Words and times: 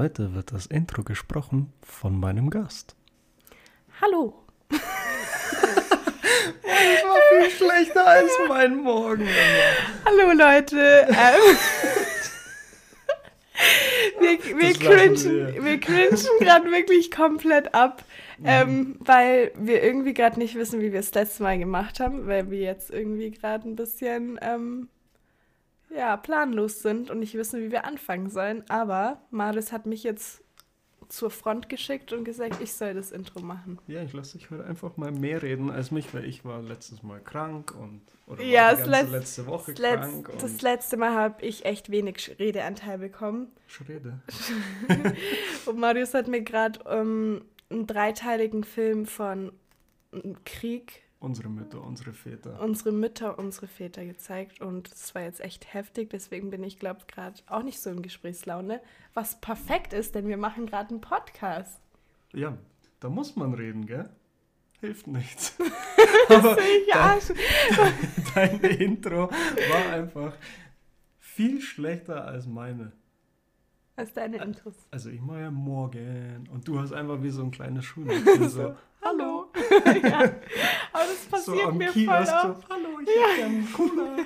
heute 0.00 0.34
wird 0.34 0.50
das 0.52 0.64
Intro 0.64 1.02
gesprochen 1.02 1.74
von 1.82 2.18
meinem 2.18 2.48
Gast. 2.48 2.96
Hallo. 4.00 4.32
das 4.70 4.80
war 7.04 7.18
viel 7.28 7.50
schlechter 7.50 8.06
als 8.06 8.30
mein 8.48 8.76
Morgen. 8.76 9.28
Hallo 10.06 10.32
Leute. 10.32 11.06
Ähm, 11.06 11.56
wir, 14.20 14.38
wir, 14.58 14.72
cringen, 14.72 15.64
wir 15.64 15.78
cringen 15.78 16.18
gerade 16.38 16.70
wirklich 16.70 17.10
komplett 17.10 17.74
ab, 17.74 18.02
mhm. 18.38 18.46
ähm, 18.46 18.96
weil 19.00 19.52
wir 19.54 19.82
irgendwie 19.82 20.14
gerade 20.14 20.38
nicht 20.38 20.54
wissen, 20.54 20.80
wie 20.80 20.94
wir 20.94 21.00
es 21.00 21.12
letztes 21.12 21.40
Mal 21.40 21.58
gemacht 21.58 22.00
haben, 22.00 22.26
weil 22.26 22.50
wir 22.50 22.60
jetzt 22.60 22.88
irgendwie 22.88 23.32
gerade 23.32 23.68
ein 23.68 23.76
bisschen 23.76 24.40
ähm, 24.40 24.88
ja, 25.94 26.16
planlos 26.16 26.82
sind 26.82 27.10
und 27.10 27.20
nicht 27.20 27.34
wissen, 27.34 27.60
wie 27.60 27.70
wir 27.70 27.84
anfangen 27.84 28.30
sollen. 28.30 28.64
Aber 28.68 29.20
Maris 29.30 29.72
hat 29.72 29.86
mich 29.86 30.04
jetzt 30.04 30.42
zur 31.10 31.30
Front 31.30 31.68
geschickt 31.68 32.12
und 32.12 32.24
gesagt, 32.24 32.60
ich 32.62 32.72
soll 32.72 32.94
das 32.94 33.10
Intro 33.10 33.40
machen. 33.40 33.78
Ja, 33.88 34.02
ich 34.02 34.12
lasse 34.12 34.38
dich 34.38 34.50
heute 34.50 34.64
einfach 34.64 34.96
mal 34.96 35.10
mehr 35.10 35.42
reden 35.42 35.70
als 35.70 35.90
mich, 35.90 36.14
weil 36.14 36.24
ich 36.24 36.44
war 36.44 36.62
letztes 36.62 37.02
Mal 37.02 37.20
krank 37.20 37.74
und 37.74 38.02
oder 38.26 38.42
ja, 38.42 38.74
die 38.74 38.88
ganze 38.88 39.10
letzte 39.10 39.46
Woche 39.46 39.74
das 39.74 39.82
krank. 39.82 40.28
Letz, 40.28 40.42
das 40.42 40.62
letzte 40.62 40.96
Mal 40.96 41.14
habe 41.14 41.44
ich 41.44 41.64
echt 41.64 41.90
wenig 41.90 42.36
Redeanteil 42.38 42.98
bekommen. 42.98 43.48
Schrede. 43.66 44.20
und 45.66 45.78
Marius 45.78 46.14
hat 46.14 46.28
mir 46.28 46.42
gerade 46.42 46.78
ähm, 46.88 47.44
einen 47.70 47.86
dreiteiligen 47.86 48.62
Film 48.62 49.06
von 49.06 49.52
Krieg 50.44 51.02
Unsere 51.20 51.50
Mütter, 51.50 51.84
unsere 51.84 52.14
Väter. 52.14 52.58
Unsere 52.62 52.92
Mütter, 52.92 53.38
unsere 53.38 53.66
Väter 53.66 54.06
gezeigt 54.06 54.62
und 54.62 54.90
es 54.90 55.14
war 55.14 55.20
jetzt 55.20 55.42
echt 55.42 55.74
heftig, 55.74 56.08
deswegen 56.08 56.48
bin 56.48 56.64
ich, 56.64 56.78
glaube 56.78 57.00
ich, 57.00 57.06
gerade 57.06 57.38
auch 57.46 57.62
nicht 57.62 57.78
so 57.78 57.90
in 57.90 58.00
Gesprächslaune, 58.00 58.80
was 59.12 59.38
perfekt 59.38 59.92
ist, 59.92 60.14
denn 60.14 60.28
wir 60.28 60.38
machen 60.38 60.64
gerade 60.64 60.88
einen 60.88 61.02
Podcast. 61.02 61.78
Ja, 62.32 62.56
da 63.00 63.10
muss 63.10 63.36
man 63.36 63.52
reden, 63.52 63.84
gell? 63.84 64.08
Hilft 64.80 65.08
nichts. 65.08 65.58
Aber 66.30 66.56
dein, 66.56 67.20
dein 68.60 68.60
Intro 68.80 69.30
war 69.30 69.92
einfach 69.92 70.32
viel 71.18 71.60
schlechter 71.60 72.24
als 72.24 72.46
meine. 72.46 72.92
Als 73.94 74.14
deine 74.14 74.42
Intros. 74.42 74.74
Also 74.90 75.10
ich 75.10 75.20
mache 75.20 75.40
ja 75.40 75.50
morgen 75.50 76.48
und 76.50 76.66
du 76.66 76.78
hast 76.78 76.92
einfach 76.92 77.22
wie 77.22 77.28
so 77.28 77.42
ein 77.42 77.50
kleines 77.50 77.84
Schulmädchen 77.84 78.48
so, 78.48 78.74
hallo. 79.02 79.39
ja. 80.02 80.18
Aber 80.92 81.04
das 81.04 81.26
passiert 81.30 81.66
so 81.66 81.72
mir 81.72 81.90
Kiosk 81.90 82.30
voll 82.30 82.50
oft. 82.50 82.62
So, 82.62 82.74
hallo, 82.74 83.00
ich 83.02 83.08
ja. 83.08 83.44
hätte 83.44 83.72
Cola. 83.72 84.16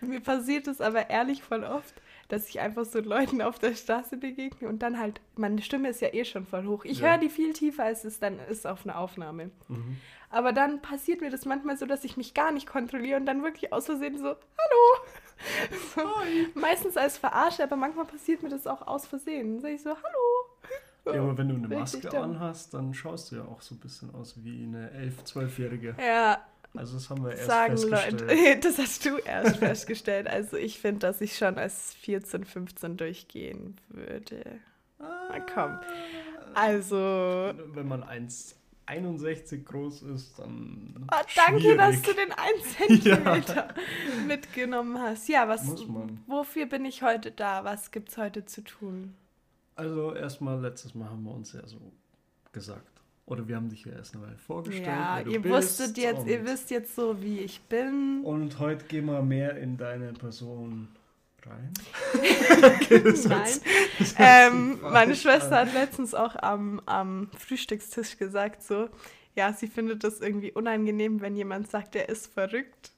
mir 0.00 0.20
passiert 0.20 0.66
es 0.66 0.80
aber 0.80 1.10
ehrlich 1.10 1.42
voll 1.42 1.64
oft, 1.64 1.94
dass 2.28 2.48
ich 2.48 2.60
einfach 2.60 2.84
so 2.84 3.00
Leuten 3.00 3.42
auf 3.42 3.58
der 3.58 3.74
Straße 3.74 4.16
begegne 4.16 4.68
und 4.68 4.80
dann 4.80 4.98
halt, 4.98 5.20
meine 5.36 5.62
Stimme 5.62 5.88
ist 5.88 6.00
ja 6.00 6.12
eh 6.12 6.24
schon 6.24 6.46
voll 6.46 6.66
hoch. 6.66 6.84
Ich 6.84 7.00
ja. 7.00 7.10
höre 7.10 7.18
die 7.18 7.28
viel 7.28 7.52
tiefer, 7.52 7.84
als 7.84 8.04
es 8.04 8.18
dann 8.18 8.38
ist 8.48 8.66
auf 8.66 8.84
einer 8.84 8.98
Aufnahme. 8.98 9.50
Mhm. 9.68 9.96
Aber 10.30 10.52
dann 10.52 10.80
passiert 10.80 11.20
mir 11.20 11.30
das 11.30 11.44
manchmal 11.44 11.76
so, 11.76 11.86
dass 11.86 12.04
ich 12.04 12.16
mich 12.16 12.34
gar 12.34 12.52
nicht 12.52 12.66
kontrolliere 12.66 13.18
und 13.18 13.26
dann 13.26 13.42
wirklich 13.42 13.72
aus 13.72 13.86
Versehen 13.86 14.16
so, 14.16 14.28
hallo. 14.28 15.04
So, 15.94 16.02
meistens 16.60 16.96
als 16.96 17.18
Verarsche, 17.18 17.64
aber 17.64 17.76
manchmal 17.76 18.04
passiert 18.04 18.42
mir 18.42 18.48
das 18.48 18.66
auch 18.66 18.86
aus 18.86 19.06
Versehen. 19.06 19.54
Dann 19.54 19.60
sage 19.60 19.74
ich 19.74 19.82
so, 19.82 19.90
hallo. 19.90 20.30
Ja, 21.06 21.12
aber 21.22 21.38
wenn 21.38 21.48
du 21.48 21.54
eine 21.54 21.68
Maske 21.68 22.18
anhast, 22.18 22.74
dann 22.74 22.94
schaust 22.94 23.32
du 23.32 23.36
ja 23.36 23.44
auch 23.44 23.60
so 23.60 23.74
ein 23.74 23.78
bisschen 23.78 24.14
aus 24.14 24.34
wie 24.42 24.64
eine 24.64 24.90
11-, 24.90 25.24
12-Jährige. 25.24 25.96
Ja. 25.98 26.44
Also 26.76 26.94
das 26.94 27.10
haben 27.10 27.24
wir 27.24 27.32
erst 27.32 27.46
sagen 27.46 27.76
festgestellt. 27.76 28.20
Leute, 28.20 28.60
das 28.62 28.78
hast 28.78 29.04
du 29.04 29.16
erst 29.18 29.56
festgestellt. 29.56 30.28
Also 30.28 30.56
ich 30.56 30.78
finde, 30.78 31.00
dass 31.00 31.20
ich 31.20 31.36
schon 31.36 31.58
als 31.58 31.94
14, 31.94 32.44
15 32.44 32.96
durchgehen 32.96 33.76
würde. 33.88 34.60
Na 34.98 35.40
komm. 35.52 35.78
Also. 36.54 36.96
Wenn 37.74 37.88
man 37.88 38.02
eins 38.02 38.56
61 38.86 39.64
groß 39.64 40.02
ist, 40.02 40.38
dann. 40.38 41.08
Oh, 41.12 41.16
danke, 41.36 41.60
schwierig. 41.60 41.78
dass 41.78 42.02
du 42.02 42.12
den 42.12 42.32
1 42.32 43.02
cm 43.02 43.54
ja. 43.56 43.68
mitgenommen 44.26 44.98
hast. 45.00 45.28
Ja, 45.28 45.48
was. 45.48 45.64
Wofür 46.26 46.66
bin 46.66 46.84
ich 46.84 47.02
heute 47.02 47.30
da? 47.30 47.64
Was 47.64 47.90
gibt 47.90 48.10
es 48.10 48.18
heute 48.18 48.44
zu 48.46 48.62
tun? 48.62 49.14
Also, 49.80 50.14
erstmal, 50.14 50.60
letztes 50.60 50.94
Mal 50.94 51.08
haben 51.08 51.22
wir 51.22 51.32
uns 51.32 51.54
ja 51.54 51.66
so 51.66 51.80
gesagt. 52.52 53.00
Oder 53.24 53.48
wir 53.48 53.56
haben 53.56 53.70
dich 53.70 53.86
ja 53.86 53.92
erst 53.92 54.14
einmal 54.14 54.36
vorgestellt. 54.36 54.86
Ja, 54.86 55.20
ihr 55.20 55.42
wusstet 55.42 55.96
jetzt, 55.96 56.26
ihr 56.26 56.44
wisst 56.44 56.70
jetzt 56.70 56.94
so, 56.94 57.22
wie 57.22 57.38
ich 57.38 57.62
bin. 57.62 58.20
Und 58.22 58.58
heute 58.58 58.84
gehen 58.84 59.06
wir 59.06 59.22
mehr 59.22 59.56
in 59.56 59.78
deine 59.78 60.12
Person 60.12 60.88
rein? 61.46 61.72
okay, 62.12 63.02
Nein. 63.26 63.48
ähm, 64.18 64.80
meine 64.82 65.16
Schwester 65.16 65.60
hat 65.60 65.72
letztens 65.72 66.12
auch 66.12 66.36
am, 66.36 66.82
am 66.84 67.30
Frühstückstisch 67.38 68.18
gesagt, 68.18 68.62
so, 68.62 68.90
ja, 69.34 69.54
sie 69.54 69.66
findet 69.66 70.04
das 70.04 70.20
irgendwie 70.20 70.52
unangenehm, 70.52 71.22
wenn 71.22 71.36
jemand 71.36 71.70
sagt, 71.70 71.96
er 71.96 72.10
ist 72.10 72.26
verrückt. 72.26 72.92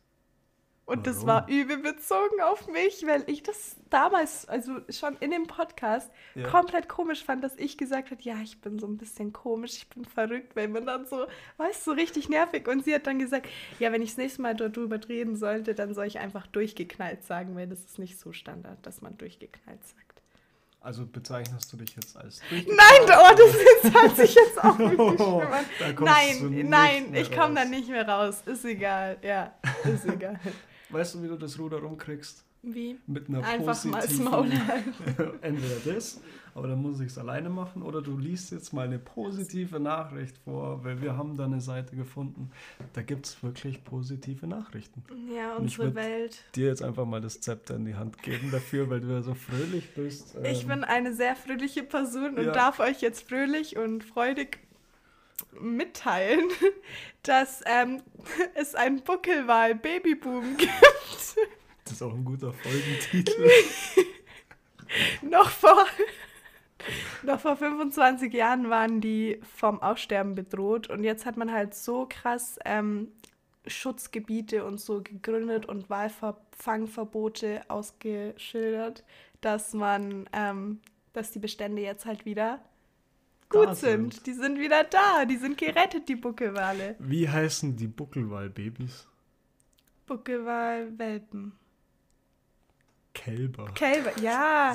Und 0.85 1.07
Warum? 1.07 1.15
das 1.15 1.27
war 1.27 1.49
übel 1.49 1.79
bezogen 1.79 2.41
auf 2.43 2.67
mich, 2.67 3.07
weil 3.07 3.23
ich 3.29 3.45
das 3.45 3.77
damals, 3.89 4.49
also 4.49 4.81
schon 4.91 5.17
in 5.21 5.31
dem 5.31 5.47
Podcast, 5.47 6.11
ja. 6.35 6.49
komplett 6.49 6.89
komisch 6.89 7.23
fand, 7.25 7.45
dass 7.45 7.57
ich 7.57 7.79
gesagt 7.79 8.11
habe, 8.11 8.21
ja, 8.23 8.35
ich 8.43 8.61
bin 8.61 8.81
so 8.81 8.89
ein 8.89 8.99
bisschen 8.99 9.33
komisch, 9.33 9.77
ich 9.77 9.89
bin 9.89 10.05
verrückt, 10.05 10.57
weil 10.57 10.67
man 10.67 10.85
dann 10.85 11.07
so, 11.07 11.27
weißt 11.59 11.87
du, 11.87 11.91
so 11.93 11.93
richtig 11.93 12.29
nervig. 12.29 12.67
Und 12.67 12.85
sie 12.85 12.95
hat 12.95 13.07
dann 13.07 13.21
gesagt, 13.21 13.47
ja, 13.79 13.93
wenn 13.93 14.03
ich 14.03 14.11
das 14.11 14.19
nächste 14.19 14.43
Mal 14.43 14.57
darüber 14.57 14.99
reden 15.09 15.37
sollte, 15.37 15.75
dann 15.75 15.95
soll 15.95 16.07
ich 16.07 16.19
einfach 16.19 16.49
durchgeknallt 16.49 17.23
sagen, 17.23 17.55
weil 17.55 17.69
das 17.69 17.85
ist 17.85 18.01
nicht 18.01 18.19
so 18.19 18.33
Standard, 18.33 18.85
dass 18.85 19.03
man 19.03 19.17
durchgeknallt 19.17 19.87
sagt. 19.87 20.03
Also 20.81 21.07
bezeichnest 21.07 21.73
du 21.73 21.77
dich 21.77 21.95
jetzt 21.95 22.17
als 22.17 22.41
Nein, 22.51 23.05
oh, 23.07 23.35
das 23.37 23.55
ist, 23.55 23.95
hat 23.95 24.17
sich 24.17 24.35
jetzt 24.35 24.65
auch 24.65 24.77
wirklich 24.79 25.21
oh, 25.21 25.45
Nein, 26.01 26.69
nein, 26.69 27.15
ich 27.15 27.31
komme 27.31 27.55
da 27.55 27.65
nicht 27.65 27.89
mehr 27.89 28.09
raus. 28.09 28.43
Ist 28.47 28.65
egal, 28.65 29.17
ja, 29.23 29.55
ist 29.85 30.05
egal. 30.07 30.41
Weißt 30.93 31.15
du, 31.15 31.23
wie 31.23 31.29
du 31.29 31.37
das 31.37 31.59
Ruder 31.59 31.79
rumkriegst? 31.79 32.45
Wie? 32.65 32.97
Mit 33.09 33.29
einer 33.29 33.45
Einfach 33.45 33.85
mal 33.87 34.03
das 34.03 34.19
Maul 34.19 34.47
Entweder 35.41 35.95
das, 35.97 36.21
aber 36.55 36.69
dann 36.69 36.81
muss 36.81 37.01
ich 37.01 37.09
es 37.09 37.19
alleine 37.19 37.51
machen, 37.51 37.83
oder 37.83 38.01
du 38.01 38.17
liest 38.17 38.53
jetzt 38.53 38.73
mal 38.73 38.87
eine 38.87 39.01
positive 39.01 39.81
Nachricht 39.81 40.39
vor, 40.45 40.85
weil 40.85 41.03
wir 41.03 41.17
haben 41.17 41.37
da 41.37 41.47
eine 41.47 41.61
Seite 41.61 41.97
gefunden, 41.97 42.53
da 42.93 43.03
gibt 43.03 43.27
es 43.27 43.43
wirklich 43.43 43.83
positive 43.83 44.47
Nachrichten. 44.47 45.03
Ja, 45.35 45.57
unsere 45.57 45.89
Und 45.89 45.89
ich 45.89 45.95
Welt. 45.97 46.45
dir 46.55 46.69
jetzt 46.69 46.85
einfach 46.85 47.05
mal 47.05 47.21
das 47.21 47.41
Zepter 47.41 47.75
in 47.75 47.85
die 47.85 47.97
Hand 47.97 48.23
geben 48.23 48.53
dafür, 48.53 48.89
weil 48.89 49.01
du 49.01 49.09
ja 49.09 49.23
so 49.23 49.35
fröhlich 49.35 49.93
bist. 49.97 50.37
Ähm, 50.37 50.45
ich 50.45 50.65
bin 50.65 50.85
eine 50.85 51.15
sehr 51.15 51.35
fröhliche 51.35 51.83
Person 51.83 52.39
und 52.39 52.45
ja. 52.45 52.53
darf 52.53 52.79
euch 52.79 53.01
jetzt 53.01 53.29
fröhlich 53.29 53.77
und 53.77 54.05
freudig 54.05 54.61
mitteilen, 55.61 56.49
dass 57.23 57.63
ähm, 57.67 58.03
es 58.55 58.75
einen 58.75 59.03
Buckelwal-Babyboom 59.03 60.57
gibt. 60.57 60.73
Das 61.85 61.93
ist 61.93 62.03
auch 62.03 62.15
ein 62.15 62.25
guter 62.25 62.53
Folgentitel. 62.53 63.51
noch, 65.23 65.51
vor, 65.51 65.85
noch 67.23 67.41
vor 67.41 67.57
25 67.57 68.33
Jahren 68.33 68.71
waren 68.71 69.01
die 69.01 69.41
vom 69.57 69.83
Aussterben 69.83 70.35
bedroht 70.35 70.89
und 70.89 71.05
jetzt 71.05 71.27
hat 71.27 71.37
man 71.37 71.51
halt 71.51 71.75
so 71.75 72.07
krass 72.09 72.59
ähm, 72.65 73.09
Schutzgebiete 73.67 74.65
und 74.65 74.81
so 74.81 75.03
gegründet 75.03 75.67
und 75.67 75.89
Walfangverbote 75.89 77.63
ausgeschildert, 77.69 79.05
dass 79.41 79.73
man, 79.73 80.29
ähm, 80.33 80.81
dass 81.13 81.31
die 81.31 81.39
Bestände 81.39 81.83
jetzt 81.83 82.07
halt 82.07 82.25
wieder 82.25 82.61
gut 83.53 83.77
sind. 83.77 84.15
sind. 84.15 84.27
Die 84.27 84.33
sind 84.33 84.59
wieder 84.59 84.85
da. 84.85 85.25
Die 85.25 85.37
sind 85.37 85.59
gerettet, 85.59 86.09
die 86.09 86.17
Buckelwale. 86.17 86.97
Wie 86.99 87.29
heißen 87.29 87.77
die 87.77 87.87
Buckelwal-Babys? 87.87 89.07
Buckelwal-Welpen. 90.07 91.53
Kälber. 93.15 93.67
Kälber, 93.75 94.19
ja. 94.21 94.75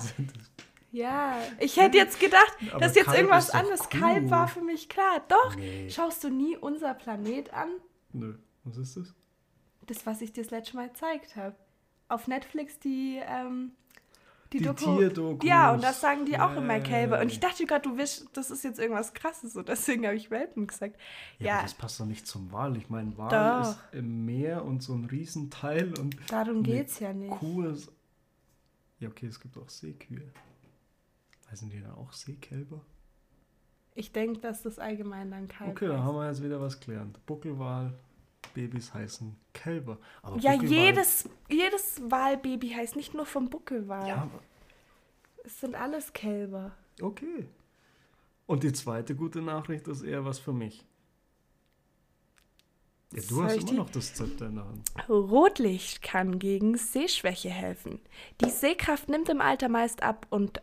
Ja, 0.91 1.41
ich 1.59 1.77
hätte 1.77 1.97
jetzt 1.97 2.19
gedacht, 2.19 2.57
Aber 2.71 2.79
dass 2.79 2.95
jetzt 2.95 3.05
Kalb 3.05 3.17
irgendwas 3.17 3.49
anderes. 3.49 3.81
Cool. 3.93 3.99
Kalb 3.99 4.29
war 4.29 4.47
für 4.47 4.61
mich 4.61 4.87
klar. 4.89 5.21
Doch, 5.27 5.55
nee. 5.55 5.89
schaust 5.89 6.23
du 6.23 6.29
nie 6.29 6.55
unser 6.55 6.93
Planet 6.93 7.53
an? 7.53 7.69
Nö, 8.13 8.35
was 8.63 8.77
ist 8.77 8.97
das? 8.97 9.13
Das, 9.85 10.05
was 10.05 10.21
ich 10.21 10.33
dir 10.33 10.43
das 10.43 10.51
letzte 10.51 10.75
Mal 10.75 10.87
gezeigt 10.87 11.35
habe. 11.35 11.55
Auf 12.09 12.27
Netflix 12.27 12.79
die 12.79 13.21
ähm, 13.21 13.73
die, 14.53 14.59
die 14.59 14.65
Doku. 14.65 15.45
Ja, 15.45 15.73
und 15.73 15.83
das 15.83 16.01
sagen 16.01 16.25
die 16.25 16.39
auch 16.39 16.51
yeah. 16.51 16.57
immer 16.57 16.79
Kälber. 16.79 17.19
Und 17.19 17.31
ich 17.31 17.39
dachte 17.39 17.65
gerade, 17.65 17.89
du 17.89 17.97
wirst, 17.97 18.27
das 18.33 18.51
ist 18.51 18.63
jetzt 18.63 18.79
irgendwas 18.79 19.13
krasses, 19.13 19.53
so 19.53 19.61
deswegen 19.61 20.05
habe 20.05 20.15
ich 20.15 20.31
Welpen 20.31 20.67
gesagt. 20.67 20.97
Ja, 21.39 21.47
ja. 21.47 21.61
das 21.61 21.73
passt 21.73 21.99
doch 21.99 22.05
nicht 22.05 22.25
zum 22.27 22.51
Wal. 22.51 22.77
Ich 22.77 22.89
meine, 22.89 23.17
Wal 23.17 23.29
doch. 23.63 23.69
ist 23.69 23.79
im 23.91 24.25
Meer 24.25 24.63
und 24.65 24.81
so 24.81 24.93
ein 24.93 25.05
Riesenteil 25.05 25.93
und. 25.99 26.15
Darum 26.29 26.63
geht 26.63 26.87
es 26.87 26.99
ja 26.99 27.13
nicht. 27.13 27.31
Kuh 27.31 27.63
ist. 27.63 27.91
Ja, 28.99 29.09
okay, 29.09 29.27
es 29.27 29.39
gibt 29.39 29.57
auch 29.57 29.69
Seekühe. 29.69 30.31
Heißen 31.51 31.69
die 31.69 31.81
dann 31.81 31.93
auch 31.93 32.13
Seekälber? 32.13 32.81
Ich 33.93 34.11
denke, 34.11 34.39
dass 34.39 34.63
das 34.63 34.79
allgemein 34.79 35.31
dann 35.31 35.47
Kalb 35.47 35.71
Okay, 35.71 35.87
dann 35.87 36.03
haben 36.03 36.15
wir 36.15 36.27
jetzt 36.27 36.43
wieder 36.43 36.61
was 36.61 36.79
gelernt. 36.79 37.23
Buckelwal, 37.25 37.93
Babys 38.57 38.91
heißen 38.91 39.35
Kälber. 39.53 39.99
Aber 40.23 40.39
ja, 40.39 40.53
jedes, 40.53 41.29
jedes 41.47 42.01
Walbaby 42.09 42.69
heißt 42.69 42.95
nicht 42.95 43.13
nur 43.13 43.27
vom 43.27 43.51
Buckelwal. 43.51 44.07
Ja, 44.07 44.31
Es 45.43 45.59
sind 45.59 45.75
alles 45.75 46.11
Kälber. 46.11 46.71
Okay. 46.99 47.47
Und 48.47 48.63
die 48.63 48.73
zweite 48.73 49.15
gute 49.15 49.43
Nachricht 49.43 49.87
ist 49.87 50.01
eher 50.01 50.25
was 50.25 50.39
für 50.39 50.53
mich. 50.53 50.83
Ja, 53.13 53.21
du 53.21 53.35
Soll 53.35 53.45
hast 53.45 53.61
immer 53.61 53.73
noch 53.73 53.91
das 53.91 54.15
Zepter 54.15 54.47
in 54.47 54.55
der 54.55 54.65
Hand. 54.65 54.91
Rotlicht 55.07 56.01
kann 56.01 56.39
gegen 56.39 56.77
Sehschwäche 56.77 57.51
helfen. 57.51 57.99
Die 58.41 58.49
Sehkraft 58.49 59.07
nimmt 59.07 59.29
im 59.29 59.39
Alter 59.39 59.69
meist 59.69 60.01
ab 60.01 60.25
und 60.31 60.59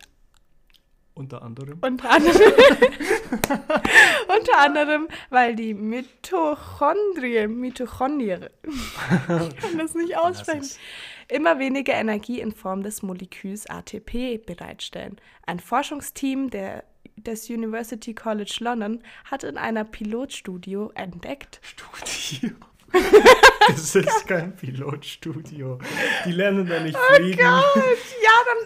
Unter 1.16 1.42
anderem. 1.42 1.78
unter 1.80 2.10
anderem, 2.10 2.42
unter 4.36 4.58
anderem 4.58 5.08
weil 5.30 5.54
die 5.54 5.72
Mitochondrie, 5.72 7.46
Mitochondrie, 7.46 8.48
ich 8.64 9.56
kann 9.56 9.78
das 9.78 9.94
nicht 9.94 10.16
aussprechen, 10.16 10.70
immer 11.28 11.60
weniger 11.60 11.94
Energie 11.94 12.40
in 12.40 12.50
Form 12.50 12.82
des 12.82 13.02
Moleküls 13.02 13.66
ATP 13.66 14.38
bereitstellen. 14.44 15.20
Ein 15.46 15.60
Forschungsteam 15.60 16.50
der, 16.50 16.82
des 17.16 17.48
University 17.48 18.12
College 18.12 18.56
London 18.58 19.00
hat 19.24 19.44
in 19.44 19.56
einer 19.56 19.84
Pilotstudio 19.84 20.90
entdeckt, 20.96 21.60
Studio. 21.62 22.56
das 23.68 23.94
ist 23.94 24.26
kein 24.26 24.54
Pilotstudio. 24.54 25.78
Die 26.24 26.32
lernen 26.32 26.66
da 26.66 26.80
nicht 26.80 26.96
fliegen. 26.96 27.40
ja, 27.40 27.62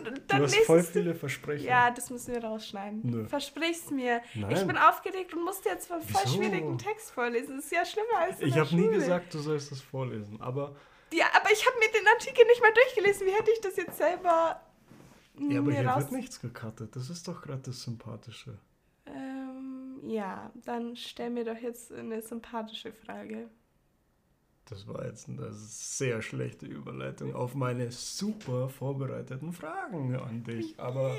dann, 0.05 0.15
Du 0.15 0.21
dann 0.27 0.43
hast 0.43 0.57
voll 0.67 0.83
viele 0.83 1.15
Versprechen. 1.15 1.67
Ja, 1.67 1.91
das 1.91 2.11
müssen 2.11 2.35
wir 2.35 2.45
rausschneiden. 2.45 3.01
Nö. 3.05 3.27
Versprich's 3.27 3.91
mir. 3.91 4.21
Nein. 4.35 4.51
Ich 4.51 4.67
bin 4.67 4.77
aufgeregt 4.77 5.35
und 5.35 5.45
musste 5.45 5.71
jetzt 5.71 5.91
einen 5.91 6.03
voll 6.03 6.23
Wieso? 6.25 6.37
schwierigen 6.37 6.79
Text 6.79 7.11
vorlesen. 7.11 7.57
Das 7.57 7.65
ist 7.67 7.73
ja 7.73 7.85
schlimmer 7.85 8.19
als 8.21 8.41
in 8.41 8.49
Ich 8.49 8.59
habe 8.59 8.75
nie 8.75 8.89
gesagt, 8.89 9.33
du 9.33 9.39
sollst 9.39 9.73
das 9.73 9.81
vorlesen, 9.81 10.41
aber, 10.41 10.77
Ja, 11.13 11.27
aber 11.35 11.51
ich 11.53 11.67
habe 11.67 11.79
mir 11.79 11.91
den 11.99 12.07
Artikel 12.09 12.45
nicht 12.47 12.61
mal 12.61 12.73
durchgelesen. 12.73 13.27
Wie 13.27 13.33
hätte 13.33 13.51
ich 13.51 13.61
das 13.61 13.77
jetzt 13.77 13.97
selber 13.97 14.61
ja, 15.39 15.59
aber 15.59 15.71
mir 15.71 15.81
hier 15.81 15.89
raus... 15.89 16.03
wird 16.05 16.13
nichts 16.13 16.41
gecuttet. 16.41 16.95
Das 16.97 17.11
ist 17.11 17.27
doch 17.29 17.41
gerade 17.43 17.63
das 17.63 17.83
Sympathische. 17.83 18.59
Ähm, 19.07 20.01
ja, 20.05 20.51
dann 20.65 20.97
stell 20.97 21.31
mir 21.31 21.45
doch 21.45 21.57
jetzt 21.57 21.93
eine 21.93 22.21
sympathische 22.23 22.93
Frage. 22.93 23.49
Das 24.69 24.87
war 24.87 25.05
jetzt 25.07 25.29
eine 25.29 25.51
sehr 25.53 26.21
schlechte 26.21 26.67
Überleitung 26.67 27.35
auf 27.35 27.55
meine 27.55 27.91
super 27.91 28.69
vorbereiteten 28.69 29.53
Fragen 29.53 30.15
an 30.17 30.45
dich. 30.45 30.79
Aber 30.79 31.17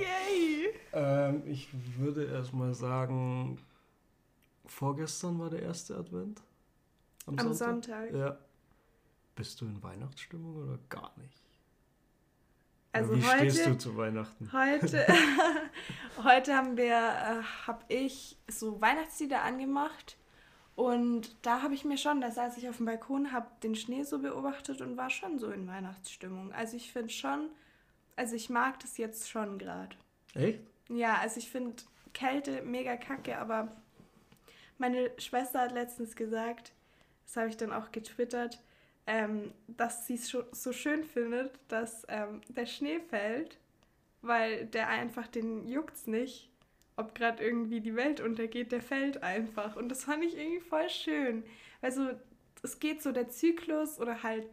ähm, 0.94 1.42
ich 1.48 1.68
würde 1.98 2.26
erstmal 2.26 2.76
sagen, 2.76 3.58
vorgestern 4.66 5.40
war 5.40 5.50
der 5.50 5.64
erste 5.64 5.98
Advent. 5.98 6.44
Am 7.26 7.54
Sonntag. 7.54 8.14
Ja. 8.14 8.38
Bist 9.36 9.60
du 9.62 9.66
in 9.66 9.82
Weihnachtsstimmung 9.82 10.56
oder 10.56 10.78
gar 10.90 11.14
nicht? 11.18 11.44
Also 12.92 13.16
Wie 13.16 13.22
stehst 13.22 13.66
du 13.66 13.70
heute, 13.70 13.78
zu 13.78 13.98
Weihnachten? 13.98 14.52
heute, 14.52 15.08
heute 16.24 16.56
haben 16.56 16.78
wir, 16.78 16.94
äh, 16.94 17.44
habe 17.66 17.84
ich 17.88 18.38
so 18.48 18.80
Weihnachtslieder 18.80 19.42
angemacht 19.42 20.19
und 20.80 21.36
da 21.42 21.62
habe 21.62 21.74
ich 21.74 21.84
mir 21.84 21.98
schon, 21.98 22.22
da 22.22 22.32
saß 22.32 22.56
ich 22.56 22.70
auf 22.70 22.78
dem 22.78 22.86
Balkon, 22.86 23.34
habe 23.34 23.48
den 23.64 23.76
Schnee 23.76 24.04
so 24.04 24.20
beobachtet 24.20 24.80
und 24.80 24.96
war 24.96 25.10
schon 25.10 25.38
so 25.38 25.52
in 25.52 25.68
Weihnachtsstimmung. 25.68 26.54
Also 26.54 26.78
ich 26.78 26.94
finde 26.94 27.10
schon, 27.10 27.50
also 28.16 28.38
ich 28.38 28.50
mag 28.50 28.80
das 28.80 28.98
jetzt 28.98 29.30
schon 29.30 29.60
gerade. 29.60 29.98
Echt? 30.36 30.62
Ja, 30.88 31.18
also 31.18 31.38
ich 31.38 31.52
finde 31.52 31.84
Kälte 32.14 32.62
mega 32.62 32.96
kacke, 32.96 33.38
aber 33.40 33.76
meine 34.78 35.12
Schwester 35.18 35.60
hat 35.60 35.74
letztens 35.74 36.16
gesagt, 36.16 36.72
das 37.26 37.36
habe 37.36 37.50
ich 37.50 37.58
dann 37.58 37.74
auch 37.74 37.92
getwittert, 37.92 38.64
ähm, 39.06 39.52
dass 39.68 40.08
sie 40.08 40.16
es 40.16 40.30
so 40.30 40.72
schön 40.72 41.04
findet, 41.04 41.60
dass 41.68 42.06
ähm, 42.08 42.40
der 42.48 42.68
Schnee 42.68 43.02
fällt, 43.02 43.58
weil 44.22 44.66
der 44.68 44.88
einfach, 44.88 45.28
den 45.28 45.68
juckt's 45.68 46.08
nicht, 46.08 46.49
ob 47.00 47.16
gerade 47.16 47.44
irgendwie 47.44 47.82
die 47.82 47.96
Welt 47.96 48.22
untergeht, 48.22 48.72
der 48.72 48.82
fällt 48.82 49.24
einfach. 49.24 49.76
Und 49.76 49.90
das 49.90 50.04
fand 50.04 50.24
ich 50.24 50.38
irgendwie 50.38 50.60
voll 50.62 50.90
schön. 50.90 51.44
Also 51.82 52.10
es 52.64 52.80
geht 52.80 53.02
so 53.02 53.12
der 53.12 53.30
Zyklus 53.30 54.00
oder 54.00 54.24
halt 54.24 54.46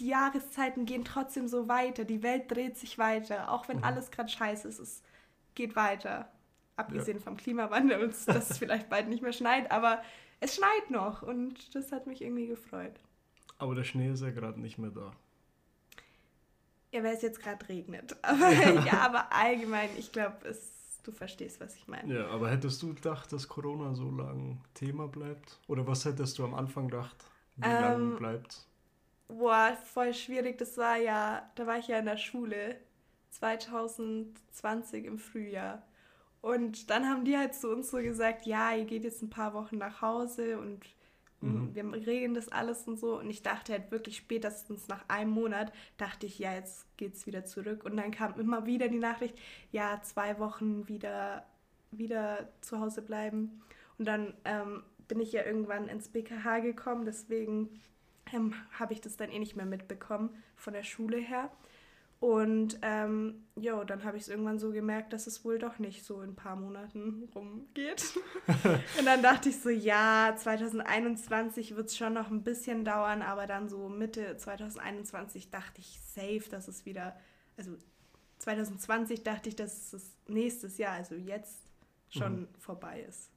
die 0.00 0.08
Jahreszeiten 0.08 0.86
gehen 0.86 1.04
trotzdem 1.04 1.46
so 1.48 1.68
weiter. 1.68 2.04
Die 2.04 2.22
Welt 2.22 2.50
dreht 2.50 2.76
sich 2.76 2.98
weiter, 2.98 3.50
auch 3.50 3.68
wenn 3.68 3.78
Mhm. 3.78 3.84
alles 3.84 4.10
gerade 4.10 4.28
scheiße 4.28 4.66
ist. 4.68 4.78
Es 4.80 5.02
geht 5.54 5.76
weiter. 5.76 6.30
Abgesehen 6.76 7.20
vom 7.20 7.36
Klimawandel 7.36 8.02
und 8.02 8.12
dass 8.28 8.50
es 8.50 8.58
vielleicht 8.58 8.88
bald 8.88 9.08
nicht 9.08 9.22
mehr 9.22 9.32
schneit, 9.32 9.70
aber 9.70 10.02
es 10.40 10.56
schneit 10.56 10.90
noch 10.90 11.22
und 11.22 11.74
das 11.76 11.92
hat 11.92 12.06
mich 12.08 12.22
irgendwie 12.22 12.48
gefreut. 12.48 12.98
Aber 13.58 13.74
der 13.76 13.84
Schnee 13.84 14.10
ist 14.10 14.22
ja 14.22 14.30
gerade 14.30 14.60
nicht 14.60 14.78
mehr 14.78 14.90
da. 14.90 15.12
Ja, 16.92 17.02
weil 17.04 17.14
es 17.14 17.22
jetzt 17.22 17.40
gerade 17.40 17.68
regnet. 17.68 18.16
Aber 18.22 18.50
ja, 18.50 18.98
aber 19.00 19.32
allgemein, 19.32 19.90
ich 19.98 20.12
glaube, 20.12 20.36
du 21.06 21.12
verstehst, 21.12 21.60
was 21.60 21.76
ich 21.76 21.88
meine. 21.88 22.14
Ja, 22.14 22.28
aber 22.28 22.50
hättest 22.50 22.82
du 22.82 22.94
gedacht, 22.94 23.32
dass 23.32 23.48
Corona 23.48 23.94
so 23.94 24.10
lang 24.10 24.62
Thema 24.74 25.08
bleibt? 25.08 25.58
Oder 25.68 25.86
was 25.86 26.04
hättest 26.04 26.38
du 26.38 26.44
am 26.44 26.54
Anfang 26.54 26.88
gedacht? 26.88 27.16
Wie 27.56 27.62
Ähm, 27.62 27.76
lang 27.76 28.14
bleibt? 28.14 28.68
Boah, 29.28 29.76
voll 29.84 30.14
schwierig. 30.14 30.58
Das 30.58 30.76
war 30.78 30.96
ja, 30.96 31.50
da 31.54 31.66
war 31.66 31.78
ich 31.78 31.88
ja 31.88 31.98
in 31.98 32.06
der 32.06 32.16
Schule 32.18 32.76
2020 33.30 35.04
im 35.06 35.18
Frühjahr. 35.18 35.82
Und 36.42 36.90
dann 36.90 37.06
haben 37.08 37.24
die 37.24 37.36
halt 37.38 37.54
zu 37.54 37.70
uns 37.72 37.90
so 37.90 37.98
gesagt, 37.98 38.46
ja, 38.46 38.74
ihr 38.74 38.84
geht 38.84 39.04
jetzt 39.04 39.22
ein 39.22 39.30
paar 39.30 39.54
Wochen 39.54 39.78
nach 39.78 40.02
Hause 40.02 40.58
und 40.58 40.84
Mhm. 41.44 41.74
wir 41.74 42.06
regeln 42.06 42.34
das 42.34 42.48
alles 42.48 42.86
und 42.88 42.98
so. 42.98 43.18
Und 43.18 43.30
ich 43.30 43.42
dachte 43.42 43.72
halt 43.72 43.90
wirklich 43.90 44.16
spätestens 44.16 44.88
nach 44.88 45.08
einem 45.08 45.30
Monat, 45.30 45.72
dachte 45.96 46.26
ich, 46.26 46.38
ja, 46.38 46.54
jetzt 46.54 46.86
geht's 46.96 47.26
wieder 47.26 47.44
zurück. 47.44 47.84
Und 47.84 47.96
dann 47.96 48.10
kam 48.10 48.38
immer 48.38 48.66
wieder 48.66 48.88
die 48.88 48.98
Nachricht, 48.98 49.38
ja, 49.70 50.00
zwei 50.02 50.38
Wochen 50.38 50.88
wieder, 50.88 51.46
wieder 51.90 52.48
zu 52.60 52.80
Hause 52.80 53.02
bleiben. 53.02 53.62
Und 53.98 54.06
dann 54.06 54.34
ähm, 54.44 54.82
bin 55.08 55.20
ich 55.20 55.32
ja 55.32 55.44
irgendwann 55.44 55.88
ins 55.88 56.08
BKH 56.08 56.60
gekommen, 56.60 57.04
deswegen 57.04 57.80
ähm, 58.32 58.54
habe 58.72 58.92
ich 58.92 59.00
das 59.00 59.16
dann 59.16 59.30
eh 59.30 59.38
nicht 59.38 59.56
mehr 59.56 59.66
mitbekommen 59.66 60.30
von 60.56 60.72
der 60.72 60.82
Schule 60.82 61.18
her. 61.18 61.50
Und 62.20 62.78
ähm, 62.80 63.44
jo, 63.56 63.84
dann 63.84 64.02
habe 64.04 64.16
ich 64.16 64.22
es 64.22 64.28
irgendwann 64.30 64.58
so 64.58 64.70
gemerkt, 64.72 65.12
dass 65.12 65.26
es 65.26 65.44
wohl 65.44 65.58
doch 65.58 65.78
nicht 65.78 66.04
so 66.04 66.22
in 66.22 66.30
ein 66.30 66.36
paar 66.36 66.56
Monaten 66.56 67.28
rumgeht. 67.34 68.14
und 68.98 69.04
dann 69.04 69.22
dachte 69.22 69.50
ich 69.50 69.60
so, 69.60 69.68
ja, 69.68 70.34
2021 70.34 71.76
wird 71.76 71.88
es 71.90 71.96
schon 71.96 72.14
noch 72.14 72.30
ein 72.30 72.42
bisschen 72.42 72.84
dauern, 72.84 73.20
aber 73.20 73.46
dann 73.46 73.68
so 73.68 73.88
Mitte 73.90 74.36
2021 74.38 75.50
dachte 75.50 75.80
ich 75.82 76.00
safe, 76.00 76.44
dass 76.50 76.66
es 76.68 76.86
wieder, 76.86 77.14
also 77.58 77.72
2020 78.38 79.22
dachte 79.22 79.50
ich, 79.50 79.56
dass 79.56 79.92
es 79.92 80.16
nächstes 80.26 80.78
Jahr, 80.78 80.92
also 80.94 81.14
jetzt 81.14 81.58
schon 82.08 82.42
Mhm. 82.42 82.48
vorbei 82.58 83.00
ist. 83.02 83.30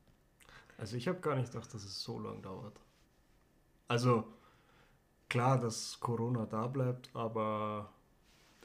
Also 0.78 0.96
ich 0.96 1.08
habe 1.08 1.20
gar 1.20 1.36
nicht 1.36 1.52
gedacht, 1.52 1.74
dass 1.74 1.84
es 1.84 2.02
so 2.02 2.20
lang 2.20 2.42
dauert. 2.42 2.80
Also 3.88 4.32
klar, 5.30 5.60
dass 5.60 6.00
Corona 6.00 6.46
da 6.46 6.68
bleibt, 6.68 7.10
aber 7.13 7.92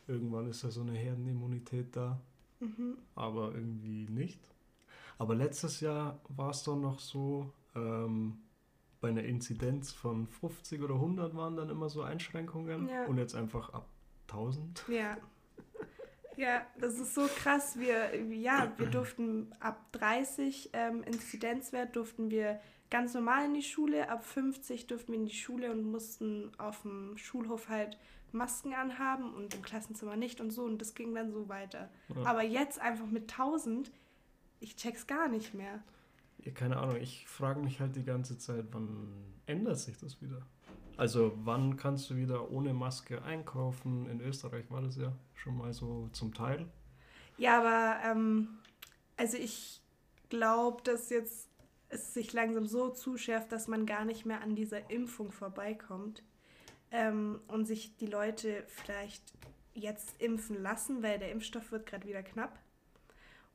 irgendwann 0.08 0.48
ist 0.48 0.62
ja 0.62 0.70
so 0.70 0.80
eine 0.82 0.92
Herdenimmunität 0.92 1.94
da, 1.96 2.20
Mhm. 2.60 2.96
aber 3.14 3.52
irgendwie 3.54 4.06
nicht. 4.08 4.40
Aber 5.18 5.34
letztes 5.34 5.80
Jahr 5.80 6.20
war 6.28 6.50
es 6.50 6.62
doch 6.64 6.76
noch 6.76 6.98
so, 7.00 7.52
ähm, 7.74 8.38
bei 9.00 9.08
einer 9.08 9.24
Inzidenz 9.24 9.90
von 9.92 10.28
50 10.28 10.80
oder 10.82 10.94
100 10.94 11.34
waren 11.36 11.56
dann 11.56 11.70
immer 11.70 11.88
so 11.88 12.02
Einschränkungen 12.02 12.88
Ja. 12.88 13.04
und 13.06 13.18
jetzt 13.18 13.34
einfach 13.34 13.72
ab 13.72 13.86
1000. 14.28 14.84
Ja. 14.88 15.16
Ja, 16.36 16.62
das 16.80 16.98
ist 16.98 17.14
so 17.14 17.26
krass. 17.26 17.78
Wir, 17.78 18.14
ja, 18.34 18.72
wir 18.78 18.86
durften 18.86 19.52
ab 19.60 19.92
30 19.92 20.70
ähm, 20.72 21.02
Inzidenzwert 21.02 21.94
durften 21.94 22.30
wir 22.30 22.58
ganz 22.90 23.12
normal 23.14 23.44
in 23.46 23.54
die 23.54 23.62
Schule, 23.62 24.08
ab 24.08 24.24
50 24.24 24.86
durften 24.86 25.12
wir 25.12 25.18
in 25.18 25.26
die 25.26 25.34
Schule 25.34 25.70
und 25.70 25.82
mussten 25.84 26.50
auf 26.58 26.82
dem 26.82 27.16
Schulhof 27.18 27.68
halt 27.68 27.98
Masken 28.32 28.74
anhaben 28.74 29.34
und 29.34 29.54
im 29.54 29.62
Klassenzimmer 29.62 30.16
nicht 30.16 30.40
und 30.40 30.50
so 30.50 30.64
und 30.64 30.78
das 30.78 30.94
ging 30.94 31.14
dann 31.14 31.32
so 31.32 31.48
weiter. 31.48 31.90
Ja. 32.14 32.24
Aber 32.24 32.42
jetzt 32.42 32.80
einfach 32.80 33.06
mit 33.06 33.30
1000, 33.30 33.90
ich 34.60 34.76
check's 34.76 35.06
gar 35.06 35.28
nicht 35.28 35.54
mehr. 35.54 35.82
Ja, 36.38 36.52
keine 36.52 36.76
Ahnung, 36.76 36.96
ich 36.96 37.26
frage 37.26 37.60
mich 37.60 37.80
halt 37.80 37.96
die 37.96 38.04
ganze 38.04 38.38
Zeit, 38.38 38.66
wann 38.72 39.08
ändert 39.46 39.78
sich 39.78 39.96
das 39.98 40.20
wieder? 40.20 40.42
Also 40.96 41.32
wann 41.44 41.76
kannst 41.76 42.10
du 42.10 42.16
wieder 42.16 42.50
ohne 42.50 42.74
Maske 42.74 43.22
einkaufen? 43.22 44.08
In 44.08 44.20
Österreich 44.20 44.70
war 44.70 44.82
das 44.82 44.96
ja 44.96 45.12
schon 45.34 45.56
mal 45.56 45.72
so 45.72 46.08
zum 46.12 46.34
Teil. 46.34 46.66
Ja, 47.38 47.60
aber 47.60 48.10
ähm, 48.10 48.58
also 49.16 49.36
ich 49.36 49.80
glaube, 50.28 50.82
dass 50.82 51.10
jetzt 51.10 51.48
es 51.88 52.14
sich 52.14 52.32
langsam 52.32 52.66
so 52.66 52.88
zuschärft, 52.90 53.52
dass 53.52 53.68
man 53.68 53.86
gar 53.86 54.04
nicht 54.04 54.24
mehr 54.24 54.40
an 54.40 54.54
dieser 54.54 54.90
Impfung 54.90 55.30
vorbeikommt 55.30 56.22
ähm, 56.92 57.40
und 57.48 57.66
sich 57.66 57.96
die 57.96 58.06
Leute 58.06 58.64
vielleicht 58.68 59.22
jetzt 59.74 60.14
impfen 60.20 60.62
lassen, 60.62 61.02
weil 61.02 61.18
der 61.18 61.30
Impfstoff 61.32 61.72
wird 61.72 61.86
gerade 61.86 62.06
wieder 62.06 62.22
knapp. 62.22 62.58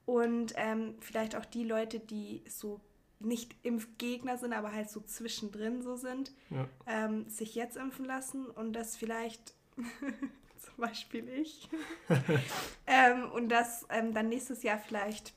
Und 0.05 0.53
ähm, 0.55 0.95
vielleicht 0.99 1.35
auch 1.35 1.45
die 1.45 1.63
Leute, 1.63 1.99
die 1.99 2.43
so 2.49 2.79
nicht 3.19 3.55
Impfgegner 3.63 4.37
sind, 4.37 4.53
aber 4.53 4.71
halt 4.71 4.89
so 4.89 5.01
zwischendrin 5.01 5.81
so 5.81 5.95
sind, 5.95 6.31
Ja. 6.49 6.67
ähm, 6.85 7.27
sich 7.29 7.55
jetzt 7.55 7.75
impfen 7.77 8.05
lassen 8.05 8.45
und 8.47 8.73
das 8.73 8.95
vielleicht 8.95 9.53
zum 10.57 10.75
Beispiel 10.77 11.27
ich. 11.29 11.67
ähm, 12.87 13.31
und 13.31 13.49
dass 13.49 13.85
ähm, 13.89 14.13
dann 14.13 14.29
nächstes 14.29 14.63
Jahr 14.63 14.77
vielleicht 14.79 15.33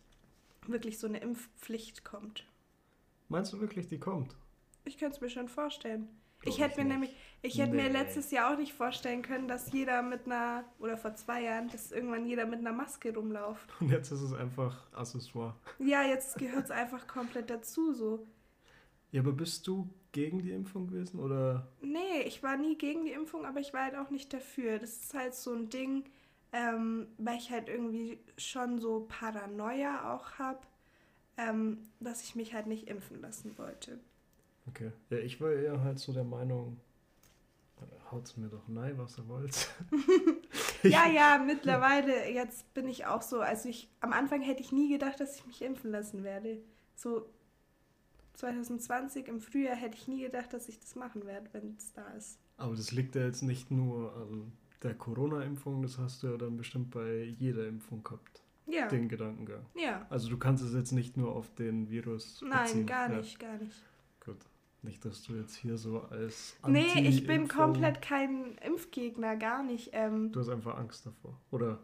wirklich 0.67 0.99
so 0.99 1.07
eine 1.07 1.19
Impfpflicht 1.19 2.05
kommt. 2.05 2.45
Meinst 3.29 3.53
du 3.53 3.61
wirklich, 3.61 3.89
die 3.89 3.99
kommt? 3.99 4.37
Ich 4.85 4.99
könnte 4.99 5.17
es 5.17 5.21
mir 5.21 5.31
schon 5.31 5.49
vorstellen. 5.49 6.09
Glaub 6.41 6.55
ich 6.55 6.61
hätte 6.61 6.79
mir 6.79 6.85
nicht. 6.85 6.93
nämlich, 6.93 7.17
ich 7.43 7.59
hätte 7.59 7.75
nee. 7.75 7.85
mir 7.85 7.91
letztes 7.91 8.31
Jahr 8.31 8.53
auch 8.53 8.59
nicht 8.59 8.75
vorstellen 8.75 9.23
können, 9.23 9.49
dass 9.49 9.73
jeder 9.73 10.03
mit 10.03 10.27
einer, 10.27 10.65
oder 10.79 10.97
vor 10.97 11.15
zwei 11.15 11.43
Jahren, 11.43 11.69
dass 11.69 11.91
irgendwann 11.91 12.27
jeder 12.27 12.45
mit 12.45 12.61
einer 12.61 12.73
Maske 12.73 13.15
rumläuft. 13.15 13.69
Und 13.81 13.91
jetzt 13.91 14.11
ist 14.11 14.21
es 14.21 14.33
einfach 14.33 14.87
Accessoire. 14.93 15.55
Ja, 15.79 16.03
jetzt 16.03 16.39
gehört 16.39 16.65
es 16.65 16.71
einfach 16.71 17.07
komplett 17.07 17.49
dazu, 17.49 17.95
so. 17.95 18.27
Ja, 19.13 19.23
aber 19.23 19.33
bist 19.33 19.67
du 19.67 19.89
gegen 20.13 20.41
die 20.41 20.53
Impfung 20.53 20.89
gewesen, 20.89 21.19
oder? 21.19 21.67
Nee, 21.81 22.23
ich 22.27 22.43
war 22.43 22.57
nie 22.57 22.77
gegen 22.77 23.05
die 23.05 23.13
Impfung, 23.13 23.45
aber 23.45 23.61
ich 23.61 23.73
war 23.73 23.85
halt 23.85 23.97
auch 23.97 24.11
nicht 24.11 24.33
dafür. 24.33 24.79
Das 24.79 24.99
ist 24.99 25.15
halt 25.15 25.35
so 25.35 25.53
ein 25.53 25.69
Ding, 25.69 26.05
ähm, 26.53 27.09
weil 27.19 27.39
ich 27.39 27.51
halt 27.51 27.69
irgendwie 27.69 28.19
schon 28.37 28.79
so 28.79 29.07
Paranoia 29.09 30.15
auch 30.15 30.39
habe, 30.39 30.61
ähm, 31.37 31.79
dass 32.01 32.23
ich 32.23 32.35
mich 32.35 32.55
halt 32.55 32.67
nicht 32.67 32.89
impfen 32.89 33.21
lassen 33.21 33.57
wollte. 33.57 33.99
Okay. 34.69 34.93
Ja, 35.11 35.19
ich 35.19 35.41
war 35.41 35.53
eher 35.53 35.83
halt 35.83 35.99
so 35.99 36.13
der 36.13 36.25
Meinung, 36.25 36.79
haut's 38.11 38.37
mir 38.37 38.49
doch 38.49 38.67
nein, 38.69 38.99
was 38.99 39.19
ihr 39.19 39.29
wollt. 39.29 39.69
ja, 40.83 41.09
ja, 41.09 41.43
mittlerweile, 41.45 42.31
jetzt 42.31 42.73
bin 42.75 42.89
ich 42.89 43.07
auch 43.07 43.23
so, 43.23 43.41
also 43.41 43.69
ich, 43.69 43.89
am 44.01 44.13
Anfang 44.13 44.43
hätte 44.43 44.63
ich 44.63 44.73
nie 44.73 44.91
gedacht, 44.91 45.21
dass 45.21 45.37
ich 45.37 45.47
mich 45.47 45.63
impfen 45.63 45.91
lassen 45.91 46.25
werde. 46.25 46.59
So 46.95 47.29
2020 48.35 49.29
im 49.29 49.41
Frühjahr 49.41 49.77
hätte 49.77 49.97
ich 49.97 50.09
nie 50.09 50.23
gedacht, 50.23 50.53
dass 50.53 50.69
ich 50.69 50.79
das 50.79 50.95
machen 50.97 51.27
werde, 51.27 51.49
wenn 51.53 51.77
es 51.77 51.93
da 51.93 52.09
ist. 52.11 52.39
Aber 52.57 52.75
das 52.75 52.93
liegt 52.93 53.15
ja 53.15 53.23
jetzt 53.23 53.43
nicht 53.43 53.71
nur 53.71 54.15
an 54.17 54.53
der 54.83 54.95
Corona-Impfung, 54.95 55.83
das 55.83 55.99
hast 55.99 56.23
du 56.23 56.29
ja 56.29 56.37
dann 56.37 56.57
bestimmt 56.57 56.91
bei 56.91 57.23
jeder 57.39 57.67
Impfung 57.67 58.03
gehabt. 58.03 58.43
Ja. 58.67 58.87
Den 58.87 59.09
Gedankengang. 59.09 59.67
Ja. 59.75 60.07
Also 60.11 60.29
du 60.29 60.39
kannst 60.39 60.63
es 60.63 60.75
jetzt 60.75 60.93
nicht 60.93 61.17
nur 61.17 61.35
auf 61.35 61.53
den 61.55 61.91
Virus 61.91 62.41
Nein, 62.43 62.63
beziehen. 62.63 62.87
gar 62.87 63.09
nicht, 63.09 63.43
ja. 63.43 63.49
gar 63.49 63.59
nicht. 63.59 63.83
Gut. 64.25 64.39
Nicht, 64.83 65.05
dass 65.05 65.23
du 65.23 65.35
jetzt 65.35 65.57
hier 65.57 65.77
so 65.77 66.01
als 66.11 66.57
Anti 66.63 66.81
Nee, 66.81 67.09
ich 67.09 67.27
bin 67.27 67.49
komplett 67.49 68.01
kein 68.01 68.57
Impfgegner, 68.59 69.37
gar 69.37 69.63
nicht. 69.63 69.91
Ähm, 69.93 70.33
du 70.33 70.41
hast 70.41 70.49
einfach 70.49 70.79
Angst 70.79 71.05
davor, 71.05 71.39
oder? 71.51 71.79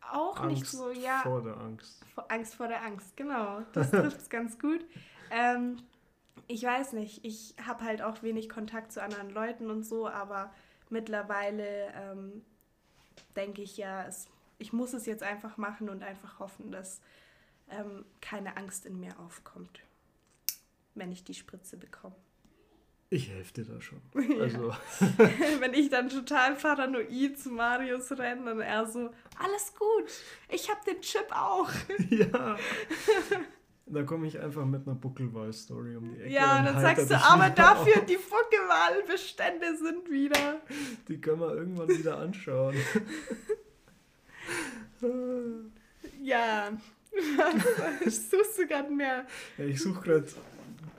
Auch 0.00 0.40
Angst 0.40 0.50
nicht 0.50 0.66
so, 0.66 0.90
ja. 0.90 1.20
vor 1.22 1.42
der 1.42 1.56
Angst. 1.56 2.04
Vor 2.14 2.30
Angst 2.30 2.54
vor 2.54 2.68
der 2.68 2.82
Angst, 2.84 3.16
genau. 3.16 3.62
Das 3.72 3.90
trifft 3.90 4.20
es 4.20 4.28
ganz 4.30 4.58
gut. 4.58 4.84
Ähm, 5.30 5.78
ich 6.46 6.62
weiß 6.62 6.92
nicht, 6.92 7.24
ich 7.24 7.54
habe 7.64 7.84
halt 7.84 8.02
auch 8.02 8.22
wenig 8.22 8.48
Kontakt 8.48 8.92
zu 8.92 9.02
anderen 9.02 9.30
Leuten 9.30 9.70
und 9.70 9.84
so, 9.84 10.06
aber 10.06 10.52
mittlerweile 10.90 11.92
ähm, 11.94 12.44
denke 13.34 13.62
ich 13.62 13.76
ja, 13.76 14.04
es, 14.06 14.28
ich 14.58 14.72
muss 14.72 14.92
es 14.92 15.06
jetzt 15.06 15.22
einfach 15.22 15.56
machen 15.56 15.88
und 15.88 16.02
einfach 16.02 16.38
hoffen, 16.38 16.70
dass 16.70 17.00
ähm, 17.70 18.04
keine 18.20 18.56
Angst 18.56 18.86
in 18.86 19.00
mir 19.00 19.18
aufkommt, 19.18 19.80
wenn 20.94 21.10
ich 21.10 21.24
die 21.24 21.34
Spritze 21.34 21.76
bekomme. 21.76 22.14
Ich 23.08 23.28
helfe 23.30 23.52
dir 23.54 23.64
da 23.64 23.80
schon. 23.80 24.00
Ja. 24.36 24.42
Also. 24.42 24.74
Wenn 25.60 25.74
ich 25.74 25.88
dann 25.90 26.08
total 26.08 26.54
paranoid 26.56 27.38
zu 27.38 27.50
Marius 27.50 28.10
renne 28.12 28.52
und 28.52 28.60
er 28.60 28.86
so, 28.86 29.10
alles 29.38 29.74
gut, 29.78 30.10
ich 30.48 30.68
habe 30.68 30.80
den 30.86 31.00
Chip 31.00 31.26
auch. 31.30 31.70
Ja. 32.10 32.56
Da 33.88 34.02
komme 34.02 34.26
ich 34.26 34.40
einfach 34.40 34.64
mit 34.64 34.84
einer 34.84 34.96
Buckelwahl-Story 34.96 35.94
um 35.94 36.10
die 36.12 36.20
Ecke. 36.20 36.32
Ja, 36.32 36.58
und 36.58 36.64
dann 36.64 36.80
sagst 36.80 37.08
du, 37.08 37.14
aber 37.14 37.50
dafür 37.50 37.98
auf. 37.98 38.06
die 38.06 38.16
Buckelwahl-Bestände 38.16 39.76
sind 39.76 40.10
wieder. 40.10 40.60
Die 41.06 41.20
können 41.20 41.38
wir 41.40 41.54
irgendwann 41.54 41.88
wieder 41.88 42.18
anschauen. 42.18 42.74
ja. 46.20 46.72
Was 48.04 48.28
suchst 48.28 48.58
du 48.58 48.66
gerade 48.66 48.90
mehr? 48.90 49.24
Ja, 49.56 49.64
ich 49.64 49.80
suche 49.80 50.00
gerade 50.00 50.26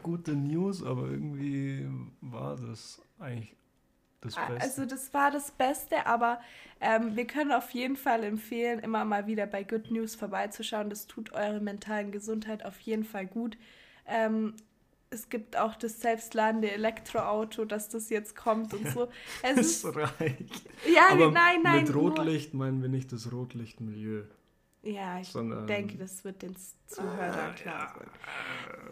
gute 0.08 0.32
News, 0.32 0.84
aber 0.84 1.04
irgendwie 1.10 1.86
war 2.22 2.56
das 2.56 3.02
eigentlich 3.20 3.56
das 4.22 4.38
ah, 4.38 4.48
Beste. 4.48 4.64
Also 4.64 4.86
das 4.86 5.14
war 5.14 5.32
das 5.32 5.52
Beste, 5.52 6.06
aber 6.06 6.40
ähm, 6.80 7.18
wir 7.18 7.28
können 7.28 7.52
auf 7.52 7.72
jeden 7.72 7.98
Fall 7.98 8.24
empfehlen, 8.24 8.80
immer 8.80 9.04
mal 9.04 9.28
wieder 9.28 9.46
bei 9.46 9.64
Good 9.64 9.92
News 9.92 10.16
vorbeizuschauen. 10.16 10.90
Das 10.90 11.08
tut 11.08 11.34
eurer 11.34 11.60
mentalen 11.60 12.12
Gesundheit 12.14 12.66
auf 12.66 12.80
jeden 12.80 13.04
Fall 13.04 13.28
gut. 13.28 13.58
Ähm, 14.06 14.54
es 15.10 15.28
gibt 15.30 15.58
auch 15.58 15.76
das 15.76 16.00
selbstladende 16.00 16.72
Elektroauto, 16.72 17.66
dass 17.66 17.90
das 17.90 18.10
jetzt 18.10 18.36
kommt 18.36 18.74
und 18.74 18.88
so. 18.90 19.10
Es 19.44 19.56
das 19.56 19.66
ist, 19.66 19.86
reicht. 19.96 20.70
Ja, 20.94 21.10
aber 21.12 21.32
nein, 21.32 21.62
nein. 21.64 21.84
Mit 21.84 21.94
Rotlicht 21.94 22.54
meinen 22.54 22.82
wir 22.82 22.90
nicht 22.90 23.12
das 23.12 23.32
Rotlichtmilieu. 23.32 24.24
Ja, 24.88 25.20
ich 25.20 25.28
sondern, 25.28 25.68
denke, 25.68 25.98
das 25.98 26.24
wird 26.24 26.42
den 26.42 26.56
Zuhörern 26.86 27.56
klar 27.56 27.94
sein. 27.98 28.08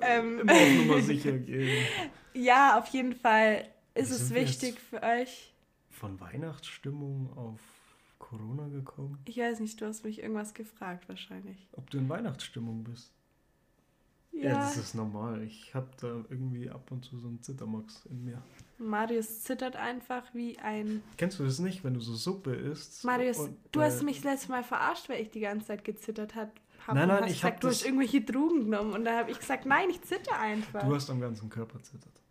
Ähm, 0.01 0.39
immer 0.39 0.53
auf 0.53 0.73
Nummer 0.77 1.01
sicher 1.01 1.31
gehen. 1.31 1.85
Ja, 2.37 2.77
auf 2.77 2.87
jeden 2.87 3.13
Fall 3.13 3.65
ist 3.93 4.11
es 4.11 4.33
wichtig 4.33 4.77
für 4.77 5.01
euch. 5.01 5.53
Von 5.89 6.19
Weihnachtsstimmung 6.19 7.31
auf 7.37 7.61
Corona 8.19 8.67
gekommen? 8.67 9.19
Ich 9.23 9.37
weiß 9.37 9.61
nicht, 9.61 9.79
du 9.79 9.85
hast 9.85 10.03
mich 10.03 10.19
irgendwas 10.19 10.53
gefragt 10.53 11.07
wahrscheinlich. 11.07 11.69
Ob 11.71 11.89
du 11.89 11.97
in 11.97 12.09
Weihnachtsstimmung 12.09 12.83
bist? 12.83 13.13
Ja, 14.33 14.49
ja 14.49 14.59
das 14.59 14.75
ist 14.75 14.95
normal. 14.95 15.43
Ich 15.43 15.73
habe 15.73 15.87
da 16.01 16.07
irgendwie 16.29 16.69
ab 16.69 16.91
und 16.91 17.05
zu 17.05 17.17
so 17.19 17.29
einen 17.29 17.41
Zittermax 17.41 18.05
in 18.07 18.25
mir. 18.25 18.41
Marius 18.77 19.43
zittert 19.43 19.75
einfach 19.75 20.23
wie 20.33 20.59
ein. 20.59 21.01
Kennst 21.17 21.39
du 21.39 21.43
das 21.43 21.59
nicht, 21.59 21.83
wenn 21.83 21.93
du 21.93 22.01
so 22.01 22.13
Suppe 22.13 22.53
isst? 22.53 23.03
Marius, 23.05 23.39
und, 23.39 23.57
du 23.71 23.81
hast 23.81 24.03
mich 24.03 24.23
letztes 24.23 24.49
Mal 24.49 24.63
verarscht, 24.63 25.09
weil 25.09 25.21
ich 25.21 25.31
die 25.31 25.39
ganze 25.39 25.67
Zeit 25.67 25.83
gezittert 25.83 26.35
habe. 26.35 26.51
Nein, 26.87 27.07
nein, 27.07 27.27
ich 27.27 27.43
habe. 27.43 27.57
Du 27.59 27.67
hast 27.67 27.85
irgendwelche 27.85 28.21
Drogen 28.21 28.65
genommen 28.65 28.93
und 28.93 29.05
da 29.05 29.17
habe 29.17 29.31
ich 29.31 29.39
gesagt, 29.39 29.65
nein, 29.65 29.89
ich 29.89 30.01
zitter 30.01 30.39
einfach. 30.39 30.83
Du 30.83 30.93
hast 30.93 31.09
am 31.09 31.19
ganzen 31.19 31.49
Körper 31.49 31.81
zittert. 31.81 32.21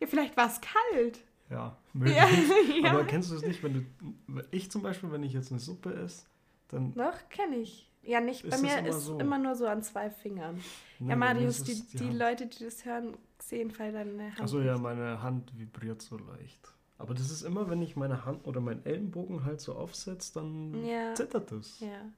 Ja, 0.00 0.06
vielleicht 0.06 0.36
war 0.36 0.46
es 0.46 0.60
kalt. 0.60 1.20
Ja, 1.50 1.76
möglich. 1.92 2.16
Ja, 2.82 2.92
Aber 2.92 3.04
kennst 3.04 3.30
du 3.30 3.36
es 3.36 3.42
nicht, 3.42 3.62
wenn 3.62 3.74
du. 3.74 4.42
Ich 4.50 4.70
zum 4.70 4.82
Beispiel, 4.82 5.10
wenn 5.10 5.22
ich 5.22 5.32
jetzt 5.32 5.50
eine 5.50 5.60
Suppe 5.60 5.92
esse, 5.94 6.26
dann. 6.68 6.94
Doch, 6.94 7.28
kenne 7.30 7.56
ich. 7.56 7.90
Ja, 8.02 8.20
nicht. 8.20 8.48
Bei 8.48 8.58
mir 8.58 8.86
ist 8.86 9.06
so? 9.06 9.18
immer 9.18 9.38
nur 9.38 9.54
so 9.54 9.66
an 9.66 9.82
zwei 9.82 10.08
Fingern. 10.08 10.60
Nee, 10.98 11.10
ja, 11.10 11.16
Marius, 11.16 11.62
die, 11.64 11.74
die, 11.74 11.96
die 11.96 12.10
Leute, 12.10 12.46
die 12.46 12.64
das 12.64 12.84
hören, 12.84 13.16
sehen 13.42 13.70
vielleicht 13.70 13.94
deine 13.94 14.30
Hand. 14.30 14.40
Achso, 14.40 14.60
ja, 14.60 14.78
meine 14.78 15.22
Hand 15.22 15.58
vibriert 15.58 16.02
so 16.02 16.18
leicht. 16.18 16.74
Aber 16.98 17.14
das 17.14 17.30
ist 17.30 17.42
immer, 17.42 17.70
wenn 17.70 17.80
ich 17.80 17.96
meine 17.96 18.24
Hand 18.24 18.46
oder 18.46 18.60
meinen 18.60 18.84
Ellenbogen 18.84 19.44
halt 19.44 19.60
so 19.60 19.74
aufsetze, 19.74 20.34
dann 20.34 20.84
ja. 20.84 21.14
zittert 21.14 21.52
das. 21.52 21.78
Ja. 21.80 22.10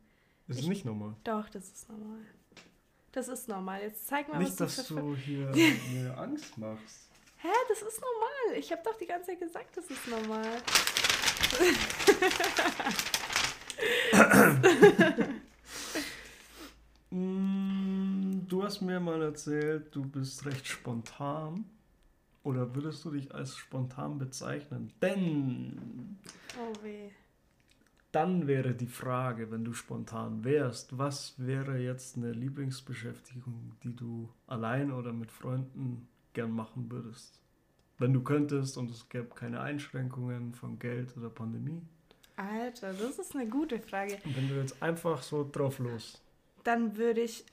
Das 0.48 0.56
ist 0.56 0.64
ich, 0.64 0.68
nicht 0.68 0.84
normal. 0.84 1.14
Doch, 1.24 1.48
das 1.50 1.70
ist 1.70 1.88
normal. 1.88 2.18
Das 3.12 3.28
ist 3.28 3.48
normal. 3.48 3.82
Jetzt 3.82 4.06
zeig 4.06 4.28
mal, 4.28 4.38
nicht, 4.38 4.58
was 4.58 4.58
du 4.58 4.64
Nicht, 4.64 4.78
dass 4.78 4.88
du 4.88 5.16
hier 5.16 5.50
mir 5.92 6.18
Angst 6.18 6.56
machst. 6.56 7.10
Hä, 7.38 7.48
das 7.68 7.82
ist 7.82 8.00
normal. 8.00 8.58
Ich 8.58 8.72
habe 8.72 8.82
doch 8.84 8.96
die 8.96 9.06
ganze 9.06 9.28
Zeit 9.28 9.40
gesagt, 9.40 9.76
das 9.76 9.86
ist 9.86 10.08
normal. 10.08 10.46
Mm, 17.12 17.79
du 18.50 18.62
hast 18.62 18.80
mir 18.80 19.00
mal 19.00 19.22
erzählt, 19.22 19.94
du 19.94 20.02
bist 20.02 20.44
recht 20.44 20.66
spontan. 20.66 21.64
Oder 22.42 22.74
würdest 22.74 23.04
du 23.04 23.10
dich 23.10 23.34
als 23.34 23.56
spontan 23.56 24.18
bezeichnen? 24.18 24.92
Denn. 25.02 26.18
Oh 26.58 26.82
weh. 26.82 27.10
Dann 28.12 28.48
wäre 28.48 28.74
die 28.74 28.86
Frage, 28.86 29.50
wenn 29.52 29.64
du 29.64 29.72
spontan 29.72 30.42
wärst, 30.42 30.98
was 30.98 31.34
wäre 31.36 31.78
jetzt 31.78 32.16
eine 32.16 32.32
Lieblingsbeschäftigung, 32.32 33.76
die 33.84 33.94
du 33.94 34.28
allein 34.48 34.90
oder 34.90 35.12
mit 35.12 35.30
Freunden 35.30 36.08
gern 36.32 36.50
machen 36.50 36.90
würdest? 36.90 37.40
Wenn 37.98 38.12
du 38.12 38.22
könntest 38.22 38.78
und 38.78 38.90
es 38.90 39.08
gäbe 39.08 39.28
keine 39.34 39.60
Einschränkungen 39.60 40.54
von 40.54 40.78
Geld 40.78 41.16
oder 41.16 41.28
Pandemie? 41.28 41.82
Alter, 42.36 42.94
das 42.94 43.18
ist 43.18 43.36
eine 43.36 43.48
gute 43.48 43.78
Frage. 43.78 44.18
Und 44.24 44.36
wenn 44.36 44.48
du 44.48 44.54
jetzt 44.54 44.82
einfach 44.82 45.22
so 45.22 45.48
drauf 45.48 45.78
los. 45.78 46.20
Dann 46.64 46.96
würde 46.96 47.20
ich 47.20 47.44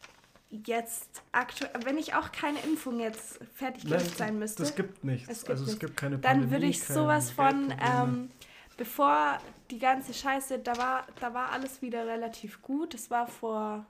jetzt 0.50 1.24
aktuell, 1.32 1.72
wenn 1.84 1.98
ich 1.98 2.14
auch 2.14 2.32
keine 2.32 2.60
Impfung 2.60 3.00
jetzt 3.00 3.40
fertig 3.54 3.90
geimpft 3.90 4.18
sein 4.18 4.40
müsste. 4.40 4.64
Das 4.64 4.76
gibt 4.76 5.04
nichts. 5.04 5.30
Es 5.30 5.40
gibt 5.40 5.50
also 5.52 5.64
nichts. 5.64 5.74
es 5.74 5.80
gibt 5.80 5.98
keine 5.98 6.18
Pandemie. 6.18 6.44
Dann 6.46 6.52
würde 6.52 6.66
ich 6.66 6.84
sowas 6.84 7.32
von, 7.32 7.74
ähm, 7.82 8.30
bevor 8.78 9.40
die 9.72 9.80
ganze 9.80 10.14
Scheiße, 10.14 10.60
da 10.60 10.78
war, 10.78 11.08
da 11.20 11.34
war 11.34 11.52
alles 11.52 11.82
wieder 11.82 12.08
relativ 12.08 12.62
gut. 12.62 12.94
Es 12.94 13.12
war 13.12 13.28
vor, 13.28 13.86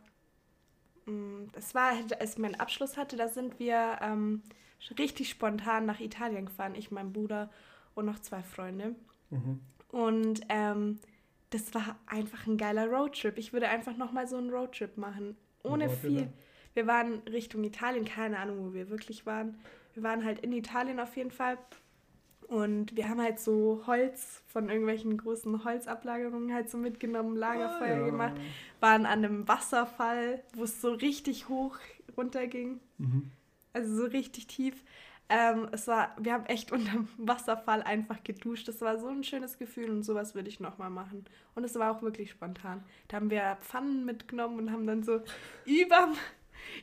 mm, 1.06 1.46
es 1.54 1.76
war, 1.76 1.92
als 2.20 2.34
ich 2.34 2.38
meinen 2.40 2.60
Abschluss 2.60 2.98
hatte, 2.98 3.18
da 3.18 3.28
sind 3.28 3.60
wir 3.60 4.00
ähm, 4.02 4.42
richtig 4.98 5.30
spontan 5.30 5.86
nach 5.86 6.00
Italien 6.00 6.48
gefahren. 6.48 6.74
Ich, 6.74 6.90
mein 6.90 7.14
Bruder 7.14 7.52
und 7.94 8.06
noch 8.06 8.20
zwei 8.20 8.42
Freunde. 8.42 8.96
Mhm. 9.30 9.60
Und 9.90 10.42
ähm, 10.50 11.00
das 11.52 11.74
war 11.74 11.98
einfach 12.08 12.48
ein 12.48 12.58
geiler 12.58 12.88
Roadtrip. 12.88 13.38
Ich 13.38 13.54
würde 13.54 13.70
einfach 13.70 13.96
nochmal 13.96 14.28
so 14.28 14.38
einen 14.38 14.50
Roadtrip 14.50 14.98
machen. 14.98 15.38
Ohne 15.64 15.90
viel. 15.90 16.32
Wir 16.78 16.86
waren 16.86 17.24
Richtung 17.28 17.64
Italien, 17.64 18.06
keine 18.06 18.38
Ahnung, 18.38 18.68
wo 18.68 18.74
wir 18.76 18.92
wirklich 18.92 19.26
waren. 19.26 19.58
Wir 19.96 20.04
waren 20.04 20.24
halt 20.24 20.42
in 20.42 20.54
Italien 20.54 21.00
auf 21.00 21.18
jeden 21.18 21.32
Fall. 21.32 21.58
Und 22.50 22.96
wir 22.96 23.10
haben 23.10 23.20
halt 23.20 23.40
so 23.40 23.82
Holz 23.88 24.44
von 24.46 24.70
irgendwelchen 24.70 25.18
großen 25.18 25.64
Holzablagerungen 25.66 26.54
halt 26.54 26.70
so 26.70 26.78
mitgenommen, 26.78 27.36
Lagerfeuer 27.36 27.96
ah, 27.96 28.00
ja. 28.02 28.06
gemacht, 28.06 28.36
waren 28.80 29.08
an 29.08 29.26
einem 29.26 29.48
Wasserfall, 29.48 30.44
wo 30.54 30.66
es 30.66 30.80
so 30.80 30.92
richtig 30.92 31.50
hoch 31.50 31.80
runterging. 32.16 32.80
Mhm. 33.00 33.32
Also 33.74 33.96
so 33.96 34.06
richtig 34.06 34.46
tief. 34.46 34.76
Ähm, 35.30 35.70
es 35.72 35.88
war, 35.88 36.16
wir 36.20 36.32
haben 36.32 36.46
echt 36.46 36.72
unter 36.72 36.92
dem 36.92 37.08
Wasserfall 37.18 37.82
einfach 37.82 38.24
geduscht. 38.24 38.68
Das 38.68 38.82
war 38.82 39.00
so 39.00 39.08
ein 39.08 39.24
schönes 39.24 39.58
Gefühl 39.58 39.90
und 39.90 40.04
sowas 40.04 40.36
würde 40.36 40.50
ich 40.50 40.60
nochmal 40.60 40.92
machen. 40.92 41.26
Und 41.56 41.64
es 41.64 41.74
war 41.74 41.98
auch 41.98 42.04
wirklich 42.04 42.30
spontan. 42.30 42.84
Da 43.08 43.16
haben 43.16 43.32
wir 43.32 43.58
Pfannen 43.62 44.06
mitgenommen 44.06 44.60
und 44.60 44.72
haben 44.72 44.86
dann 44.86 45.02
so 45.02 45.22
überm 45.66 46.14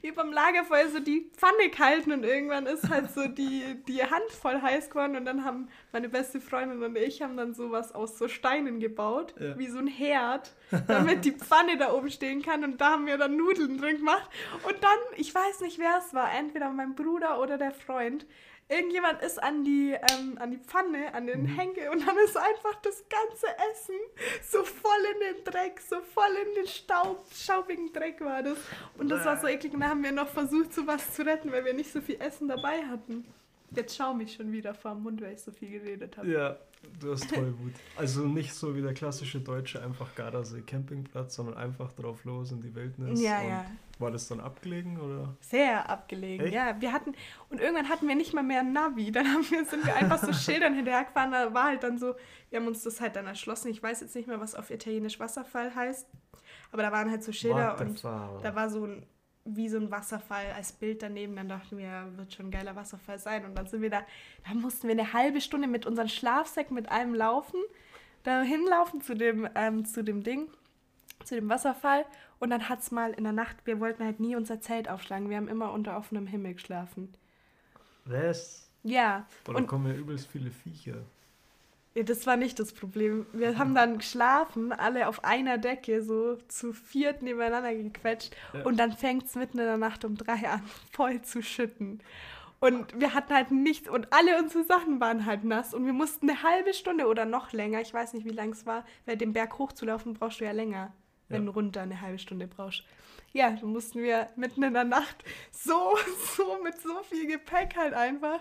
überm 0.03 0.33
Lagerfeuer 0.33 0.89
so 0.89 1.01
die 1.01 1.31
Pfanne 1.37 1.71
gehalten 1.71 2.13
und 2.13 2.25
irgendwann 2.25 2.67
ist 2.67 2.89
halt 2.89 3.11
so 3.13 3.27
die, 3.27 3.63
die 3.89 4.03
Hand 4.03 4.31
voll 4.31 4.61
heiß 4.61 4.91
geworden 4.91 5.17
und 5.17 5.25
dann 5.25 5.45
haben 5.45 5.69
meine 5.93 6.09
beste 6.09 6.41
Freundin 6.41 6.83
und 6.83 6.97
ich 6.97 7.23
haben 7.23 7.37
dann 7.37 7.55
sowas 7.55 7.95
aus 7.95 8.19
so 8.19 8.29
Steinen 8.29 8.81
gebaut, 8.81 9.35
ja. 9.39 9.59
wie 9.59 9.67
so 9.69 9.79
ein 9.79 9.87
Herd, 9.87 10.55
damit 10.87 11.25
die 11.25 11.33
Pfanne 11.33 11.77
da 11.79 11.93
oben 11.93 12.11
stehen 12.11 12.43
kann 12.43 12.65
und 12.65 12.81
da 12.81 12.93
haben 12.93 13.07
wir 13.07 13.19
dann 13.19 13.37
Nudeln 13.37 13.79
drin 13.79 13.99
gemacht 13.99 14.29
und 14.67 14.83
dann, 14.83 14.99
ich 15.17 15.35
weiß 15.35 15.61
nicht 15.61 15.79
wer 15.79 15.99
es 15.99 16.15
war, 16.15 16.33
entweder 16.33 16.71
mein 16.71 16.95
Bruder 16.95 17.41
oder 17.41 17.59
der 17.59 17.73
Freund, 17.73 18.27
irgendjemand 18.69 19.21
ist 19.23 19.43
an 19.43 19.65
die, 19.65 19.93
ähm, 20.13 20.39
an 20.39 20.51
die 20.51 20.59
Pfanne, 20.59 21.13
an 21.15 21.27
den 21.27 21.43
mhm. 21.43 21.59
Henkel 21.59 21.89
und 21.91 22.07
dann 22.07 22.17
ist 22.25 22.37
einfach 22.37 22.75
das 22.83 23.05
ganze 23.09 23.47
Essen 23.71 23.95
so 24.43 24.65
voll 24.65 24.91
in 25.15 25.35
den 25.35 25.45
Dreck, 25.45 25.81
so 25.81 26.01
voll 26.01 26.35
in 26.47 26.55
den 26.55 26.67
Staub, 26.67 27.25
schaubigen 27.33 27.93
Dreck 27.93 28.21
war 28.21 28.43
das. 28.43 28.59
Und 28.99 29.09
das 29.09 29.25
war 29.25 29.41
so 29.41 29.47
eklig. 29.47 29.75
Und 29.75 29.81
dann 29.81 29.91
haben 29.91 30.03
wir 30.03 30.13
noch 30.13 30.29
versucht, 30.29 30.73
sowas 30.73 31.13
zu 31.13 31.25
retten, 31.25 31.53
weil 31.53 31.65
wir 31.65 31.75
nicht 31.75 31.93
so 31.93 32.01
viel 32.01 32.21
Essen 32.21 32.49
dabei 32.49 32.85
hatten. 32.85 33.25
Jetzt 33.71 33.97
schau 33.97 34.15
mich 34.15 34.35
schon 34.35 34.53
wieder 34.53 34.75
vor 34.75 34.93
dem 34.93 35.03
Mund, 35.03 35.21
weil 35.21 35.35
ich 35.35 35.41
so 35.41 35.51
viel 35.51 35.71
geredet 35.71 36.17
habe. 36.17 36.31
Ja, 36.31 36.57
du 37.01 37.13
hast 37.13 37.29
Tollwut. 37.29 37.73
Also 37.97 38.23
nicht 38.23 38.55
so 38.55 38.75
wie 38.77 38.83
der 38.83 38.95
klassische 38.95 39.41
Deutsche 39.41 39.83
einfach 39.83 40.15
Gardasee 40.15 40.63
Campingplatz, 40.63 41.35
sondern 41.35 41.57
einfach 41.57 41.93
drauf 41.93 42.25
los 42.25 42.53
in 42.53 42.61
die 42.61 42.75
Wildnis. 42.75 43.21
Ja, 43.21 43.43
ja. 43.43 43.67
War 43.99 44.11
das 44.11 44.27
dann 44.29 44.41
abgelegen 44.41 45.01
oder? 45.01 45.37
Sehr 45.41 45.89
abgelegen, 45.89 46.47
Echt? 46.47 46.55
ja. 46.55 46.81
Wir 46.81 46.93
hatten 46.93 47.13
und 47.49 47.61
irgendwann 47.61 47.89
hatten 47.89 48.09
wir 48.09 48.17
nicht 48.17 48.35
mal 48.35 48.43
mehr 48.43 48.61
ein 48.61 48.73
Navi. 48.73 49.13
Dann 49.13 49.27
haben 49.29 49.49
wir, 49.51 49.65
sind 49.65 49.87
wir 49.87 49.95
einfach 49.95 50.19
so 50.19 50.33
Schildern 50.33 50.75
hinterhergefahren. 50.75 51.31
Da 51.31 51.55
war 51.55 51.67
halt 51.67 51.83
dann 51.83 51.99
so, 51.99 52.15
wir 52.51 52.59
haben 52.59 52.67
uns 52.67 52.83
das 52.83 53.01
halt 53.01 53.15
dann 53.17 53.27
erschlossen. 53.27 53.71
Ich 53.71 53.83
weiß 53.83 54.01
jetzt 54.01 54.17
nicht 54.17 54.27
mehr, 54.27 54.41
was 54.41 54.55
auf 54.55 54.71
Italienisch 54.71 55.21
Wasserfall 55.21 55.75
heißt, 55.75 56.09
aber 56.73 56.83
da 56.83 56.91
waren 56.91 57.11
halt 57.11 57.23
so 57.23 57.33
Schilder 57.33 57.79
und 57.81 58.03
da 58.03 58.55
war 58.55 58.69
so 58.69 58.85
ein 58.85 59.07
wie 59.45 59.69
so 59.69 59.77
ein 59.77 59.91
Wasserfall 59.91 60.47
als 60.57 60.73
Bild 60.73 61.03
daneben. 61.03 61.37
Dann 61.37 61.49
dachten 61.49 61.77
wir, 61.77 62.09
wird 62.17 62.33
schon 62.33 62.47
ein 62.47 62.51
geiler 62.51 62.77
Wasserfall 62.77 63.19
sein. 63.19 63.45
Und 63.45 63.55
dann 63.57 63.67
sind 63.67 63.83
wir 63.83 63.91
da, 63.91 64.03
da 64.47 64.55
mussten 64.55 64.89
wir 64.89 64.93
eine 64.93 65.13
halbe 65.13 65.41
Stunde 65.41 65.69
mit 65.69 65.87
unseren 65.87 66.09
Schlafsäcken 66.09 66.75
mit 66.75 66.91
allem 66.91 67.15
laufen, 67.15 67.61
da 68.23 68.41
hinlaufen 68.41 69.03
zu 69.03 69.15
dem, 69.15 69.49
ähm, 69.55 69.85
zu 69.85 70.03
dem 70.03 70.23
Ding, 70.23 70.49
zu 71.25 71.35
dem 71.35 71.49
Wasserfall. 71.49 72.07
Und 72.45 72.51
dann 72.51 72.69
hat 72.69 72.81
es 72.81 72.91
mal 72.91 73.15
in 73.15 73.25
der 73.25 73.33
Nacht, 73.33 73.57
wir 73.65 73.81
wollten 73.81 74.05
halt 74.05 74.21
nie 74.21 74.37
unser 74.37 74.61
Zelt 74.61 74.91
aufschlagen. 74.91 75.31
Wir 75.31 75.39
haben 75.39 75.49
immer 75.49 75.73
unter 75.73 75.97
offenem 75.97 76.27
Himmel 76.27 76.53
geschlafen. 76.53 77.11
Was? 78.05 78.69
Ja. 78.83 79.27
Und 79.47 79.67
kommen 79.67 79.87
ja 79.87 79.95
übelst 79.95 80.27
viele 80.27 80.51
Viecher. 80.51 80.97
Ja, 81.95 82.03
das 82.03 82.27
war 82.27 82.37
nicht 82.37 82.61
das 82.61 82.75
Problem. 82.75 83.25
Wir 83.33 83.57
haben 83.57 83.75
dann 83.75 83.97
geschlafen, 83.97 84.73
alle 84.73 85.09
auf 85.09 85.25
einer 85.25 85.57
Decke, 85.57 86.03
so 86.03 86.37
zu 86.49 86.75
viert 86.75 87.23
nebeneinander 87.23 87.75
gequetscht. 87.75 88.37
Ja. 88.53 88.63
Und 88.65 88.77
dann 88.77 88.93
fängt 88.93 89.25
es 89.25 89.37
mitten 89.37 89.59
in 89.59 89.65
der 89.65 89.79
Nacht 89.79 90.05
um 90.05 90.19
drei 90.19 90.47
an, 90.47 90.63
voll 90.93 91.23
zu 91.23 91.43
schütten. 91.43 92.03
Und 92.61 93.01
wir 93.01 93.15
hatten 93.15 93.33
halt 93.33 93.53
nichts 93.53 93.89
und 93.89 94.13
alle 94.13 94.39
unsere 94.39 94.65
Sachen 94.65 95.01
waren 95.01 95.25
halt 95.25 95.45
nass. 95.45 95.73
Und 95.73 95.87
wir 95.87 95.95
mussten 95.95 96.29
eine 96.29 96.43
halbe 96.43 96.75
Stunde 96.75 97.07
oder 97.07 97.25
noch 97.25 97.55
länger, 97.55 97.81
ich 97.81 97.95
weiß 97.95 98.13
nicht, 98.13 98.27
wie 98.27 98.33
lang 98.33 98.53
es 98.53 98.67
war, 98.67 98.85
weil 99.07 99.17
den 99.17 99.33
Berg 99.33 99.59
hochzulaufen 99.59 100.13
brauchst 100.13 100.41
du 100.41 100.45
ja 100.45 100.53
länger, 100.53 100.93
wenn 101.35 101.45
ja. 101.45 101.53
du 101.53 101.53
runter 101.53 101.83
eine 101.83 102.01
halbe 102.01 102.19
Stunde 102.19 102.47
brauchst. 102.47 102.83
Ja, 103.33 103.51
dann 103.51 103.73
mussten 103.73 104.01
wir 104.01 104.29
mitten 104.37 104.63
in 104.63 104.75
der 104.75 104.85
Nacht 104.85 105.25
so, 105.51 105.97
so 106.37 106.63
mit 106.63 106.81
so 106.81 107.03
viel 107.11 107.27
Gepäck 107.27 107.77
halt 107.77 107.93
einfach 107.93 108.41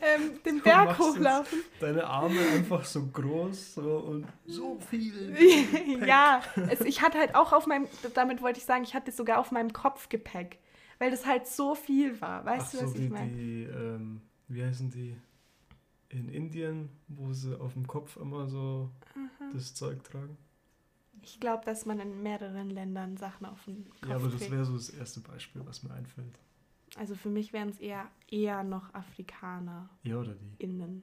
ähm, 0.00 0.42
den 0.44 0.58
du 0.58 0.62
Berg 0.62 0.98
hochlaufen. 0.98 1.60
Deine 1.80 2.06
Arme 2.06 2.40
einfach 2.40 2.84
so 2.84 3.06
groß 3.06 3.74
so, 3.74 3.98
und 3.98 4.26
so 4.46 4.78
viel. 4.78 5.34
ja, 6.06 6.42
es, 6.70 6.80
ich 6.80 7.02
hatte 7.02 7.18
halt 7.18 7.34
auch 7.34 7.52
auf 7.52 7.66
meinem, 7.66 7.86
damit 8.14 8.42
wollte 8.42 8.58
ich 8.58 8.64
sagen, 8.64 8.84
ich 8.84 8.94
hatte 8.94 9.12
sogar 9.12 9.38
auf 9.38 9.50
meinem 9.50 9.72
Kopf 9.72 10.08
Gepäck, 10.08 10.58
weil 10.98 11.10
das 11.10 11.26
halt 11.26 11.46
so 11.46 11.74
viel 11.74 12.20
war. 12.20 12.44
Weißt 12.44 12.66
Ach 12.68 12.78
du, 12.78 12.84
was 12.84 12.92
so 12.92 12.98
ich 12.98 13.10
meine? 13.10 13.32
Ähm, 13.32 14.20
wie 14.48 14.64
heißen 14.64 14.90
die? 14.90 15.16
In 16.10 16.28
Indien, 16.28 16.90
wo 17.08 17.32
sie 17.32 17.58
auf 17.58 17.72
dem 17.72 17.86
Kopf 17.86 18.16
immer 18.16 18.46
so 18.46 18.90
mhm. 19.16 19.52
das 19.52 19.74
Zeug 19.74 20.04
tragen? 20.04 20.36
Ich 21.24 21.40
glaube, 21.40 21.64
dass 21.64 21.86
man 21.86 22.00
in 22.00 22.22
mehreren 22.22 22.70
Ländern 22.70 23.16
Sachen 23.16 23.46
auf 23.46 23.64
dem 23.64 23.88
Kopf 23.88 24.08
Ja, 24.08 24.16
aber 24.16 24.28
das 24.28 24.50
wäre 24.50 24.64
so 24.64 24.74
das 24.74 24.90
erste 24.90 25.20
Beispiel, 25.20 25.62
was 25.64 25.82
mir 25.82 25.92
einfällt. 25.94 26.38
Also 26.96 27.14
für 27.14 27.30
mich 27.30 27.52
wären 27.52 27.70
es 27.70 27.80
eher, 27.80 28.06
eher 28.30 28.62
noch 28.62 28.92
Afrikaner. 28.94 29.88
Ja, 30.02 30.16
oder 30.16 30.34
die? 30.34 30.62
Innen. 30.62 31.02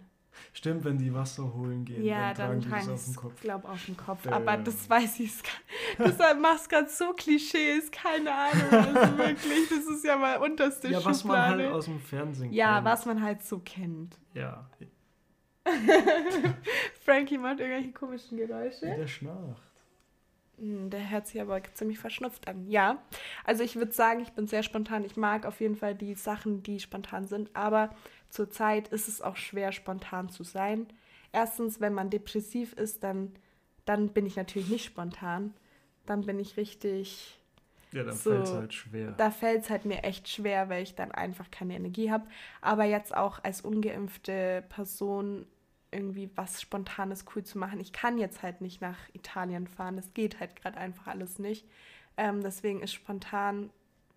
Stimmt, 0.53 0.85
wenn 0.85 0.97
die 0.97 1.13
Wasser 1.13 1.53
holen 1.53 1.83
gehen, 1.83 2.05
ja, 2.05 2.33
dann, 2.33 2.61
tragen 2.61 2.87
die 2.87 2.93
es 2.93 2.99
auf 2.99 3.05
dem 3.05 3.15
Kopf. 3.15 3.33
Ich 3.35 3.41
glaube 3.41 3.67
auf 3.67 3.85
dem 3.85 3.97
Kopf. 3.97 4.25
Äh, 4.25 4.29
Aber 4.29 4.57
das 4.57 4.89
weiß 4.89 5.19
ich. 5.21 5.33
Das 5.97 6.17
machst 6.39 6.69
gerade 6.69 6.87
so 6.87 7.11
Klischees, 7.13 7.91
keine 7.91 8.33
Ahnung. 8.33 8.71
Also 8.71 9.17
wirklich, 9.17 9.67
das 9.69 9.85
ist 9.93 10.05
ja 10.05 10.15
mal 10.15 10.37
unterste 10.37 10.87
Ja, 10.87 11.03
was 11.03 11.25
man 11.25 11.37
halt 11.37 11.71
aus 11.71 11.85
dem 11.85 11.99
Fernsehen 11.99 12.53
Ja, 12.53 12.75
kennt. 12.75 12.85
was 12.85 13.05
man 13.05 13.21
halt 13.21 13.43
so 13.43 13.59
kennt. 13.59 14.17
Ja. 14.33 14.69
Frankie 17.03 17.37
macht 17.37 17.59
irgendwelche 17.59 17.91
komischen 17.91 18.37
Geräusche. 18.37 18.85
Der 18.85 19.05
schnarcht. 19.05 19.70
Hm, 20.61 20.91
der 20.91 21.09
hört 21.09 21.27
sich 21.27 21.41
aber 21.41 21.59
ziemlich 21.73 21.97
verschnupft 21.97 22.47
an. 22.47 22.69
Ja, 22.69 23.01
also 23.43 23.63
ich 23.63 23.75
würde 23.75 23.91
sagen, 23.91 24.21
ich 24.21 24.31
bin 24.33 24.45
sehr 24.45 24.61
spontan. 24.61 25.03
Ich 25.03 25.17
mag 25.17 25.47
auf 25.47 25.59
jeden 25.59 25.75
Fall 25.75 25.95
die 25.95 26.13
Sachen, 26.13 26.61
die 26.61 26.79
spontan 26.79 27.25
sind, 27.25 27.49
aber 27.55 27.89
zurzeit 28.29 28.87
ist 28.89 29.07
es 29.07 29.21
auch 29.21 29.37
schwer, 29.37 29.71
spontan 29.71 30.29
zu 30.29 30.43
sein. 30.43 30.85
Erstens, 31.31 31.81
wenn 31.81 31.95
man 31.95 32.11
depressiv 32.11 32.73
ist, 32.73 33.03
dann, 33.03 33.31
dann 33.85 34.09
bin 34.09 34.27
ich 34.27 34.35
natürlich 34.35 34.69
nicht 34.69 34.85
spontan. 34.85 35.55
Dann 36.05 36.25
bin 36.27 36.39
ich 36.39 36.57
richtig. 36.57 37.39
Ja, 37.91 38.03
dann 38.03 38.15
so, 38.15 38.29
fällt 38.29 38.45
es 38.45 38.53
halt 38.53 38.73
schwer. 38.73 39.11
Da 39.17 39.31
fällt 39.31 39.63
es 39.63 39.69
halt 39.71 39.85
mir 39.85 40.03
echt 40.03 40.29
schwer, 40.29 40.69
weil 40.69 40.83
ich 40.83 40.93
dann 40.93 41.11
einfach 41.11 41.49
keine 41.49 41.75
Energie 41.75 42.11
habe. 42.11 42.27
Aber 42.61 42.83
jetzt 42.83 43.15
auch 43.15 43.43
als 43.43 43.61
ungeimpfte 43.61 44.63
Person 44.69 45.47
irgendwie 45.91 46.29
was 46.35 46.61
Spontanes 46.61 47.25
cool 47.35 47.43
zu 47.43 47.57
machen. 47.57 47.79
Ich 47.79 47.91
kann 47.91 48.17
jetzt 48.17 48.43
halt 48.43 48.61
nicht 48.61 48.81
nach 48.81 48.97
Italien 49.13 49.67
fahren. 49.67 49.95
Das 49.95 50.13
geht 50.13 50.39
halt 50.39 50.55
gerade 50.55 50.77
einfach 50.77 51.07
alles 51.07 51.39
nicht. 51.39 51.65
Ähm, 52.17 52.41
deswegen 52.41 52.81
ist 52.81 52.93
spontan 52.93 53.69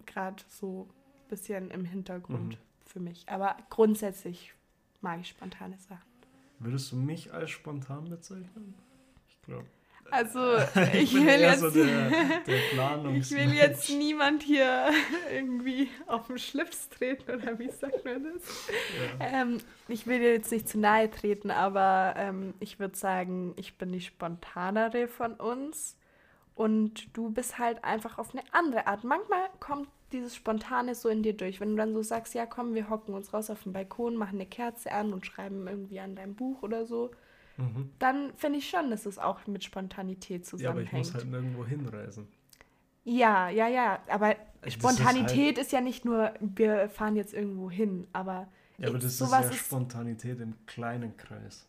gerade 0.06 0.42
so 0.48 0.88
ein 0.88 1.28
bisschen 1.28 1.70
im 1.70 1.84
Hintergrund 1.84 2.54
mhm. 2.54 2.86
für 2.86 3.00
mich. 3.00 3.28
Aber 3.28 3.56
grundsätzlich 3.70 4.54
mag 5.00 5.20
ich 5.20 5.28
spontane 5.28 5.78
Sachen. 5.78 6.14
Würdest 6.58 6.92
du 6.92 6.96
mich 6.96 7.32
als 7.32 7.50
spontan 7.50 8.08
bezeichnen? 8.08 8.74
Ich 9.28 9.40
glaube. 9.42 9.66
Also 10.14 10.56
ich, 10.92 10.94
ich 11.02 11.14
will 11.14 11.40
jetzt, 11.40 11.60
so 11.60 11.70
der, 11.70 12.08
der 12.46 13.14
ich 13.16 13.30
will 13.32 13.52
jetzt 13.52 13.90
niemand 13.90 14.44
hier 14.44 14.90
irgendwie 15.32 15.88
auf 16.06 16.28
den 16.28 16.38
Schlips 16.38 16.88
treten 16.88 17.32
oder 17.32 17.58
wie 17.58 17.68
sagt 17.68 18.04
man 18.04 18.22
das? 18.22 18.68
Ja. 19.18 19.26
Ähm, 19.26 19.58
ich 19.88 20.06
will 20.06 20.20
dir 20.20 20.32
jetzt 20.32 20.52
nicht 20.52 20.68
zu 20.68 20.78
nahe 20.78 21.10
treten, 21.10 21.50
aber 21.50 22.14
ähm, 22.16 22.54
ich 22.60 22.78
würde 22.78 22.96
sagen, 22.96 23.54
ich 23.56 23.76
bin 23.76 23.90
die 23.90 24.00
spontanere 24.00 25.08
von 25.08 25.34
uns 25.34 25.96
und 26.54 27.16
du 27.16 27.30
bist 27.30 27.58
halt 27.58 27.82
einfach 27.82 28.18
auf 28.18 28.34
eine 28.34 28.44
andere 28.52 28.86
Art. 28.86 29.02
Manchmal 29.02 29.48
kommt 29.58 29.88
dieses 30.12 30.36
Spontane 30.36 30.94
so 30.94 31.08
in 31.08 31.24
dir 31.24 31.36
durch, 31.36 31.60
wenn 31.60 31.70
du 31.70 31.76
dann 31.76 31.92
so 31.92 32.02
sagst, 32.02 32.34
ja 32.34 32.46
komm, 32.46 32.74
wir 32.74 32.88
hocken 32.88 33.14
uns 33.14 33.34
raus 33.34 33.50
auf 33.50 33.64
den 33.64 33.72
Balkon, 33.72 34.14
machen 34.14 34.36
eine 34.36 34.46
Kerze 34.46 34.92
an 34.92 35.12
und 35.12 35.26
schreiben 35.26 35.66
irgendwie 35.66 35.98
an 35.98 36.14
deinem 36.14 36.36
Buch 36.36 36.62
oder 36.62 36.86
so 36.86 37.10
mhm. 37.56 37.90
dann 37.98 38.32
finde 38.34 38.58
ich 38.58 38.68
schon, 38.68 38.90
dass 38.90 39.06
es 39.06 39.18
auch 39.18 39.46
mit 39.46 39.64
Spontanität 39.64 40.46
zusammenhängt. 40.46 40.92
Ja, 40.92 40.92
aber 40.92 41.00
ich 41.00 41.12
muss 41.12 41.14
halt 41.14 41.30
nirgendwo 41.30 41.64
hinreisen. 41.64 42.28
Ja, 43.04 43.48
ja, 43.50 43.68
ja. 43.68 44.00
Aber 44.08 44.34
also 44.62 44.70
Spontanität 44.70 45.28
ist, 45.28 45.38
halt 45.38 45.58
ist, 45.58 45.72
ja 45.72 45.80
nicht 45.80 46.04
nur, 46.04 46.32
wir 46.40 46.88
fahren 46.88 47.16
jetzt 47.16 47.34
irgendwo 47.34 47.70
hin, 47.70 48.06
aber. 48.12 48.48
Ja, 48.78 48.88
aber 48.88 48.98
das 48.98 49.20
ist 49.20 49.30
ja 49.30 49.52
Spontanität 49.52 50.40
im 50.40 50.54
kleinen 50.66 51.16
Kreis. 51.16 51.68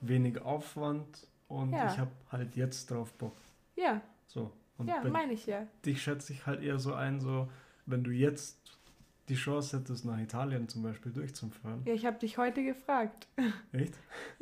Wenig 0.00 0.40
Aufwand 0.42 1.26
und 1.48 1.72
ja. 1.72 1.90
ich 1.90 1.98
habe 1.98 2.10
halt 2.30 2.54
jetzt 2.56 2.90
drauf 2.90 3.12
Bock. 3.14 3.34
Ja. 3.76 4.02
So. 4.26 4.52
Und 4.76 4.88
ja, 4.88 5.02
meine 5.04 5.32
ich 5.32 5.46
ja. 5.46 5.66
Dich 5.84 6.02
schätze 6.02 6.32
ich 6.32 6.46
halt 6.46 6.62
eher 6.62 6.78
so 6.78 6.94
ein, 6.94 7.20
so, 7.20 7.48
wenn 7.86 8.04
du 8.04 8.10
jetzt 8.10 8.58
die 9.28 9.34
Chance 9.34 9.78
hättest, 9.78 10.04
nach 10.04 10.18
Italien 10.18 10.68
zum 10.68 10.82
Beispiel 10.82 11.12
durchzufahren. 11.12 11.82
Ja, 11.84 11.94
ich 11.94 12.04
habe 12.04 12.18
dich 12.18 12.36
heute 12.38 12.62
gefragt. 12.62 13.26
Echt? 13.72 13.94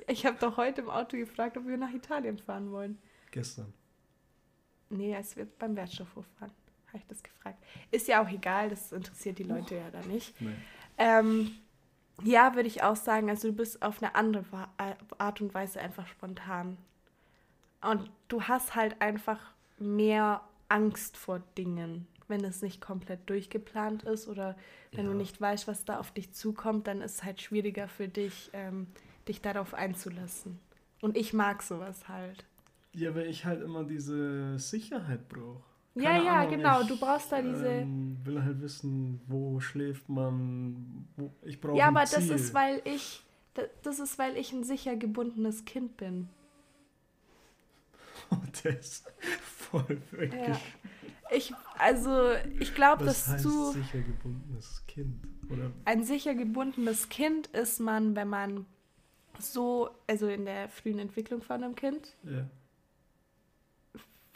Ich 0.08 0.26
habe 0.26 0.36
doch 0.40 0.56
heute 0.56 0.80
im 0.82 0.90
Auto 0.90 1.16
gefragt, 1.16 1.56
ob 1.56 1.66
wir 1.66 1.76
nach 1.76 1.92
Italien 1.92 2.38
fahren 2.38 2.70
wollen. 2.70 2.98
Gestern. 3.30 3.72
Nee, 4.90 5.14
als 5.14 5.36
wir 5.36 5.46
beim 5.58 5.76
Wertstoffhof 5.76 6.26
fahren, 6.38 6.52
habe 6.88 6.98
ich 6.98 7.06
das 7.06 7.22
gefragt. 7.22 7.62
Ist 7.90 8.08
ja 8.08 8.22
auch 8.22 8.28
egal, 8.28 8.68
das 8.68 8.92
interessiert 8.92 9.38
die 9.38 9.44
Leute 9.44 9.74
oh. 9.76 9.78
ja 9.78 9.90
da 9.90 10.06
nicht. 10.06 10.38
Nee. 10.40 10.54
Ähm, 10.98 11.52
Ja, 12.24 12.54
würde 12.54 12.68
ich 12.68 12.82
auch 12.82 12.96
sagen. 12.96 13.30
Also 13.30 13.48
du 13.48 13.54
bist 13.54 13.82
auf 13.82 14.02
eine 14.02 14.14
andere 14.14 14.68
äh, 14.78 14.94
Art 15.18 15.40
und 15.40 15.54
Weise 15.54 15.80
einfach 15.80 16.06
spontan. 16.06 16.76
Und 17.80 18.10
du 18.28 18.42
hast 18.42 18.74
halt 18.74 19.00
einfach 19.00 19.40
mehr 19.78 20.42
Angst 20.68 21.16
vor 21.16 21.40
Dingen. 21.58 22.06
Wenn 22.28 22.44
es 22.44 22.62
nicht 22.62 22.80
komplett 22.80 23.28
durchgeplant 23.28 24.04
ist 24.04 24.28
oder 24.28 24.56
wenn 24.92 25.06
ja. 25.06 25.12
du 25.12 25.16
nicht 25.16 25.40
weißt, 25.40 25.68
was 25.68 25.84
da 25.84 25.98
auf 25.98 26.12
dich 26.12 26.32
zukommt, 26.32 26.86
dann 26.86 27.00
ist 27.00 27.16
es 27.16 27.24
halt 27.24 27.40
schwieriger 27.40 27.88
für 27.88 28.08
dich, 28.08 28.50
ähm, 28.52 28.86
dich 29.28 29.40
darauf 29.40 29.74
einzulassen. 29.74 30.58
Und 31.00 31.16
ich 31.16 31.32
mag 31.32 31.62
sowas 31.62 32.08
halt. 32.08 32.44
Ja, 32.94 33.14
weil 33.14 33.26
ich 33.26 33.44
halt 33.44 33.62
immer 33.62 33.84
diese 33.84 34.58
Sicherheit 34.58 35.28
brauche. 35.28 35.62
Ja, 35.94 36.16
ja, 36.22 36.40
Ahnung, 36.40 36.50
genau. 36.56 36.80
Ich, 36.82 36.88
du 36.88 36.98
brauchst 36.98 37.32
da 37.32 37.42
diese. 37.42 37.66
Ähm, 37.66 38.16
will 38.24 38.42
halt 38.42 38.62
wissen, 38.62 39.20
wo 39.26 39.60
schläft 39.60 40.08
man. 40.08 41.06
Wo, 41.16 41.30
ich 41.42 41.60
brauche. 41.60 41.76
Ja, 41.76 41.88
aber 41.88 42.04
Ziel. 42.04 42.28
das 42.28 42.40
ist, 42.40 42.54
weil 42.54 42.80
ich. 42.84 43.22
Das 43.82 43.98
ist, 43.98 44.18
weil 44.18 44.38
ich 44.38 44.52
ein 44.52 44.64
sicher 44.64 44.96
gebundenes 44.96 45.64
Kind 45.64 45.96
bin. 45.96 46.28
Oh, 48.30 48.36
der 48.64 48.78
ist 48.78 49.12
voll 49.42 50.00
wirklich. 50.10 50.48
Ja. 50.48 50.58
Ich, 51.34 51.52
also, 51.78 52.32
ich 52.60 52.74
glaube, 52.74 53.04
dass 53.04 53.28
heißt 53.28 53.44
du. 53.44 53.72
sicher 53.72 54.00
gebundenes 54.00 54.84
Kind, 54.86 55.22
oder? 55.50 55.70
Ein 55.84 56.04
sicher 56.04 56.34
gebundenes 56.34 57.08
Kind 57.08 57.46
ist 57.48 57.80
man, 57.80 58.16
wenn 58.16 58.28
man 58.28 58.66
so, 59.38 59.90
also 60.06 60.28
in 60.28 60.44
der 60.44 60.68
frühen 60.68 60.98
Entwicklung 60.98 61.42
von 61.42 61.62
einem 61.62 61.74
Kind. 61.74 62.16
Ja 62.24 62.46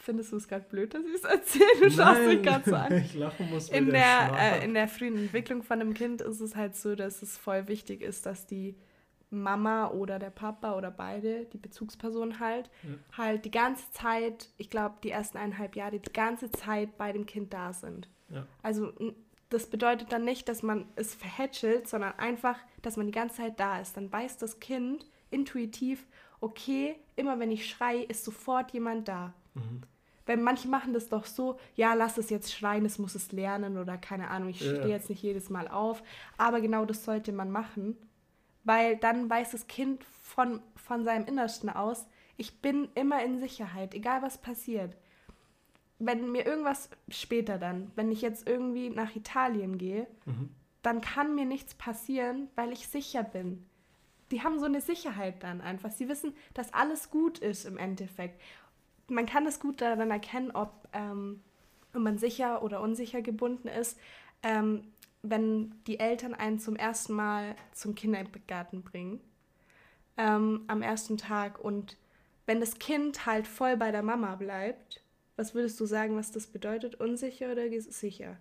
Findest 0.07 0.31
du 0.31 0.37
es 0.37 0.47
gerade 0.47 0.65
blöd, 0.69 0.95
dass 0.95 1.03
ich 1.05 1.15
es 1.15 1.25
erzähle? 1.25 1.67
Du 1.81 1.91
schaust 1.91 2.21
mich 2.21 2.41
gerade 2.41 2.71
so 2.71 2.77
an. 2.77 2.93
Ich 3.05 3.15
lachen 3.15 3.51
muss 3.51 3.69
in 3.71 3.91
der, 3.91 4.31
äh, 4.39 4.65
in 4.65 4.73
der 4.73 4.87
frühen 4.87 5.17
Entwicklung 5.17 5.65
von 5.65 5.81
einem 5.81 5.95
Kind 5.95 6.21
ist 6.21 6.39
es 6.39 6.55
halt 6.55 6.77
so, 6.77 6.95
dass 6.95 7.23
es 7.23 7.37
voll 7.37 7.67
wichtig 7.67 8.03
ist, 8.03 8.25
dass 8.25 8.47
die 8.47 8.77
Mama 9.31 9.91
oder 9.91 10.19
der 10.19 10.31
Papa 10.31 10.77
oder 10.77 10.91
beide, 10.91 11.47
die 11.47 11.59
Bezugsperson 11.59 12.39
halt, 12.39 12.71
ja. 12.83 13.19
halt 13.19 13.45
die 13.45 13.51
ganze 13.51 13.91
Zeit, 13.91 14.51
ich 14.57 14.71
glaube 14.71 14.97
die 15.03 15.11
ersten 15.11 15.39
eineinhalb 15.39 15.77
Jahre, 15.77 15.99
die 15.99 16.12
ganze 16.12 16.51
Zeit 16.51 16.97
bei 16.97 17.12
dem 17.12 17.27
Kind 17.27 17.53
da 17.53 17.73
sind. 17.73 18.09
Ja. 18.29 18.47
Also 18.62 18.93
das 19.49 19.67
bedeutet 19.67 20.12
dann 20.12 20.25
nicht, 20.25 20.49
dass 20.49 20.62
man 20.62 20.87
es 20.97 21.15
verhätschelt, 21.15 21.89
sondern 21.89 22.12
einfach, 22.19 22.59
dass 22.83 22.97
man 22.97 23.07
die 23.07 23.12
ganze 23.12 23.37
Zeit 23.37 23.61
da 23.61 23.81
ist. 23.81 23.97
Dann 23.97 24.12
weiß 24.12 24.39
das 24.39 24.61
Kind 24.61 25.07
intuitiv, 25.31 26.07
okay, 26.41 26.97
immer 27.15 27.39
wenn 27.39 27.51
ich 27.51 27.69
schreie, 27.69 28.05
ist 28.05 28.25
sofort 28.25 28.73
jemand 28.73 29.09
da. 29.09 29.35
Mhm. 29.55 29.83
Weil 30.27 30.39
manche 30.39 30.67
machen 30.67 30.93
das 30.93 31.09
doch 31.09 31.25
so, 31.25 31.59
ja, 31.77 31.95
lass 31.95 32.19
es 32.19 32.31
jetzt 32.31 32.53
schreien, 32.53 32.85
es 32.85 32.99
muss 32.99 33.15
es 33.15 33.31
lernen 33.31 33.79
oder 33.79 33.97
keine 33.97 34.29
Ahnung, 34.29 34.49
ich 34.49 34.59
stehe 34.59 34.89
jetzt 34.89 35.09
nicht 35.09 35.23
jedes 35.23 35.51
Mal 35.51 35.69
auf. 35.69 36.03
Aber 36.37 36.61
genau 36.61 36.85
das 36.85 37.05
sollte 37.05 37.33
man 37.33 37.51
machen, 37.51 37.97
weil 38.67 38.99
dann 38.99 39.31
weiß 39.31 39.53
das 39.53 39.67
Kind 39.67 40.05
von, 40.05 40.61
von 40.75 41.05
seinem 41.05 41.27
Innersten 41.27 41.71
aus, 41.71 42.07
ich 42.37 42.61
bin 42.61 42.89
immer 42.95 43.25
in 43.25 43.41
Sicherheit, 43.41 43.95
egal 43.95 44.21
was 44.21 44.39
passiert. 44.39 44.95
Wenn 45.99 46.31
mir 46.31 46.45
irgendwas 46.45 46.91
später 47.09 47.57
dann, 47.57 47.91
wenn 47.95 48.13
ich 48.13 48.21
jetzt 48.21 48.47
irgendwie 48.47 48.91
nach 48.91 49.17
Italien 49.17 49.79
gehe, 49.79 50.07
mhm. 50.27 50.51
dann 50.83 51.01
kann 51.01 51.35
mir 51.35 51.47
nichts 51.47 51.75
passieren, 51.75 52.49
weil 52.55 52.73
ich 52.73 52.89
sicher 52.89 53.23
bin. 53.23 53.65
Die 54.31 54.43
haben 54.43 54.59
so 54.59 54.67
eine 54.67 54.83
Sicherheit 54.83 55.43
dann 55.43 55.63
einfach. 55.63 55.91
Sie 55.91 56.11
wissen, 56.11 56.35
dass 56.53 56.75
alles 56.75 57.11
gut 57.11 57.39
ist 57.39 57.65
im 57.65 57.79
Endeffekt 57.79 58.43
man 59.09 59.27
kann 59.27 59.47
es 59.47 59.61
gut 59.61 59.81
daran 59.81 60.11
erkennen, 60.11 60.51
ob, 60.53 60.89
ähm, 60.93 61.43
ob 61.95 62.01
man 62.01 62.19
sicher 62.19 62.63
oder 62.63 62.81
unsicher 62.81 63.23
gebunden 63.23 63.69
ist, 63.69 63.99
ähm, 64.43 64.93
wenn 65.31 65.75
die 65.87 65.99
Eltern 65.99 66.35
einen 66.35 66.59
zum 66.59 66.77
ersten 66.77 67.15
Mal 67.15 67.57
zum 67.73 67.95
Kindergarten 67.95 68.83
bringen 68.83 69.21
ähm, 70.17 70.65
am 70.67 70.83
ersten 70.83 71.17
Tag 71.17 71.59
und 71.59 71.97
wenn 72.47 72.61
das 72.61 72.79
Kind 72.79 73.27
halt 73.27 73.47
voll 73.47 73.77
bei 73.77 73.91
der 73.91 74.03
Mama 74.03 74.37
bleibt, 74.37 75.03
was 75.37 75.55
würdest 75.55 75.79
du 75.81 75.87
sagen, 75.87 76.17
was 76.17 76.31
das 76.33 76.47
bedeutet? 76.47 76.95
Unsicher 76.95 77.53
oder 77.53 77.69
sicher 77.81 78.39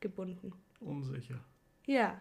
gebunden? 0.00 0.52
Unsicher. 0.80 1.40
Ja. 1.86 2.20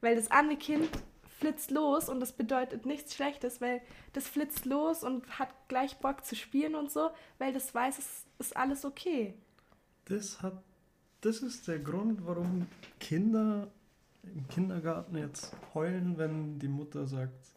Weil 0.00 0.16
das 0.16 0.30
andere 0.30 0.58
Kind 0.58 0.90
flitzt 1.38 1.70
los 1.70 2.08
und 2.08 2.20
das 2.20 2.32
bedeutet 2.32 2.86
nichts 2.86 3.14
Schlechtes, 3.14 3.60
weil 3.60 3.80
das 4.12 4.28
flitzt 4.28 4.66
los 4.66 5.02
und 5.02 5.38
hat 5.38 5.48
gleich 5.68 5.96
Bock 5.96 6.24
zu 6.24 6.36
spielen 6.36 6.74
und 6.74 6.90
so, 6.90 7.10
weil 7.38 7.52
das 7.52 7.74
weiß, 7.74 7.98
es 7.98 8.26
ist 8.38 8.56
alles 8.56 8.84
okay. 8.84 9.34
Das 10.04 10.42
hat, 10.42 10.62
das 11.22 11.38
ist 11.38 11.66
der 11.68 11.78
Grund, 11.78 12.26
warum 12.26 12.66
Kinder 13.00 13.68
im 14.22 14.46
Kindergarten 14.48 15.16
jetzt 15.16 15.56
heulen, 15.74 16.18
wenn 16.18 16.58
die 16.58 16.68
Mutter 16.68 17.06
sagt, 17.06 17.52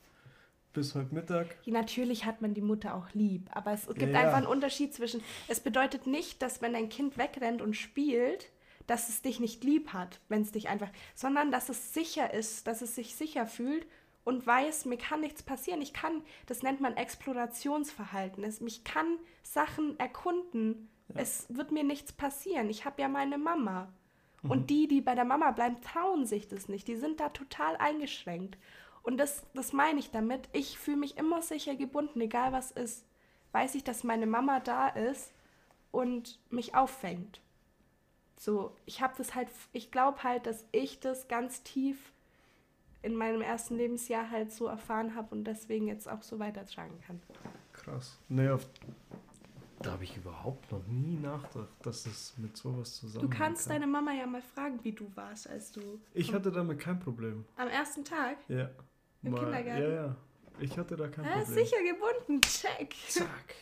bis 0.74 0.94
heute 0.94 1.14
Mittag. 1.14 1.56
Natürlich 1.66 2.26
hat 2.26 2.42
man 2.42 2.54
die 2.54 2.62
Mutter 2.62 2.96
auch 2.96 3.14
lieb, 3.14 3.50
aber 3.54 3.72
es 3.72 3.88
gibt 3.88 4.14
ja, 4.14 4.20
einfach 4.20 4.38
einen 4.38 4.48
Unterschied 4.48 4.94
zwischen, 4.94 5.22
es 5.48 5.60
bedeutet 5.60 6.06
nicht, 6.06 6.42
dass 6.42 6.62
wenn 6.62 6.76
ein 6.76 6.90
Kind 6.90 7.18
wegrennt 7.18 7.62
und 7.62 7.76
spielt, 7.76 8.52
dass 8.88 9.10
es 9.10 9.22
dich 9.22 9.40
nicht 9.40 9.64
lieb 9.64 9.94
hat, 9.94 10.20
wenn 10.30 10.42
es 10.42 10.52
dich 10.52 10.70
einfach, 10.70 10.90
sondern 11.16 11.52
dass 11.52 11.70
es 11.70 11.94
sicher 11.94 12.34
ist, 12.34 12.68
dass 12.68 12.82
es 12.82 12.96
sich 12.96 13.16
sicher 13.16 13.48
fühlt 13.48 13.88
und 14.24 14.46
weiß, 14.46 14.86
mir 14.86 14.98
kann 14.98 15.22
nichts 15.22 15.44
passieren. 15.44 15.82
Ich 15.82 15.94
kann, 15.94 16.22
das 16.46 16.62
nennt 16.62 16.82
man 16.82 16.98
Explorationsverhalten. 16.98 18.44
Es, 18.44 18.60
mich 18.60 18.84
kann 18.84 19.18
Sachen 19.44 19.98
erkunden. 20.00 20.90
Ja. 21.10 21.22
Es 21.22 21.46
wird 21.50 21.72
mir 21.72 21.84
nichts 21.84 22.14
passieren. 22.14 22.70
Ich 22.70 22.86
habe 22.86 23.02
ja 23.02 23.08
meine 23.08 23.38
Mama. 23.38 23.94
Mhm. 24.42 24.52
Und 24.52 24.70
die, 24.70 24.88
die 24.88 25.02
bei 25.02 25.16
der 25.16 25.26
Mama 25.26 25.52
bleiben, 25.52 25.82
trauen 25.82 26.26
sich 26.26 26.48
das 26.48 26.68
nicht. 26.68 26.88
Die 26.88 26.96
sind 26.96 27.20
da 27.20 27.30
total 27.30 27.76
eingeschränkt. 27.78 28.58
Und 29.04 29.18
das, 29.18 29.44
das 29.54 29.72
meine 29.72 30.00
ich 30.00 30.12
damit. 30.12 30.50
Ich 30.52 30.80
fühle 30.80 30.98
mich 30.98 31.18
immer 31.18 31.42
sicher 31.42 31.76
gebunden, 31.76 32.22
egal 32.22 32.52
was 32.52 32.72
ist. 32.72 33.06
Weiß 33.52 33.76
ich, 33.76 33.84
dass 33.84 34.04
meine 34.04 34.26
Mama 34.26 34.60
da 34.60 34.88
ist 34.88 35.32
und 35.92 36.40
mich 36.50 36.76
auffängt. 36.76 37.40
So, 38.38 38.76
ich 38.86 39.02
habe 39.02 39.14
das 39.18 39.36
halt, 39.36 39.48
ich 39.72 39.92
glaube 39.92 40.24
halt, 40.24 40.46
dass 40.46 40.66
ich 40.72 41.00
das 41.00 41.28
ganz 41.28 41.64
tief 41.64 42.12
in 43.02 43.16
meinem 43.16 43.42
ersten 43.42 43.78
Lebensjahr 43.78 44.32
halt 44.32 44.52
so 44.52 44.66
erfahren 44.66 45.16
habe 45.16 45.34
und 45.36 45.46
deswegen 45.46 45.88
jetzt 45.88 46.10
auch 46.10 46.24
so 46.24 46.40
weitertragen 46.40 47.00
kann. 47.06 47.22
Krass. 47.72 48.18
Auf, 48.52 48.68
da 49.86 49.92
habe 49.92 50.04
ich 50.04 50.18
überhaupt 50.18 50.72
noch 50.72 50.86
nie 50.88 51.18
nachgedacht, 51.18 51.70
dass 51.84 52.06
es 52.06 52.34
mit 52.38 52.58
sowas 52.58 52.96
zusammenhängt. 52.96 53.34
Du 53.34 53.38
kannst 53.38 53.68
kann. 53.68 53.74
deine 53.74 53.88
Mama 53.88 54.14
ja 54.14 54.26
mal 54.26 54.42
fragen, 54.42 54.80
wie 54.84 54.94
du 54.94 55.12
warst, 55.16 55.50
als 55.50 55.72
du. 55.72 56.02
Ich 56.14 56.34
hatte 56.34 56.52
damit 56.52 56.80
kein 56.80 57.00
Problem. 57.00 57.46
Am 57.56 57.68
ersten 57.68 58.04
Tag? 58.04 58.38
Ja. 58.48 58.70
Im 59.24 59.32
mal, 59.32 59.40
Kindergarten? 59.40 59.84
Ja, 59.84 59.90
ja. 59.90 60.16
Ich 60.60 60.78
hatte 60.78 60.96
da 60.96 61.08
kein 61.08 61.26
ja, 61.26 61.38
Problem. 61.40 61.54
Sicher 61.54 61.78
gebunden, 61.84 62.42
check. 62.42 62.96
Zack. 63.10 63.56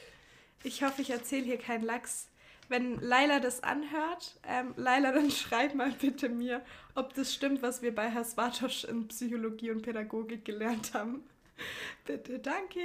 Ich 0.63 0.83
hoffe, 0.83 1.01
ich 1.01 1.09
erzähle 1.09 1.43
hier 1.43 1.57
keinen 1.57 1.83
Lachs 1.83 2.29
wenn 2.69 2.99
Laila 3.01 3.39
das 3.39 3.61
anhört, 3.61 4.39
ähm, 4.47 4.73
Laila, 4.77 5.11
dann 5.11 5.29
schreib 5.31 5.75
mal 5.75 5.91
bitte 5.91 6.29
mir, 6.29 6.63
ob 6.95 7.13
das 7.13 7.33
stimmt, 7.33 7.61
was 7.61 7.81
wir 7.81 7.93
bei 7.93 8.09
Herr 8.09 8.23
Swartosch 8.23 8.85
in 8.85 9.07
Psychologie 9.07 9.71
und 9.71 9.81
Pädagogik 9.81 10.45
gelernt 10.45 10.93
haben. 10.93 11.23
bitte, 12.05 12.39
danke. 12.39 12.79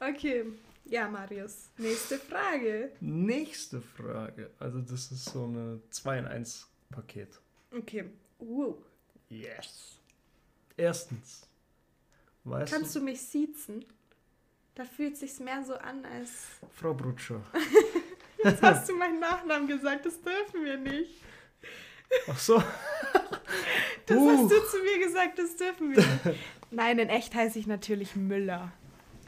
Okay. 0.00 0.44
Ja, 0.84 1.08
Marius, 1.08 1.70
nächste 1.78 2.18
Frage. 2.18 2.92
Nächste 3.00 3.80
Frage. 3.80 4.50
Also 4.58 4.80
das 4.80 5.10
ist 5.12 5.24
so 5.26 5.44
eine 5.44 5.80
2 5.90 6.18
in 6.18 6.26
1 6.26 6.68
Paket. 6.90 7.40
Okay. 7.76 8.10
Wow. 8.38 8.76
Yes. 9.28 9.98
Erstens. 10.76 11.48
Weißt 12.44 12.72
Kannst 12.72 12.94
du, 12.94 12.98
du 12.98 13.04
mich 13.04 13.22
siezen? 13.22 13.84
Da 14.74 14.84
fühlt 14.84 15.16
sich's 15.16 15.38
mehr 15.38 15.62
so 15.64 15.74
an 15.74 16.04
als. 16.04 16.30
Frau 16.72 16.94
Brutscher. 16.94 17.42
Jetzt 18.44 18.62
hast 18.62 18.88
du 18.88 18.96
meinen 18.96 19.20
Nachnamen 19.20 19.68
gesagt, 19.68 20.06
das 20.06 20.20
dürfen 20.20 20.64
wir 20.64 20.76
nicht. 20.76 21.22
Ach 22.28 22.38
so. 22.38 22.62
Das 24.06 24.16
uh. 24.16 24.30
hast 24.30 24.50
du 24.50 24.66
zu 24.66 24.82
mir 24.82 25.06
gesagt, 25.06 25.38
das 25.38 25.56
dürfen 25.56 25.92
wir 25.92 25.98
nicht. 25.98 26.40
Nein, 26.70 26.98
in 26.98 27.08
echt 27.08 27.34
heiße 27.34 27.58
ich 27.58 27.66
natürlich 27.66 28.16
Müller. 28.16 28.72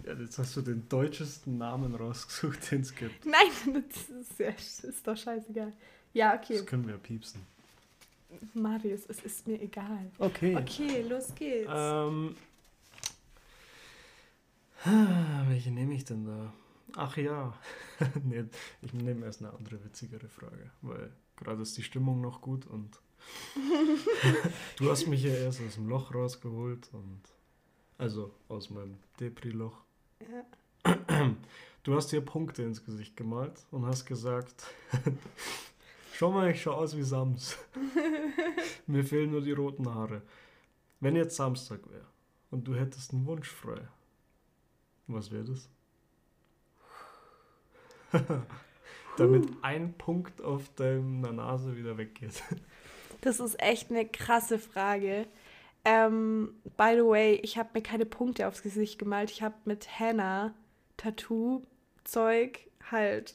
Ja, 0.06 0.12
jetzt 0.14 0.38
hast 0.38 0.54
du 0.56 0.60
den 0.60 0.86
deutschesten 0.88 1.56
Namen 1.56 1.94
rausgesucht, 1.94 2.58
den 2.70 2.82
es 2.82 2.94
gibt. 2.94 3.24
Nein, 3.24 3.84
das 3.88 4.08
ist, 4.08 4.38
ja, 4.38 4.50
das 4.50 4.80
ist 4.80 5.06
doch 5.06 5.16
scheißegal. 5.16 5.72
Ja, 6.12 6.34
okay. 6.34 6.58
Das 6.58 6.66
können 6.66 6.86
wir 6.86 6.98
piepsen. 6.98 7.40
Marius, 8.52 9.02
es 9.08 9.20
ist 9.22 9.46
mir 9.46 9.60
egal. 9.60 10.10
Okay. 10.18 10.56
Okay, 10.56 11.02
los 11.02 11.34
geht's. 11.34 11.70
Ähm, 11.72 12.36
welche 15.48 15.70
nehme 15.70 15.94
ich 15.94 16.04
denn 16.04 16.26
da? 16.26 16.52
Ach 16.96 17.16
ja. 17.16 17.54
nee, 18.24 18.44
ich 18.82 18.92
nehme 18.92 19.24
erst 19.24 19.40
eine 19.42 19.52
andere 19.52 19.82
witzigere 19.84 20.28
Frage, 20.28 20.70
weil 20.82 21.10
gerade 21.36 21.62
ist 21.62 21.76
die 21.76 21.82
Stimmung 21.82 22.20
noch 22.20 22.40
gut 22.40 22.66
und 22.66 22.98
du 24.76 24.90
hast 24.90 25.06
mich 25.06 25.22
ja 25.22 25.32
erst 25.32 25.62
aus 25.62 25.76
dem 25.76 25.88
Loch 25.88 26.14
rausgeholt 26.14 26.90
und 26.92 27.22
also 27.96 28.34
aus 28.48 28.70
meinem 28.70 28.98
Depri-Loch. 29.18 29.83
Ja. 30.30 31.34
Du 31.82 31.94
hast 31.94 32.12
dir 32.12 32.22
Punkte 32.22 32.62
ins 32.62 32.84
Gesicht 32.84 33.16
gemalt 33.16 33.66
und 33.70 33.86
hast 33.86 34.06
gesagt, 34.06 34.64
schau 36.14 36.30
mal, 36.30 36.50
ich 36.50 36.62
schaue 36.62 36.76
aus 36.76 36.96
wie 36.96 37.02
Sams. 37.02 37.58
Mir 38.86 39.04
fehlen 39.04 39.30
nur 39.30 39.42
die 39.42 39.52
roten 39.52 39.94
Haare. 39.94 40.22
Wenn 41.00 41.16
jetzt 41.16 41.36
Samstag 41.36 41.80
wäre 41.90 42.06
und 42.50 42.66
du 42.66 42.74
hättest 42.74 43.12
einen 43.12 43.26
Wunsch 43.26 43.50
frei, 43.50 43.86
was 45.06 45.30
wäre 45.30 45.44
das? 45.44 45.68
Damit 49.18 49.48
ein 49.62 49.92
Punkt 49.98 50.40
auf 50.40 50.74
deiner 50.76 51.32
Nase 51.32 51.76
wieder 51.76 51.98
weggeht. 51.98 52.42
Das 53.20 53.40
ist 53.40 53.60
echt 53.60 53.90
eine 53.90 54.06
krasse 54.06 54.58
Frage. 54.58 55.26
Ähm, 55.84 56.54
by 56.76 56.94
the 56.96 57.04
way, 57.04 57.34
ich 57.42 57.58
habe 57.58 57.70
mir 57.74 57.82
keine 57.82 58.06
Punkte 58.06 58.48
aufs 58.48 58.62
Gesicht 58.62 58.98
gemalt. 58.98 59.30
Ich 59.30 59.42
habe 59.42 59.54
mit 59.64 59.86
Henna 59.98 60.54
Tattoo-Zeug 60.96 62.58
halt 62.90 63.34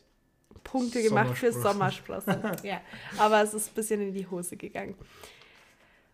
Punkte 0.64 1.02
gemacht 1.04 1.38
für 1.38 1.52
Sommersprossen. 1.52 2.42
ja, 2.64 2.82
aber 3.18 3.42
es 3.42 3.54
ist 3.54 3.72
ein 3.72 3.76
bisschen 3.76 4.02
in 4.02 4.14
die 4.14 4.28
Hose 4.28 4.58
gegangen. 4.58 4.96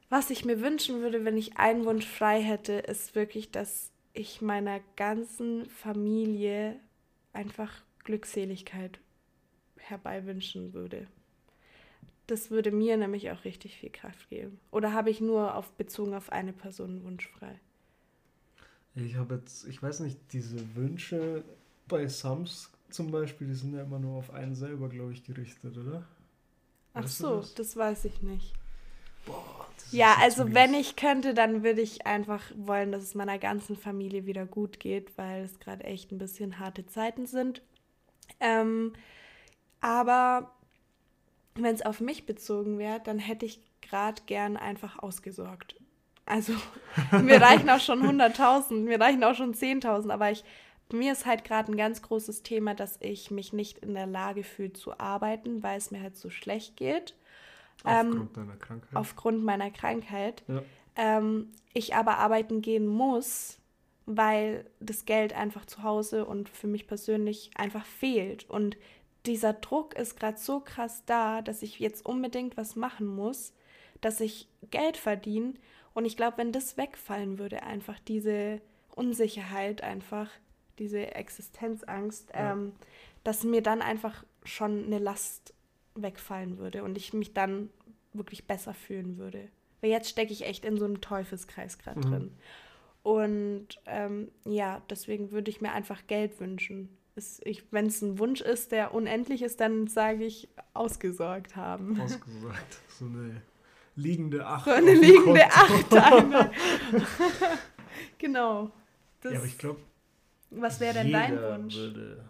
Was 0.09 0.29
ich 0.29 0.45
mir 0.45 0.61
wünschen 0.61 1.01
würde, 1.01 1.25
wenn 1.25 1.37
ich 1.37 1.57
einen 1.57 1.85
Wunsch 1.85 2.05
frei 2.05 2.41
hätte, 2.41 2.73
ist 2.73 3.15
wirklich, 3.15 3.51
dass 3.51 3.91
ich 4.13 4.41
meiner 4.41 4.79
ganzen 4.95 5.65
Familie 5.69 6.79
einfach 7.33 7.83
Glückseligkeit 8.03 8.99
herbeiwünschen 9.77 10.73
würde. 10.73 11.07
Das 12.27 12.49
würde 12.49 12.71
mir 12.71 12.97
nämlich 12.97 13.31
auch 13.31 13.45
richtig 13.45 13.77
viel 13.77 13.91
Kraft 13.91 14.29
geben. 14.29 14.59
Oder 14.71 14.93
habe 14.93 15.09
ich 15.09 15.21
nur 15.21 15.55
auf, 15.55 15.71
bezogen 15.73 16.15
auf 16.15 16.31
eine 16.31 16.53
Person 16.53 17.03
wunschfrei? 17.03 17.59
Ich 18.95 19.15
habe 19.15 19.35
jetzt, 19.35 19.67
ich 19.67 19.81
weiß 19.81 19.99
nicht, 19.99 20.17
diese 20.31 20.75
Wünsche 20.75 21.43
bei 21.87 22.07
Sams 22.07 22.71
zum 22.89 23.11
Beispiel, 23.11 23.47
die 23.47 23.53
sind 23.53 23.73
ja 23.73 23.83
immer 23.83 23.99
nur 23.99 24.17
auf 24.17 24.31
einen 24.31 24.55
selber, 24.55 24.89
glaube 24.89 25.11
ich, 25.11 25.23
gerichtet, 25.23 25.77
oder? 25.77 26.07
Ach 26.93 27.03
weißt 27.03 27.17
so, 27.17 27.37
das? 27.37 27.53
das? 27.55 27.75
weiß 27.75 28.05
ich 28.05 28.21
nicht. 28.21 28.53
Boah, 29.25 29.65
ja, 29.91 30.15
also 30.19 30.53
wenn 30.53 30.73
ich 30.73 30.95
könnte, 30.95 31.33
dann 31.33 31.63
würde 31.63 31.81
ich 31.81 32.05
einfach 32.05 32.41
wollen, 32.55 32.91
dass 32.91 33.03
es 33.03 33.15
meiner 33.15 33.37
ganzen 33.37 33.75
Familie 33.75 34.25
wieder 34.25 34.45
gut 34.45 34.79
geht, 34.79 35.17
weil 35.17 35.43
es 35.43 35.59
gerade 35.59 35.83
echt 35.83 36.11
ein 36.11 36.17
bisschen 36.17 36.59
harte 36.59 36.85
Zeiten 36.85 37.25
sind. 37.25 37.61
Ähm, 38.39 38.93
aber 39.81 40.51
wenn 41.55 41.73
es 41.73 41.85
auf 41.85 42.01
mich 42.01 42.25
bezogen 42.25 42.77
wäre, 42.77 42.99
dann 42.99 43.19
hätte 43.19 43.45
ich 43.45 43.61
gerade 43.81 44.21
gern 44.25 44.57
einfach 44.57 44.99
ausgesorgt. 44.99 45.75
Also 46.25 46.53
mir 47.21 47.41
reichen 47.41 47.69
auch 47.69 47.79
schon 47.79 48.01
100.000, 48.03 48.73
mir 48.81 48.99
reichen 48.99 49.23
auch 49.23 49.35
schon 49.35 49.53
10.000, 49.53 50.11
aber 50.11 50.31
ich, 50.31 50.43
mir 50.91 51.11
ist 51.11 51.25
halt 51.25 51.43
gerade 51.43 51.71
ein 51.71 51.77
ganz 51.77 52.01
großes 52.01 52.43
Thema, 52.43 52.73
dass 52.73 52.97
ich 53.01 53.31
mich 53.31 53.53
nicht 53.53 53.79
in 53.79 53.93
der 53.93 54.07
Lage 54.07 54.43
fühle 54.43 54.73
zu 54.73 54.99
arbeiten, 54.99 55.63
weil 55.63 55.77
es 55.77 55.91
mir 55.91 56.01
halt 56.01 56.17
so 56.17 56.29
schlecht 56.29 56.77
geht. 56.77 57.15
Aufgrund 57.83 58.15
ähm, 58.15 58.33
deiner 58.33 58.55
Krankheit. 58.57 58.95
Aufgrund 58.95 59.43
meiner 59.45 59.71
Krankheit. 59.71 60.43
Ja. 60.47 60.61
Ähm, 60.95 61.51
ich 61.73 61.95
aber 61.95 62.17
arbeiten 62.17 62.61
gehen 62.61 62.87
muss, 62.87 63.59
weil 64.05 64.65
das 64.79 65.05
Geld 65.05 65.33
einfach 65.33 65.65
zu 65.65 65.83
Hause 65.83 66.25
und 66.25 66.49
für 66.49 66.67
mich 66.67 66.87
persönlich 66.87 67.51
einfach 67.55 67.85
fehlt. 67.85 68.49
Und 68.49 68.77
dieser 69.27 69.53
Druck 69.53 69.95
ist 69.95 70.19
gerade 70.19 70.37
so 70.37 70.59
krass 70.59 71.03
da, 71.05 71.41
dass 71.41 71.61
ich 71.61 71.79
jetzt 71.79 72.05
unbedingt 72.05 72.57
was 72.57 72.75
machen 72.75 73.07
muss, 73.07 73.53
dass 74.01 74.19
ich 74.19 74.47
Geld 74.71 74.97
verdiene. 74.97 75.53
Und 75.93 76.05
ich 76.05 76.17
glaube, 76.17 76.37
wenn 76.37 76.51
das 76.51 76.77
wegfallen 76.77 77.39
würde, 77.39 77.63
einfach 77.63 77.99
diese 77.99 78.61
Unsicherheit, 78.95 79.81
einfach 79.81 80.29
diese 80.79 81.15
Existenzangst, 81.15 82.31
ja. 82.33 82.53
ähm, 82.53 82.73
dass 83.23 83.43
mir 83.43 83.61
dann 83.61 83.81
einfach 83.81 84.23
schon 84.43 84.85
eine 84.85 84.99
Last 84.99 85.53
wegfallen 85.95 86.57
würde 86.57 86.83
und 86.83 86.97
ich 86.97 87.13
mich 87.13 87.33
dann 87.33 87.69
wirklich 88.13 88.45
besser 88.45 88.73
fühlen 88.73 89.17
würde. 89.17 89.47
Weil 89.81 89.89
jetzt 89.89 90.09
stecke 90.09 90.33
ich 90.33 90.45
echt 90.45 90.65
in 90.65 90.77
so 90.77 90.85
einem 90.85 91.01
Teufelskreis 91.01 91.77
gerade 91.77 91.99
mhm. 91.99 92.11
drin. 92.11 92.37
Und 93.03 93.67
ähm, 93.85 94.31
ja, 94.45 94.81
deswegen 94.89 95.31
würde 95.31 95.51
ich 95.51 95.61
mir 95.61 95.71
einfach 95.71 96.07
Geld 96.07 96.39
wünschen 96.39 96.89
wenn 97.71 97.87
es 97.87 98.01
ein 98.01 98.19
Wunsch 98.19 98.41
ist, 98.41 98.71
der 98.71 98.93
unendlich 98.93 99.41
ist, 99.41 99.61
dann 99.61 99.87
sage 99.87 100.25
ich 100.25 100.49
ausgesorgt 100.73 101.55
haben. 101.55 101.99
Ausgesorgt. 101.99 102.79
So 102.89 103.05
eine 103.05 103.41
liegende 103.95 104.45
Acht. 104.45 104.65
So 104.65 104.71
eine 104.71 104.93
liegende 104.93 105.45
Acht. 105.45 105.93
Eine. 105.93 106.51
genau. 108.17 108.71
Das, 109.21 109.33
ja, 109.33 109.39
aber 109.39 109.47
ich 109.47 109.57
glaube. 109.57 109.79
Was 110.51 110.79
wäre 110.79 110.93
denn 110.93 111.11
dein 111.11 111.41
Wunsch? 111.41 111.75
würde, 111.75 112.23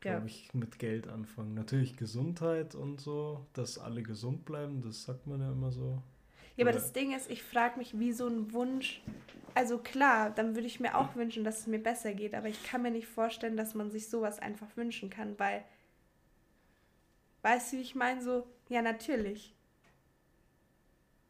glaube 0.00 0.20
ja. 0.20 0.24
ich, 0.26 0.54
mit 0.54 0.78
Geld 0.78 1.08
anfangen. 1.08 1.54
Natürlich 1.54 1.96
Gesundheit 1.96 2.74
und 2.74 3.00
so, 3.00 3.46
dass 3.52 3.78
alle 3.78 4.02
gesund 4.02 4.44
bleiben, 4.44 4.80
das 4.82 5.04
sagt 5.04 5.26
man 5.26 5.40
ja 5.40 5.52
immer 5.52 5.72
so. 5.72 6.02
Ja, 6.58 6.64
aber 6.64 6.72
das 6.72 6.92
Ding 6.92 7.14
ist, 7.14 7.30
ich 7.30 7.44
frage 7.44 7.78
mich, 7.78 8.00
wie 8.00 8.12
so 8.12 8.26
ein 8.26 8.52
Wunsch. 8.52 9.00
Also 9.54 9.78
klar, 9.78 10.30
dann 10.30 10.56
würde 10.56 10.66
ich 10.66 10.80
mir 10.80 10.98
auch 10.98 11.14
wünschen, 11.14 11.44
dass 11.44 11.60
es 11.60 11.66
mir 11.68 11.78
besser 11.78 12.12
geht, 12.14 12.34
aber 12.34 12.48
ich 12.48 12.64
kann 12.64 12.82
mir 12.82 12.90
nicht 12.90 13.06
vorstellen, 13.06 13.56
dass 13.56 13.74
man 13.74 13.92
sich 13.92 14.08
sowas 14.08 14.40
einfach 14.40 14.66
wünschen 14.76 15.08
kann, 15.08 15.38
weil. 15.38 15.64
Weißt 17.42 17.72
du, 17.72 17.76
wie 17.76 17.82
ich 17.82 17.94
meine? 17.94 18.20
So, 18.20 18.44
ja, 18.68 18.82
natürlich. 18.82 19.54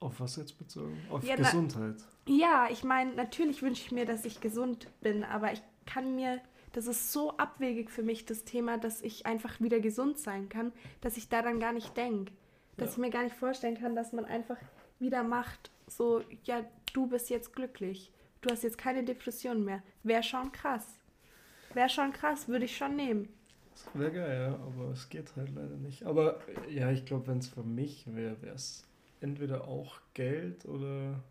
Auf 0.00 0.18
was 0.18 0.36
jetzt 0.36 0.56
bezogen? 0.56 0.96
Auf 1.10 1.22
ja, 1.24 1.36
Gesundheit. 1.36 1.96
Na, 2.26 2.34
ja, 2.34 2.68
ich 2.70 2.82
meine, 2.82 3.12
natürlich 3.14 3.60
wünsche 3.60 3.84
ich 3.84 3.92
mir, 3.92 4.06
dass 4.06 4.24
ich 4.24 4.40
gesund 4.40 4.88
bin, 5.02 5.24
aber 5.24 5.52
ich 5.52 5.60
kann 5.84 6.14
mir, 6.14 6.40
das 6.72 6.86
ist 6.86 7.12
so 7.12 7.36
abwegig 7.36 7.90
für 7.90 8.02
mich, 8.02 8.24
das 8.24 8.44
Thema, 8.44 8.78
dass 8.78 9.02
ich 9.02 9.26
einfach 9.26 9.60
wieder 9.60 9.80
gesund 9.80 10.18
sein 10.18 10.48
kann, 10.48 10.72
dass 11.02 11.18
ich 11.18 11.28
daran 11.28 11.60
gar 11.60 11.74
nicht 11.74 11.98
denke. 11.98 12.32
Dass 12.78 12.90
ja. 12.90 12.92
ich 12.92 12.98
mir 12.98 13.10
gar 13.10 13.24
nicht 13.24 13.36
vorstellen 13.36 13.76
kann, 13.76 13.94
dass 13.94 14.14
man 14.14 14.24
einfach 14.24 14.56
wieder 14.98 15.22
macht, 15.22 15.70
so, 15.86 16.22
ja, 16.44 16.64
du 16.92 17.06
bist 17.06 17.30
jetzt 17.30 17.52
glücklich, 17.54 18.12
du 18.40 18.50
hast 18.50 18.62
jetzt 18.62 18.78
keine 18.78 19.04
Depression 19.04 19.64
mehr. 19.64 19.82
Wäre 20.02 20.22
schon 20.22 20.52
krass. 20.52 20.98
Wäre 21.74 21.88
schon 21.88 22.12
krass, 22.12 22.48
würde 22.48 22.64
ich 22.64 22.76
schon 22.76 22.96
nehmen. 22.96 23.28
Wäre 23.94 24.12
geil, 24.12 24.40
ja, 24.40 24.54
aber 24.54 24.90
es 24.90 25.08
geht 25.08 25.36
halt 25.36 25.50
leider 25.54 25.76
nicht. 25.76 26.04
Aber 26.04 26.40
ja, 26.68 26.90
ich 26.90 27.04
glaube, 27.04 27.28
wenn 27.28 27.38
es 27.38 27.48
für 27.48 27.62
mich 27.62 28.04
wäre, 28.12 28.40
wäre 28.42 28.54
es 28.54 28.86
entweder 29.20 29.68
auch 29.68 30.00
Geld 30.14 30.64
oder 30.64 31.22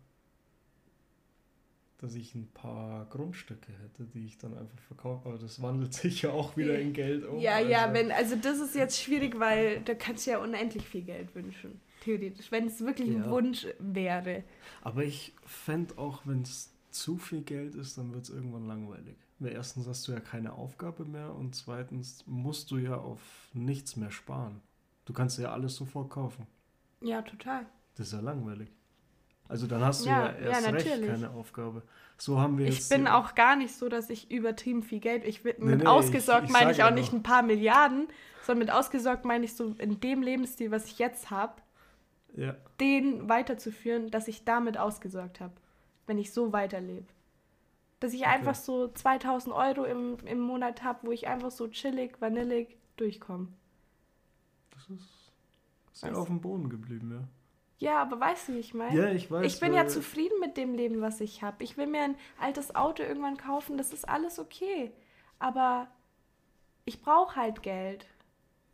dass 1.98 2.14
ich 2.14 2.34
ein 2.34 2.48
paar 2.54 3.06
Grundstücke 3.06 3.72
hätte, 3.72 4.04
die 4.04 4.24
ich 4.24 4.38
dann 4.38 4.56
einfach 4.56 4.78
verkaufe. 4.78 5.28
Aber 5.28 5.38
das 5.38 5.60
wandelt 5.60 5.92
sich 5.94 6.22
ja 6.22 6.30
auch 6.30 6.56
wieder 6.56 6.78
in 6.78 6.92
Geld 6.92 7.24
um. 7.26 7.38
Ja, 7.38 7.56
also. 7.56 7.70
ja, 7.70 7.92
wenn, 7.92 8.12
also 8.12 8.36
das 8.36 8.60
ist 8.60 8.74
jetzt 8.74 9.00
schwierig, 9.00 9.38
weil 9.38 9.80
da 9.80 9.94
kannst 9.94 10.26
du 10.26 10.30
ja 10.30 10.38
unendlich 10.38 10.84
viel 10.84 11.02
Geld 11.02 11.34
wünschen. 11.34 11.80
Theoretisch, 12.00 12.50
wenn 12.52 12.66
es 12.66 12.80
wirklich 12.80 13.10
ja. 13.10 13.16
ein 13.16 13.30
Wunsch 13.30 13.66
wäre. 13.78 14.44
Aber 14.82 15.04
ich 15.04 15.34
fände 15.44 15.98
auch, 15.98 16.22
wenn 16.26 16.42
es 16.42 16.72
zu 16.90 17.18
viel 17.18 17.42
Geld 17.42 17.74
ist, 17.74 17.98
dann 17.98 18.12
wird 18.12 18.24
es 18.24 18.30
irgendwann 18.30 18.66
langweilig. 18.66 19.16
Weil 19.38 19.52
erstens 19.52 19.86
hast 19.86 20.06
du 20.08 20.12
ja 20.12 20.20
keine 20.20 20.52
Aufgabe 20.52 21.04
mehr 21.04 21.34
und 21.34 21.54
zweitens 21.54 22.24
musst 22.26 22.70
du 22.70 22.78
ja 22.78 22.96
auf 22.96 23.20
nichts 23.52 23.96
mehr 23.96 24.10
sparen. 24.10 24.60
Du 25.04 25.12
kannst 25.12 25.38
ja 25.38 25.52
alles 25.52 25.76
sofort 25.76 26.10
kaufen. 26.10 26.46
Ja, 27.00 27.22
total. 27.22 27.66
Das 27.94 28.08
ist 28.08 28.12
ja 28.12 28.20
langweilig. 28.20 28.70
Also 29.48 29.66
dann 29.66 29.82
hast 29.82 30.04
du 30.04 30.10
ja, 30.10 30.26
ja 30.26 30.32
erst 30.32 30.66
ja, 30.66 30.70
recht 30.70 31.06
keine 31.06 31.30
Aufgabe. 31.30 31.82
So 32.18 32.38
haben 32.38 32.58
wir 32.58 32.66
ich 32.66 32.76
jetzt 32.76 32.90
bin 32.90 33.06
auch 33.06 33.34
gar 33.34 33.56
nicht 33.56 33.74
so, 33.74 33.88
dass 33.88 34.10
ich 34.10 34.30
übertrieben 34.30 34.82
viel 34.82 35.00
Geld. 35.00 35.24
Ich 35.24 35.42
nee, 35.44 35.54
mit 35.58 35.78
nee, 35.80 35.86
ausgesorgt 35.86 36.44
ich, 36.44 36.50
ich 36.50 36.52
meine 36.52 36.72
ich 36.72 36.82
auch 36.82 36.90
nicht 36.90 37.12
ein 37.12 37.22
paar 37.22 37.42
Milliarden, 37.42 38.08
sondern 38.42 38.66
mit 38.66 38.74
ausgesorgt 38.74 39.24
meine 39.24 39.46
ich 39.46 39.54
so 39.54 39.74
in 39.78 40.00
dem 40.00 40.22
Lebensstil, 40.22 40.70
was 40.70 40.86
ich 40.86 40.98
jetzt 40.98 41.30
habe, 41.30 41.54
ja. 42.34 42.54
den 42.80 43.28
weiterzuführen, 43.28 44.10
dass 44.10 44.28
ich 44.28 44.44
damit 44.44 44.78
ausgesorgt 44.78 45.40
habe, 45.40 45.54
wenn 46.06 46.18
ich 46.18 46.32
so 46.32 46.52
weiterlebe. 46.52 47.06
Dass 48.00 48.12
ich 48.12 48.20
okay. 48.20 48.30
einfach 48.30 48.54
so 48.54 48.88
2000 48.88 49.54
Euro 49.54 49.84
im, 49.84 50.16
im 50.24 50.40
Monat 50.40 50.84
habe, 50.84 51.06
wo 51.06 51.12
ich 51.12 51.26
einfach 51.26 51.50
so 51.50 51.68
chillig, 51.68 52.20
vanillig 52.20 52.76
durchkomme. 52.96 53.48
Das 54.70 54.88
ist 54.90 55.32
sehr 55.92 56.16
auf 56.16 56.28
dem 56.28 56.40
Boden 56.40 56.68
geblieben, 56.68 57.10
ja. 57.12 57.28
Ja, 57.80 58.02
aber 58.02 58.18
weißt 58.18 58.48
du, 58.48 58.54
wie 58.54 58.58
ich 58.58 58.74
meine? 58.74 58.96
Ja, 58.96 59.08
ich 59.10 59.30
weiß. 59.30 59.46
Ich 59.46 59.60
bin 59.60 59.72
ja 59.72 59.86
zufrieden 59.86 60.40
mit 60.40 60.56
dem 60.56 60.74
Leben, 60.74 61.00
was 61.00 61.20
ich 61.20 61.42
habe. 61.42 61.62
Ich 61.62 61.76
will 61.76 61.86
mir 61.86 62.02
ein 62.02 62.16
altes 62.40 62.74
Auto 62.74 63.04
irgendwann 63.04 63.36
kaufen, 63.36 63.78
das 63.78 63.92
ist 63.92 64.08
alles 64.08 64.38
okay. 64.40 64.92
Aber 65.38 65.86
ich 66.84 67.00
brauche 67.00 67.36
halt 67.36 67.62
Geld. 67.62 68.06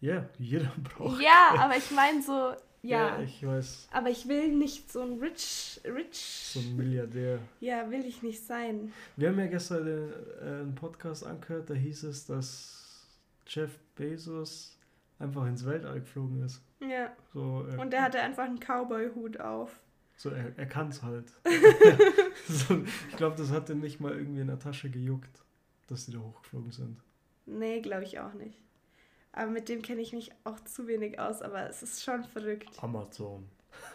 Ja, 0.01 0.27
jeder 0.39 0.73
braucht 0.83 1.21
Ja, 1.21 1.51
Geld. 1.51 1.63
aber 1.63 1.77
ich 1.77 1.91
meine 1.91 2.23
so, 2.23 2.53
ja. 2.85 3.19
Ja, 3.19 3.23
ich 3.23 3.47
weiß. 3.47 3.89
Aber 3.93 4.11
ich 4.11 4.29
will 4.29 4.53
nicht 4.53 4.91
so 4.93 5.03
ein 5.03 5.19
rich, 5.19 5.81
rich. 5.85 6.51
So 6.53 6.61
ein 6.61 6.77
Milliardär. 6.77 7.39
Ja, 7.61 7.91
will 7.91 8.05
ich 8.05 8.23
nicht 8.23 8.45
sein. 8.45 8.93
Wir 9.17 9.29
haben 9.29 9.39
ja 9.39 9.47
gestern 9.47 9.87
den, 9.87 10.13
äh, 10.41 10.61
einen 10.61 10.75
Podcast 10.75 11.27
angehört, 11.27 11.71
da 11.71 11.75
hieß 11.75 12.05
es, 12.05 12.27
dass 12.27 13.07
Jeff 13.47 13.79
Bezos 13.97 14.79
einfach 15.19 15.47
ins 15.47 15.65
Weltall 15.65 16.01
geflogen 16.01 16.43
ist. 16.45 16.63
Ja. 16.81 17.13
So, 17.33 17.67
äh, 17.69 17.81
Und 17.81 17.93
der 17.93 18.03
hatte 18.03 18.21
einfach 18.21 18.45
einen 18.45 18.61
Cowboy-Hut 18.61 19.41
auf. 19.41 19.81
So, 20.17 20.31
er, 20.31 20.57
er 20.57 20.67
kann 20.67 20.89
es 20.89 21.03
halt. 21.03 21.33
so, 22.49 22.85
ich 23.11 23.17
glaube, 23.17 23.37
das 23.37 23.51
hat 23.51 23.71
ihm 23.71 23.81
nicht 23.81 24.01
mal 24.01 24.13
irgendwie 24.13 24.41
in 24.41 24.47
der 24.47 24.59
Tasche 24.59 24.91
gejuckt, 24.91 25.43
dass 25.89 26.07
die 26.07 26.13
da 26.13 26.19
hochgeflogen 26.19 26.71
sind. 26.71 27.01
Nee, 27.47 27.81
glaube 27.81 28.05
ich 28.05 28.19
auch 28.21 28.35
nicht. 28.35 28.59
Aber 29.37 29.51
mit 29.51 29.69
dem 29.69 29.83
kenne 29.83 30.01
ich 30.01 30.13
mich 30.13 30.31
auch 30.45 30.61
zu 30.61 30.87
wenig 30.87 31.19
aus, 31.19 31.43
aber 31.43 31.69
es 31.69 31.83
ist 31.83 32.05
schon 32.05 32.23
verrückt. 32.23 32.71
Amazon. 32.81 33.49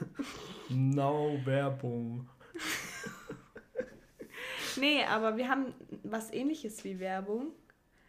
no 0.69 1.39
Werbung. 1.45 2.27
nee, 4.75 5.01
aber 5.05 5.37
wir 5.37 5.47
haben 5.47 5.73
was 6.03 6.33
ähnliches 6.33 6.83
wie 6.83 6.99
Werbung. 6.99 7.53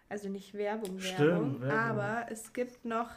Also 0.08 0.28
nicht 0.28 0.54
Werbung, 0.54 1.00
Werbung, 1.00 1.00
Stimmt, 1.00 1.60
Werbung. 1.60 1.78
aber 1.78 2.26
es 2.32 2.52
gibt 2.52 2.84
noch 2.84 3.10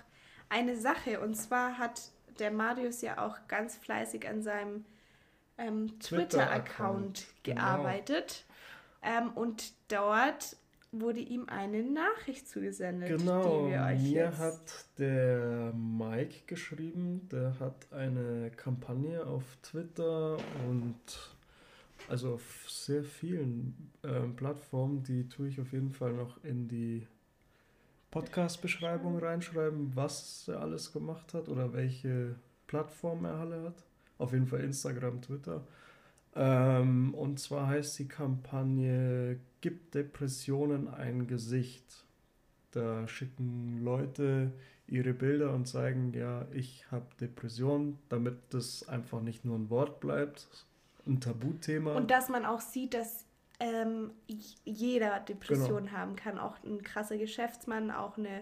eine 0.47 0.77
Sache 0.77 1.19
und 1.19 1.33
zwar 1.33 1.79
hat 1.79 2.11
der 2.37 2.51
Marius 2.51 3.01
ja 3.01 3.25
auch 3.25 3.47
ganz 3.47 3.77
fleißig 3.77 4.29
an 4.29 4.43
seinem 4.43 4.85
ähm, 5.57 5.99
Twitter-Account 5.99 6.03
Twitter-Account, 6.03 7.25
genau. 7.41 7.61
gearbeitet 7.61 8.45
ähm, 9.01 9.31
und 9.31 9.73
dort 9.87 10.55
wurde 10.93 11.19
ihm 11.19 11.45
eine 11.47 11.83
Nachricht 11.83 12.47
zugesendet, 12.47 13.17
Genau, 13.17 13.65
die 13.65 13.71
wir 13.71 13.81
euch 13.83 14.01
mir 14.01 14.09
jetzt... 14.25 14.39
hat 14.39 14.85
der 14.97 15.73
Mike 15.73 16.41
geschrieben, 16.47 17.27
der 17.31 17.59
hat 17.59 17.91
eine 17.91 18.51
Kampagne 18.55 19.25
auf 19.25 19.43
Twitter 19.63 20.37
und 20.69 20.95
also 22.07 22.33
auf 22.33 22.65
sehr 22.69 23.03
vielen 23.03 23.91
ähm, 24.03 24.35
Plattformen, 24.35 25.03
die 25.03 25.27
tue 25.27 25.47
ich 25.47 25.59
auf 25.59 25.71
jeden 25.71 25.91
Fall 25.91 26.13
noch 26.13 26.43
in 26.43 26.67
die 26.67 27.07
Podcast-Beschreibung 28.11 29.17
reinschreiben, 29.17 29.95
was 29.95 30.47
er 30.47 30.61
alles 30.61 30.91
gemacht 30.91 31.33
hat 31.33 31.49
oder 31.49 31.73
welche 31.73 32.35
Plattform 32.67 33.25
er 33.25 33.35
alle 33.35 33.63
hat. 33.63 33.83
Auf 34.19 34.33
jeden 34.33 34.45
Fall 34.45 34.59
Instagram, 34.61 35.21
Twitter. 35.21 35.65
Ähm, 36.35 37.13
und 37.13 37.39
zwar 37.39 37.67
heißt 37.67 37.99
die 37.99 38.07
Kampagne 38.07 39.39
Gib 39.61 39.91
Depressionen 39.91 40.87
ein 40.87 41.27
Gesicht. 41.27 42.03
Da 42.71 43.07
schicken 43.07 43.83
Leute 43.83 44.51
ihre 44.87 45.13
Bilder 45.13 45.53
und 45.53 45.67
zeigen, 45.67 46.13
ja, 46.13 46.45
ich 46.51 46.85
habe 46.91 47.05
Depressionen, 47.21 47.99
damit 48.09 48.37
das 48.49 48.87
einfach 48.89 49.21
nicht 49.21 49.45
nur 49.45 49.57
ein 49.57 49.69
Wort 49.69 49.99
bleibt, 49.99 50.47
ein 51.07 51.21
Tabuthema. 51.21 51.95
Und 51.95 52.11
dass 52.11 52.29
man 52.29 52.45
auch 52.45 52.59
sieht, 52.61 52.93
dass 52.93 53.25
ähm, 53.59 54.11
jeder 54.65 55.19
Depressionen 55.21 55.85
Genau. 55.85 55.97
haben 55.97 56.15
kann. 56.15 56.39
Auch 56.39 56.57
ein 56.63 56.81
krasser 56.81 57.17
Geschäftsmann, 57.17 57.91
auch 57.91 58.17
eine 58.17 58.41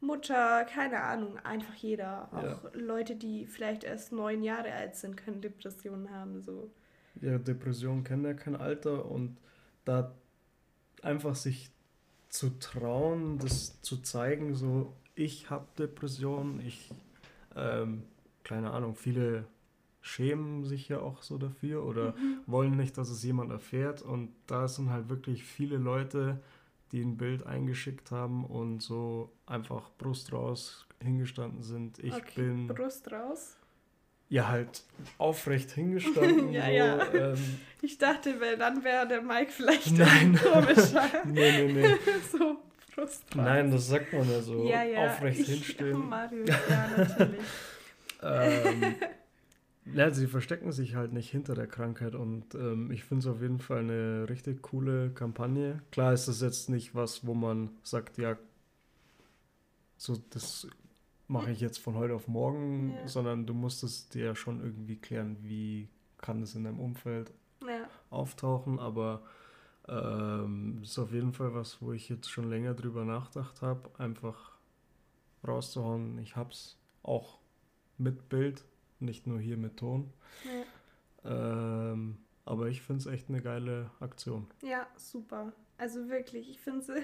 Mutter, 0.00 0.64
keine 0.64 1.00
Ahnung, 1.02 1.38
einfach 1.38 1.74
jeder. 1.74 2.28
Auch 2.32 2.42
Ja. 2.42 2.60
Leute, 2.74 3.16
die 3.16 3.46
vielleicht 3.46 3.84
erst 3.84 4.12
neun 4.12 4.42
Jahre 4.42 4.72
alt 4.72 4.96
sind, 4.96 5.16
können 5.16 5.40
Depressionen 5.40 6.10
haben. 6.10 6.42
So. 6.42 6.70
Ja, 7.20 7.38
Depressionen 7.38 8.04
kennen 8.04 8.24
ja 8.24 8.34
kein 8.34 8.56
Alter 8.56 9.06
und 9.06 9.36
da 9.84 10.14
einfach 11.02 11.34
sich 11.34 11.70
zu 12.28 12.58
trauen, 12.58 13.38
das 13.38 13.80
zu 13.82 13.98
zeigen, 13.98 14.54
so 14.54 14.92
ich 15.14 15.50
habe 15.50 15.66
Depressionen, 15.78 16.60
ich, 16.60 16.90
ähm, 17.56 18.04
keine 18.44 18.70
Ahnung, 18.70 18.94
viele 18.94 19.44
schämen 20.00 20.64
sich 20.64 20.88
ja 20.88 21.00
auch 21.00 21.22
so 21.22 21.38
dafür 21.38 21.84
oder 21.84 22.14
wollen 22.46 22.76
nicht, 22.76 22.96
dass 22.96 23.10
es 23.10 23.22
jemand 23.24 23.50
erfährt 23.50 24.00
und 24.00 24.30
da 24.46 24.68
sind 24.68 24.90
halt 24.90 25.08
wirklich 25.08 25.44
viele 25.44 25.76
Leute, 25.76 26.40
die 26.92 27.02
ein 27.02 27.16
Bild 27.16 27.46
eingeschickt 27.46 28.10
haben 28.10 28.44
und 28.44 28.80
so 28.80 29.30
einfach 29.44 29.90
Brust 29.98 30.32
raus 30.32 30.86
hingestanden 31.02 31.62
sind. 31.62 31.98
Ich 31.98 32.14
okay, 32.14 32.32
bin 32.36 32.68
Brust 32.68 33.10
raus. 33.12 33.57
Ja 34.28 34.48
halt 34.48 34.82
aufrecht 35.18 35.70
hingestanden. 35.72 36.52
Ja, 36.52 36.64
so, 36.66 36.70
ja. 36.72 37.14
Ähm, 37.32 37.58
Ich 37.82 37.98
dachte, 37.98 38.40
weil 38.40 38.56
dann 38.58 38.82
wäre 38.84 39.06
der 39.08 39.22
Mike 39.22 39.50
vielleicht 39.52 39.92
Nein. 39.96 40.38
komischer. 40.52 41.06
nee, 41.26 41.66
nee, 41.66 41.72
nee. 41.72 41.94
so, 42.30 42.56
raus. 43.00 43.20
Nein, 43.34 43.70
das 43.70 43.88
sagt 43.88 44.12
man 44.12 44.30
ja 44.30 44.40
so. 44.40 44.64
ja, 44.68 44.82
ja. 44.84 45.06
Aufrecht 45.10 45.40
ich, 45.40 45.48
Oh, 45.48 45.52
hinstehen. 45.52 46.08
Marius, 46.08 46.48
ja, 46.68 46.88
natürlich. 46.96 47.40
Ähm, 48.20 48.94
ja, 49.94 50.10
sie 50.10 50.26
verstecken 50.26 50.72
sich 50.72 50.96
halt 50.96 51.12
nicht 51.12 51.30
hinter 51.30 51.54
der 51.54 51.66
Krankheit 51.68 52.14
und 52.14 52.54
ähm, 52.54 52.90
ich 52.90 53.04
finde 53.04 53.20
es 53.20 53.26
auf 53.34 53.40
jeden 53.40 53.60
Fall 53.60 53.78
eine 53.78 54.26
richtig 54.28 54.60
coole 54.60 55.10
Kampagne. 55.10 55.80
Klar 55.92 56.12
ist 56.12 56.26
das 56.28 56.40
jetzt 56.42 56.68
nicht 56.68 56.94
was, 56.94 57.26
wo 57.26 57.32
man 57.34 57.70
sagt, 57.82 58.18
ja, 58.18 58.36
so 59.96 60.16
das 60.30 60.66
mache 61.28 61.50
ich 61.52 61.60
jetzt 61.60 61.78
von 61.78 61.94
heute 61.94 62.14
auf 62.14 62.26
morgen, 62.26 62.94
Ja. 62.94 63.06
sondern 63.08 63.46
du 63.46 63.54
musst 63.54 63.82
es 63.84 64.08
dir 64.08 64.24
ja 64.26 64.34
schon 64.34 64.60
irgendwie 64.60 64.96
klären, 64.96 65.36
wie 65.42 65.88
kann 66.18 66.42
es 66.42 66.54
in 66.54 66.64
deinem 66.64 66.80
Umfeld 66.80 67.32
Ja. 67.66 67.88
auftauchen, 68.10 68.78
aber 68.78 69.22
ähm, 69.88 70.80
ist 70.82 70.98
auf 70.98 71.12
jeden 71.12 71.32
Fall 71.32 71.54
was, 71.54 71.80
wo 71.80 71.92
ich 71.92 72.08
jetzt 72.08 72.28
schon 72.28 72.50
länger 72.50 72.74
drüber 72.74 73.04
nachgedacht 73.04 73.62
habe, 73.62 73.88
einfach 73.98 74.52
rauszuhauen. 75.46 76.18
Ich 76.18 76.36
hab's 76.36 76.76
auch 77.02 77.38
mit 77.96 78.28
Bild, 78.28 78.64
nicht 79.00 79.26
nur 79.26 79.38
hier 79.40 79.56
mit 79.56 79.76
Ton. 79.78 80.12
Ja. 81.24 81.92
Ähm, 81.92 82.18
aber 82.44 82.68
ich 82.68 82.82
finde 82.82 83.00
es 83.00 83.06
echt 83.06 83.28
eine 83.28 83.40
geile 83.42 83.90
Aktion. 84.00 84.46
Ja, 84.62 84.86
super. 84.96 85.52
Also 85.76 86.08
wirklich, 86.08 86.48
ich 86.50 86.60
finde 86.60 86.80
es. 86.80 86.88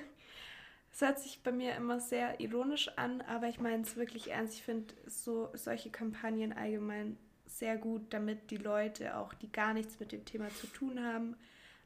Es 0.95 1.01
hört 1.01 1.19
sich 1.19 1.43
bei 1.43 1.51
mir 1.51 1.75
immer 1.75 1.99
sehr 1.99 2.39
ironisch 2.39 2.89
an, 2.97 3.21
aber 3.23 3.49
ich 3.49 3.59
meine 3.59 3.83
es 3.83 3.97
wirklich 3.97 4.31
ernst. 4.31 4.55
Ich 4.55 4.63
finde 4.63 4.95
so 5.07 5.51
solche 5.53 5.91
Kampagnen 5.91 6.53
allgemein 6.53 7.17
sehr 7.47 7.77
gut, 7.77 8.03
damit 8.11 8.53
die 8.53 8.59
Leute 8.59 9.17
auch, 9.17 9.35
die 9.35 9.51
gar 9.51 9.75
nichts 9.75 9.99
mit 9.99 10.13
dem 10.13 10.25
Thema 10.25 10.51
zu 10.51 10.69
tun 10.69 11.03
haben, 11.05 11.35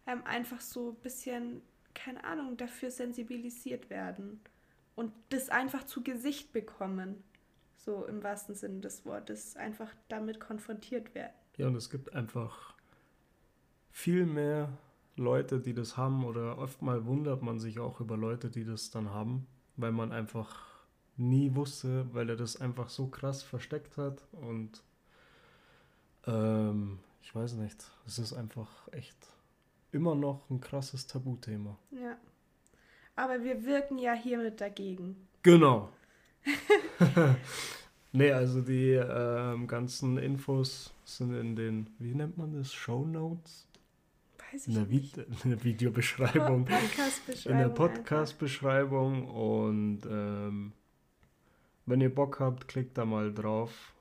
ähm, 0.06 0.22
einfach 0.26 0.60
so 0.60 0.90
ein 0.90 0.96
bisschen, 0.96 1.62
keine 1.94 2.22
Ahnung, 2.22 2.58
dafür 2.58 2.90
sensibilisiert 2.90 3.88
werden 3.88 4.42
und 4.94 5.10
das 5.30 5.48
einfach 5.48 5.84
zu 5.84 6.02
Gesicht 6.02 6.52
bekommen. 6.52 7.24
So 7.78 8.04
im 8.04 8.22
wahrsten 8.22 8.54
Sinne 8.54 8.80
des 8.80 9.06
Wortes, 9.06 9.56
einfach 9.56 9.90
damit 10.08 10.38
konfrontiert 10.38 11.14
werden. 11.14 11.32
Ja, 11.56 11.68
und 11.68 11.76
es 11.76 11.88
gibt 11.88 12.12
einfach 12.12 12.74
viel 13.90 14.26
mehr 14.26 14.68
Leute, 15.18 15.60
die 15.60 15.74
das 15.74 15.96
haben 15.96 16.24
oder 16.24 16.58
oftmal 16.58 17.04
wundert 17.06 17.42
man 17.42 17.58
sich 17.58 17.78
auch 17.78 18.00
über 18.00 18.16
Leute, 18.16 18.50
die 18.50 18.64
das 18.64 18.90
dann 18.90 19.10
haben, 19.10 19.46
weil 19.76 19.92
man 19.92 20.12
einfach 20.12 20.66
nie 21.16 21.54
wusste, 21.54 22.06
weil 22.12 22.30
er 22.30 22.36
das 22.36 22.60
einfach 22.60 22.88
so 22.88 23.08
krass 23.08 23.42
versteckt 23.42 23.96
hat 23.96 24.22
und 24.32 24.82
ähm, 26.26 27.00
ich 27.22 27.34
weiß 27.34 27.54
nicht, 27.54 27.84
es 28.06 28.18
ist 28.18 28.32
einfach 28.32 28.70
echt 28.92 29.16
immer 29.92 30.14
noch 30.14 30.48
ein 30.50 30.60
krasses 30.60 31.06
Tabuthema. 31.06 31.76
Ja. 31.90 32.16
Aber 33.16 33.42
wir 33.42 33.64
wirken 33.64 33.98
ja 33.98 34.12
hiermit 34.12 34.60
dagegen. 34.60 35.28
Genau. 35.42 35.90
nee, 38.12 38.32
also 38.32 38.60
die 38.60 38.92
ähm, 38.92 39.66
ganzen 39.66 40.18
Infos 40.18 40.94
sind 41.04 41.34
in 41.34 41.56
den, 41.56 41.90
wie 41.98 42.14
nennt 42.14 42.38
man 42.38 42.52
das, 42.52 42.72
Show 42.72 43.04
Notes? 43.04 43.67
Weiß 44.52 44.66
In 44.66 44.72
ich 44.90 45.12
der, 45.12 45.26
nicht. 45.26 45.44
In 45.44 45.50
der 45.50 45.64
Videobeschreibung. 45.64 46.64
Podcast-Beschreibung. 46.66 47.52
in 47.52 47.58
der. 47.58 47.68
Podcast-Beschreibung 47.74 49.28
und 49.28 50.00
ähm, 50.06 50.72
wenn 51.86 52.00
ihr 52.00 52.14
Bock 52.14 52.40
habt, 52.40 52.68
klickt 52.68 52.96
da 52.98 53.04
mal 53.04 53.32
drauf. 53.32 53.94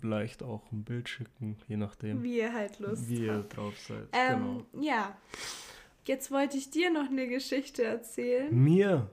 Vielleicht 0.00 0.42
auch 0.42 0.70
ein 0.72 0.84
Bild 0.84 1.08
schicken, 1.08 1.56
je 1.68 1.78
nachdem, 1.78 2.22
Wie 2.22 2.36
ihr 2.38 2.52
halt 2.52 2.78
Lust 2.80 3.08
wie 3.08 3.24
ihr 3.26 3.34
habt. 3.34 3.56
drauf 3.56 3.78
seid. 3.78 4.08
Ähm, 4.12 4.64
Ja. 4.78 5.16
Jetzt 6.04 6.30
wollte 6.30 6.58
ich 6.58 6.68
dir 6.70 6.90
noch 6.92 7.08
eine 7.08 7.26
Geschichte 7.26 7.82
erzählen. 7.82 8.50
genau. 8.50 8.62
Mir? 8.62 9.10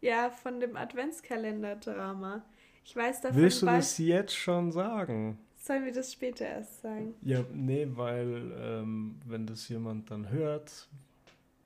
Ja, 0.00 0.30
von 0.30 0.60
dem 0.60 0.76
Adventskalender-Drama. 0.76 2.44
Ich 2.84 2.94
weiß 2.94 3.22
davon. 3.22 3.36
Willst 3.36 3.62
du 3.62 3.66
das 3.66 3.98
jetzt 3.98 4.36
schon 4.36 4.70
sagen? 4.70 5.38
Sollen 5.68 5.84
wir 5.84 5.92
das 5.92 6.14
später 6.14 6.46
erst 6.46 6.80
sagen? 6.80 7.14
Ja, 7.20 7.44
nee, 7.52 7.86
weil 7.90 8.52
ähm, 8.58 9.20
wenn 9.26 9.46
das 9.46 9.68
jemand 9.68 10.10
dann 10.10 10.30
hört. 10.30 10.88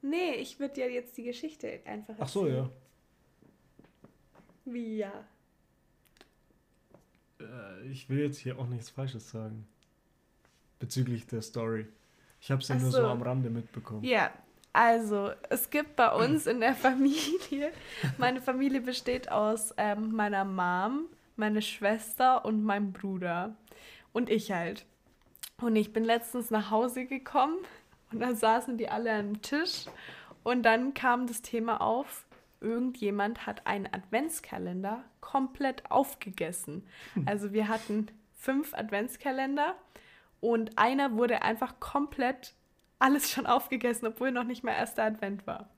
Nee, 0.03 0.35
ich 0.41 0.59
würde 0.59 0.81
ja 0.81 0.89
jetzt 0.89 1.17
die 1.17 1.23
Geschichte 1.23 1.79
einfach 1.85 2.17
Ach 2.19 2.27
so, 2.27 2.49
ja. 2.49 2.69
Wie 4.65 4.97
ja? 4.97 5.13
Äh, 7.39 7.87
ich 7.93 8.09
will 8.09 8.19
jetzt 8.25 8.39
hier 8.39 8.59
auch 8.59 8.67
nichts 8.67 8.91
Falsches 8.91 9.31
sagen. 9.31 9.69
Bezüglich 10.81 11.29
der 11.29 11.43
Story. 11.43 11.87
Ich 12.41 12.51
habe 12.51 12.61
es 12.61 12.67
ja 12.67 12.75
Ach 12.75 12.81
nur 12.81 12.91
so 12.91 13.03
so. 13.03 13.07
am 13.07 13.23
Rande 13.23 13.51
mitbekommen. 13.51 14.03
Ja, 14.03 14.33
also 14.73 15.31
es 15.49 15.71
gibt 15.71 15.95
bei 15.95 16.11
uns 16.13 16.49
in 16.49 16.59
der 16.59 16.75
Familie, 16.89 17.71
meine 18.19 18.43
Familie 18.43 18.81
besteht 18.81 19.31
aus 19.31 19.73
ähm, 19.77 20.11
meiner 20.11 20.45
Mom, 20.45 21.07
meine 21.43 21.61
Schwester 21.61 22.45
und 22.45 22.63
meinem 22.63 22.93
Bruder. 22.93 23.57
Und 24.13 24.31
ich 24.31 24.53
halt. 24.53 24.87
Und 25.61 25.75
ich 25.75 25.93
bin 25.93 26.05
letztens 26.05 26.53
nach 26.53 26.71
Hause 26.71 27.05
gekommen 27.05 27.57
und 28.13 28.21
dann 28.21 28.37
saßen 28.37 28.79
die 28.79 28.89
alle 28.89 29.13
am 29.13 29.43
Tisch 29.43 29.87
und 30.45 30.63
dann 30.63 30.95
kam 30.95 31.27
das 31.27 31.43
Thema 31.43 31.81
auf, 31.81 32.27
irgendjemand 32.61 33.45
hat 33.45 33.67
einen 33.67 33.89
Adventskalender 33.93 35.03
komplett 35.21 35.91
aufgegessen. 35.91 36.87
Also 37.27 37.53
wir 37.53 37.67
hatten 37.67 38.07
fünf 38.35 38.73
Adventskalender 38.73 39.75
und 40.41 40.79
einer 40.79 41.17
wurde 41.17 41.43
einfach 41.43 41.81
komplett 41.81 42.55
alles 43.01 43.33
schon 43.33 43.47
aufgegessen, 43.47 44.07
obwohl 44.07 44.31
noch 44.31 44.45
nicht 44.45 44.63
mal 44.63 44.75
erster 44.75 45.03
Advent 45.03 45.45
war. 45.49 45.69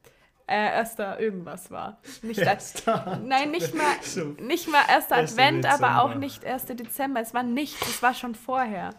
Äh, 0.46 0.56
erster 0.74 1.18
irgendwas 1.20 1.70
war. 1.70 1.98
Nicht 2.22 2.40
Erster 2.40 3.18
Nein, 3.24 3.50
nicht 3.50 3.74
mal, 3.74 3.96
So. 4.02 4.24
nicht 4.40 4.68
mal 4.68 4.82
erster 4.88 5.16
Erster 5.16 5.40
Advent, 5.42 5.64
aber 5.66 6.00
auch 6.02 6.08
Dezember. 6.14 6.18
nicht 6.26 6.44
1. 6.44 6.66
Dezember. 6.66 7.20
Es 7.20 7.32
war 7.32 7.42
nichts, 7.42 7.80
es 7.88 8.02
war 8.02 8.12
schon 8.12 8.34
vorher. 8.34 8.90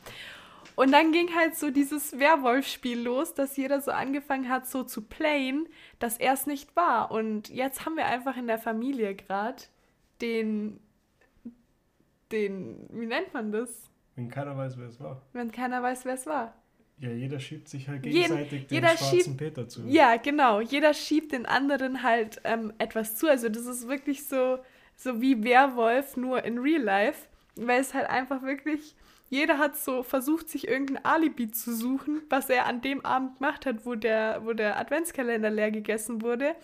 Und 0.76 0.92
dann 0.92 1.12
ging 1.12 1.30
halt 1.36 1.56
so 1.56 1.70
dieses 1.70 2.20
Werwolf-Spiel 2.20 3.00
los, 3.00 3.34
dass 3.34 3.56
jeder 3.58 3.80
so 3.80 3.92
angefangen 3.92 4.50
hat, 4.50 4.68
so 4.68 4.84
zu 4.84 5.04
playen, 5.04 5.68
dass 6.00 6.18
er 6.18 6.34
es 6.34 6.48
nicht 6.48 6.76
war. 6.76 7.12
Und 7.12 7.50
jetzt 7.50 7.86
haben 7.86 7.96
wir 7.96 8.06
einfach 8.08 8.36
in 8.38 8.48
der 8.48 8.58
Familie 8.58 9.16
gerade 9.16 9.62
den, 10.22 10.80
den, 12.32 12.88
wie 12.90 13.06
nennt 13.06 13.34
man 13.34 13.52
das? 13.52 13.70
Wenn 14.16 14.30
keiner 14.30 14.58
weiß, 14.58 14.78
wer 14.78 14.88
es 14.88 15.00
war. 15.00 15.22
Wenn 15.34 15.52
keiner 15.52 15.82
weiß, 15.84 16.06
wer 16.06 16.14
es 16.16 16.26
war. 16.26 16.54
Ja, 16.98 17.10
jeder 17.10 17.40
schiebt 17.40 17.68
sich 17.68 17.90
halt 17.90 18.04
gegenseitig 18.04 18.52
Jeden, 18.52 18.68
den 18.68 18.76
jeder 18.76 18.98
schwarzen 18.98 19.22
schiebt, 19.22 19.38
Peter 19.38 19.68
zu. 19.68 19.82
Ja, 19.88 20.16
genau. 20.16 20.62
Jeder 20.62 20.94
schiebt 20.94 21.34
den 21.34 21.46
anderen 21.46 22.04
halt 22.04 22.40
ähm, 22.46 22.72
etwas 22.78 23.18
zu. 23.18 23.28
Also 23.28 23.50
das 23.50 23.66
ist 23.66 23.88
wirklich 23.88 24.26
so, 24.26 24.60
so 24.96 25.22
wie 25.22 25.44
Werwolf, 25.44 26.16
nur 26.16 26.44
in 26.46 26.58
Real 26.58 26.82
Life. 26.82 27.28
Weil 27.58 27.82
es 27.82 27.94
halt 27.94 28.10
einfach 28.10 28.44
wirklich, 28.44 28.96
jeder 29.30 29.58
hat 29.58 29.78
so 29.78 30.04
versucht, 30.04 30.50
sich 30.50 30.68
irgendein 30.68 31.04
Alibi 31.04 31.52
zu 31.52 31.76
suchen, 31.76 32.22
was 32.30 32.50
er 32.50 32.66
an 32.66 32.82
dem 32.82 33.06
Abend 33.06 33.40
gemacht 33.40 33.66
hat, 33.66 33.86
wo 33.86 33.96
der, 33.96 34.42
wo 34.46 34.54
der 34.54 34.80
Adventskalender 34.80 35.50
leer 35.50 35.72
gegessen 35.72 36.22
wurde. 36.22 36.56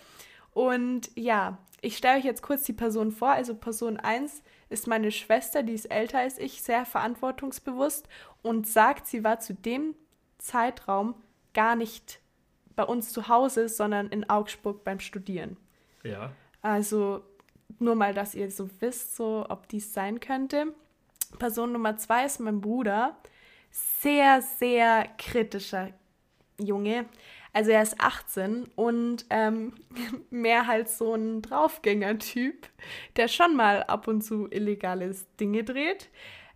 Und 0.54 1.10
ja, 1.14 1.58
ich 1.82 1.96
stelle 1.96 2.18
euch 2.18 2.24
jetzt 2.24 2.42
kurz 2.42 2.64
die 2.64 2.72
Person 2.72 3.10
vor. 3.10 3.30
Also 3.30 3.54
Person 3.54 3.98
1 3.98 4.42
ist 4.70 4.86
meine 4.86 5.10
Schwester, 5.10 5.62
die 5.62 5.74
ist 5.74 5.86
älter 5.86 6.20
als 6.20 6.38
ich, 6.38 6.62
sehr 6.62 6.86
verantwortungsbewusst 6.86 8.08
und 8.40 8.66
sagt, 8.66 9.06
sie 9.06 9.24
war 9.24 9.40
zu 9.40 9.52
dem 9.52 9.94
Zeitraum 10.42 11.14
gar 11.54 11.76
nicht 11.76 12.20
bei 12.74 12.84
uns 12.84 13.12
zu 13.12 13.28
Hause, 13.28 13.68
sondern 13.68 14.08
in 14.08 14.28
Augsburg 14.28 14.84
beim 14.84 15.00
Studieren. 15.00 15.56
Ja. 16.02 16.32
Also 16.62 17.22
nur 17.78 17.94
mal, 17.94 18.14
dass 18.14 18.34
ihr 18.34 18.50
so 18.50 18.68
wisst, 18.80 19.16
so 19.16 19.46
ob 19.48 19.68
dies 19.68 19.92
sein 19.92 20.20
könnte. 20.20 20.74
Person 21.38 21.72
Nummer 21.72 21.96
zwei 21.96 22.24
ist 22.24 22.40
mein 22.40 22.60
Bruder. 22.60 23.16
Sehr, 23.70 24.42
sehr 24.42 25.06
kritischer 25.18 25.90
Junge. 26.58 27.06
Also 27.54 27.70
er 27.70 27.82
ist 27.82 28.00
18 28.00 28.70
und 28.76 29.26
ähm, 29.30 29.74
mehr 30.30 30.66
halt 30.66 30.88
so 30.88 31.14
ein 31.14 31.42
Draufgänger-Typ, 31.42 32.68
der 33.16 33.28
schon 33.28 33.56
mal 33.56 33.82
ab 33.84 34.08
und 34.08 34.22
zu 34.22 34.48
illegale 34.50 35.14
Dinge 35.38 35.64
dreht. 35.64 36.08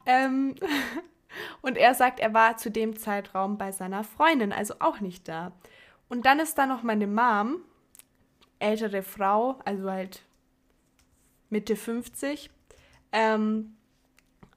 Ähm, 0.07 0.55
und 1.63 1.77
er 1.77 1.95
sagt, 1.95 2.21
er 2.21 2.35
war 2.35 2.57
zu 2.57 2.71
dem 2.71 2.97
Zeitraum 2.97 3.59
bei 3.59 3.73
seiner 3.73 4.05
Freundin, 4.05 4.53
also 4.53 4.75
auch 4.81 5.01
nicht 5.01 5.29
da. 5.29 5.53
Und 6.09 6.27
dann 6.27 6.39
ist 6.39 6.57
da 6.57 6.67
noch 6.67 6.83
meine 6.83 7.07
Mom, 7.07 7.59
ältere 8.59 9.03
Frau, 9.03 9.59
also 9.65 9.91
halt 9.91 10.23
Mitte 11.51 11.77
50. 11.77 12.51
Ähm, 13.13 13.77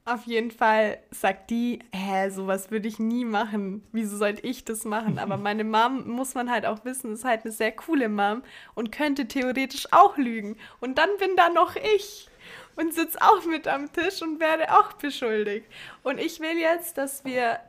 auf 0.04 0.24
jeden 0.24 0.50
Fall 0.50 0.98
sagt 1.10 1.50
die, 1.50 1.80
hä, 1.92 2.30
sowas 2.30 2.70
würde 2.70 2.88
ich 2.88 2.98
nie 2.98 3.24
machen. 3.24 3.84
Wieso 3.92 4.16
sollte 4.16 4.46
ich 4.46 4.64
das 4.64 4.84
machen? 4.84 5.18
Aber 5.18 5.36
meine 5.36 5.64
Mom, 5.64 6.08
muss 6.08 6.34
man 6.34 6.50
halt 6.50 6.66
auch 6.66 6.84
wissen, 6.84 7.12
ist 7.12 7.24
halt 7.24 7.44
eine 7.44 7.52
sehr 7.52 7.72
coole 7.72 8.08
Mom 8.08 8.42
und 8.74 8.92
könnte 8.92 9.28
theoretisch 9.28 9.86
auch 9.92 10.16
lügen. 10.16 10.56
Und 10.80 10.98
dann 10.98 11.10
bin 11.18 11.36
da 11.36 11.50
noch 11.50 11.76
ich 11.76 12.29
und 12.76 12.94
sitze 12.94 13.18
auch 13.20 13.44
mit 13.46 13.68
am 13.68 13.92
Tisch 13.92 14.22
und 14.22 14.40
werde 14.40 14.72
auch 14.78 14.92
beschuldigt. 14.94 15.66
Und 16.02 16.18
ich 16.18 16.40
will 16.40 16.58
jetzt, 16.58 16.98
dass 16.98 17.24
wir 17.24 17.60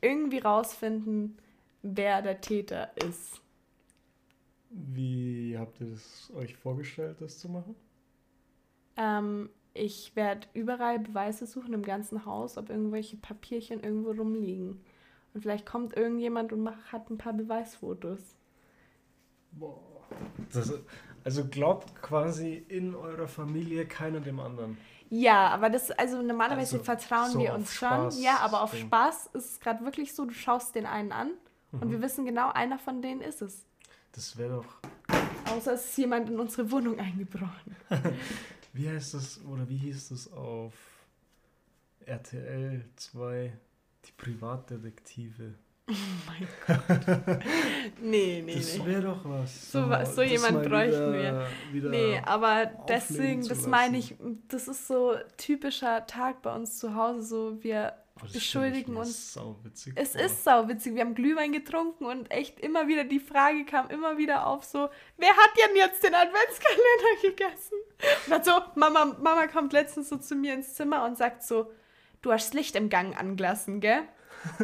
irgendwie 0.00 0.38
rausfinden, 0.38 1.38
wer 1.82 2.22
der 2.22 2.40
Täter 2.40 2.90
ist. 3.06 3.40
Wie 4.70 5.56
habt 5.58 5.80
ihr 5.80 5.88
das 5.88 6.30
euch 6.34 6.56
vorgestellt, 6.56 7.20
das 7.20 7.38
zu 7.38 7.48
machen? 7.48 7.74
Ähm, 8.96 9.50
ich 9.74 10.14
werde 10.16 10.46
überall 10.54 10.98
Beweise 10.98 11.46
suchen 11.46 11.72
im 11.72 11.82
ganzen 11.82 12.24
Haus, 12.24 12.56
ob 12.58 12.70
irgendwelche 12.70 13.16
Papierchen 13.16 13.82
irgendwo 13.82 14.10
rumliegen. 14.10 14.80
Und 15.34 15.42
vielleicht 15.42 15.66
kommt 15.66 15.96
irgendjemand 15.96 16.52
und 16.52 16.62
macht, 16.62 16.92
hat 16.92 17.10
ein 17.10 17.18
paar 17.18 17.34
Beweisfotos. 17.34 18.20
Boah. 19.52 19.80
Das, 20.52 20.72
also 21.26 21.44
glaubt 21.44 22.00
quasi 22.02 22.54
in 22.54 22.94
eurer 22.94 23.26
Familie 23.26 23.84
keiner 23.84 24.20
dem 24.20 24.38
anderen. 24.38 24.78
Ja, 25.10 25.48
aber 25.48 25.70
das, 25.70 25.90
also 25.90 26.22
normalerweise 26.22 26.76
also 26.76 26.84
vertrauen 26.84 27.32
so 27.32 27.40
wir 27.40 27.52
uns 27.52 27.74
schon. 27.74 28.12
Ja, 28.22 28.38
aber 28.38 28.62
auf 28.62 28.70
Ding. 28.70 28.86
Spaß 28.86 29.30
ist 29.32 29.50
es 29.50 29.60
gerade 29.60 29.84
wirklich 29.84 30.14
so, 30.14 30.24
du 30.24 30.32
schaust 30.32 30.76
den 30.76 30.86
einen 30.86 31.10
an 31.10 31.32
mhm. 31.72 31.82
und 31.82 31.90
wir 31.90 32.00
wissen 32.00 32.26
genau, 32.26 32.52
einer 32.52 32.78
von 32.78 33.02
denen 33.02 33.22
ist 33.22 33.42
es. 33.42 33.66
Das 34.12 34.38
wäre 34.38 34.62
doch. 34.62 35.52
Außer 35.52 35.72
es 35.72 35.86
ist 35.86 35.98
jemand 35.98 36.30
in 36.30 36.38
unsere 36.38 36.70
Wohnung 36.70 37.00
eingebrochen. 37.00 37.74
wie 38.72 38.88
heißt 38.88 39.14
das, 39.14 39.44
oder 39.46 39.68
wie 39.68 39.78
hieß 39.78 40.10
das 40.10 40.32
auf 40.32 40.74
RTL 42.04 42.84
2? 42.94 43.52
Die 44.04 44.12
Privatdetektive. 44.12 45.54
Oh 45.88 45.94
mein 46.26 46.48
Gott. 46.66 47.44
nee, 48.00 48.42
nee, 48.44 48.56
das 48.56 48.84
wäre 48.84 49.02
doch 49.02 49.20
was. 49.24 49.70
So, 49.70 49.88
so, 50.04 50.22
jemand 50.22 50.64
bräuchten 50.64 51.12
wir. 51.12 51.46
Wieder 51.70 51.90
nee, 51.90 52.20
aber 52.24 52.66
deswegen, 52.88 53.46
das 53.46 53.68
meine 53.68 53.98
ich, 53.98 54.16
das 54.48 54.66
ist 54.66 54.88
so 54.88 55.14
typischer 55.36 56.04
Tag 56.08 56.42
bei 56.42 56.52
uns 56.52 56.80
zu 56.80 56.96
Hause. 56.96 57.22
So, 57.22 57.62
wir 57.62 57.92
oh, 58.20 58.26
beschuldigen 58.32 58.96
uns. 58.96 59.34
Sauwitzig, 59.34 59.92
es 59.94 60.14
boah. 60.14 60.20
ist 60.22 60.42
sauwitzig. 60.42 60.96
Wir 60.96 61.02
haben 61.02 61.14
Glühwein 61.14 61.52
getrunken 61.52 62.06
und 62.06 62.32
echt 62.32 62.58
immer 62.58 62.88
wieder 62.88 63.04
die 63.04 63.20
Frage 63.20 63.64
kam 63.64 63.88
immer 63.88 64.18
wieder 64.18 64.48
auf: 64.48 64.64
so, 64.64 64.88
wer 65.18 65.30
hat 65.30 65.50
denn 65.56 65.76
jetzt 65.76 66.02
den 66.02 66.16
Adventskalender 66.16 67.22
gegessen? 67.22 67.78
Und 68.24 68.32
dann 68.32 68.42
so, 68.42 68.60
Mama, 68.74 69.16
Mama 69.20 69.46
kommt 69.46 69.72
letztens 69.72 70.08
so 70.08 70.16
zu 70.16 70.34
mir 70.34 70.54
ins 70.54 70.74
Zimmer 70.74 71.04
und 71.04 71.16
sagt 71.16 71.44
so: 71.44 71.70
Du 72.22 72.32
hast 72.32 72.48
das 72.48 72.54
Licht 72.54 72.74
im 72.74 72.88
Gang 72.88 73.16
angelassen, 73.16 73.78
gell? 73.78 74.02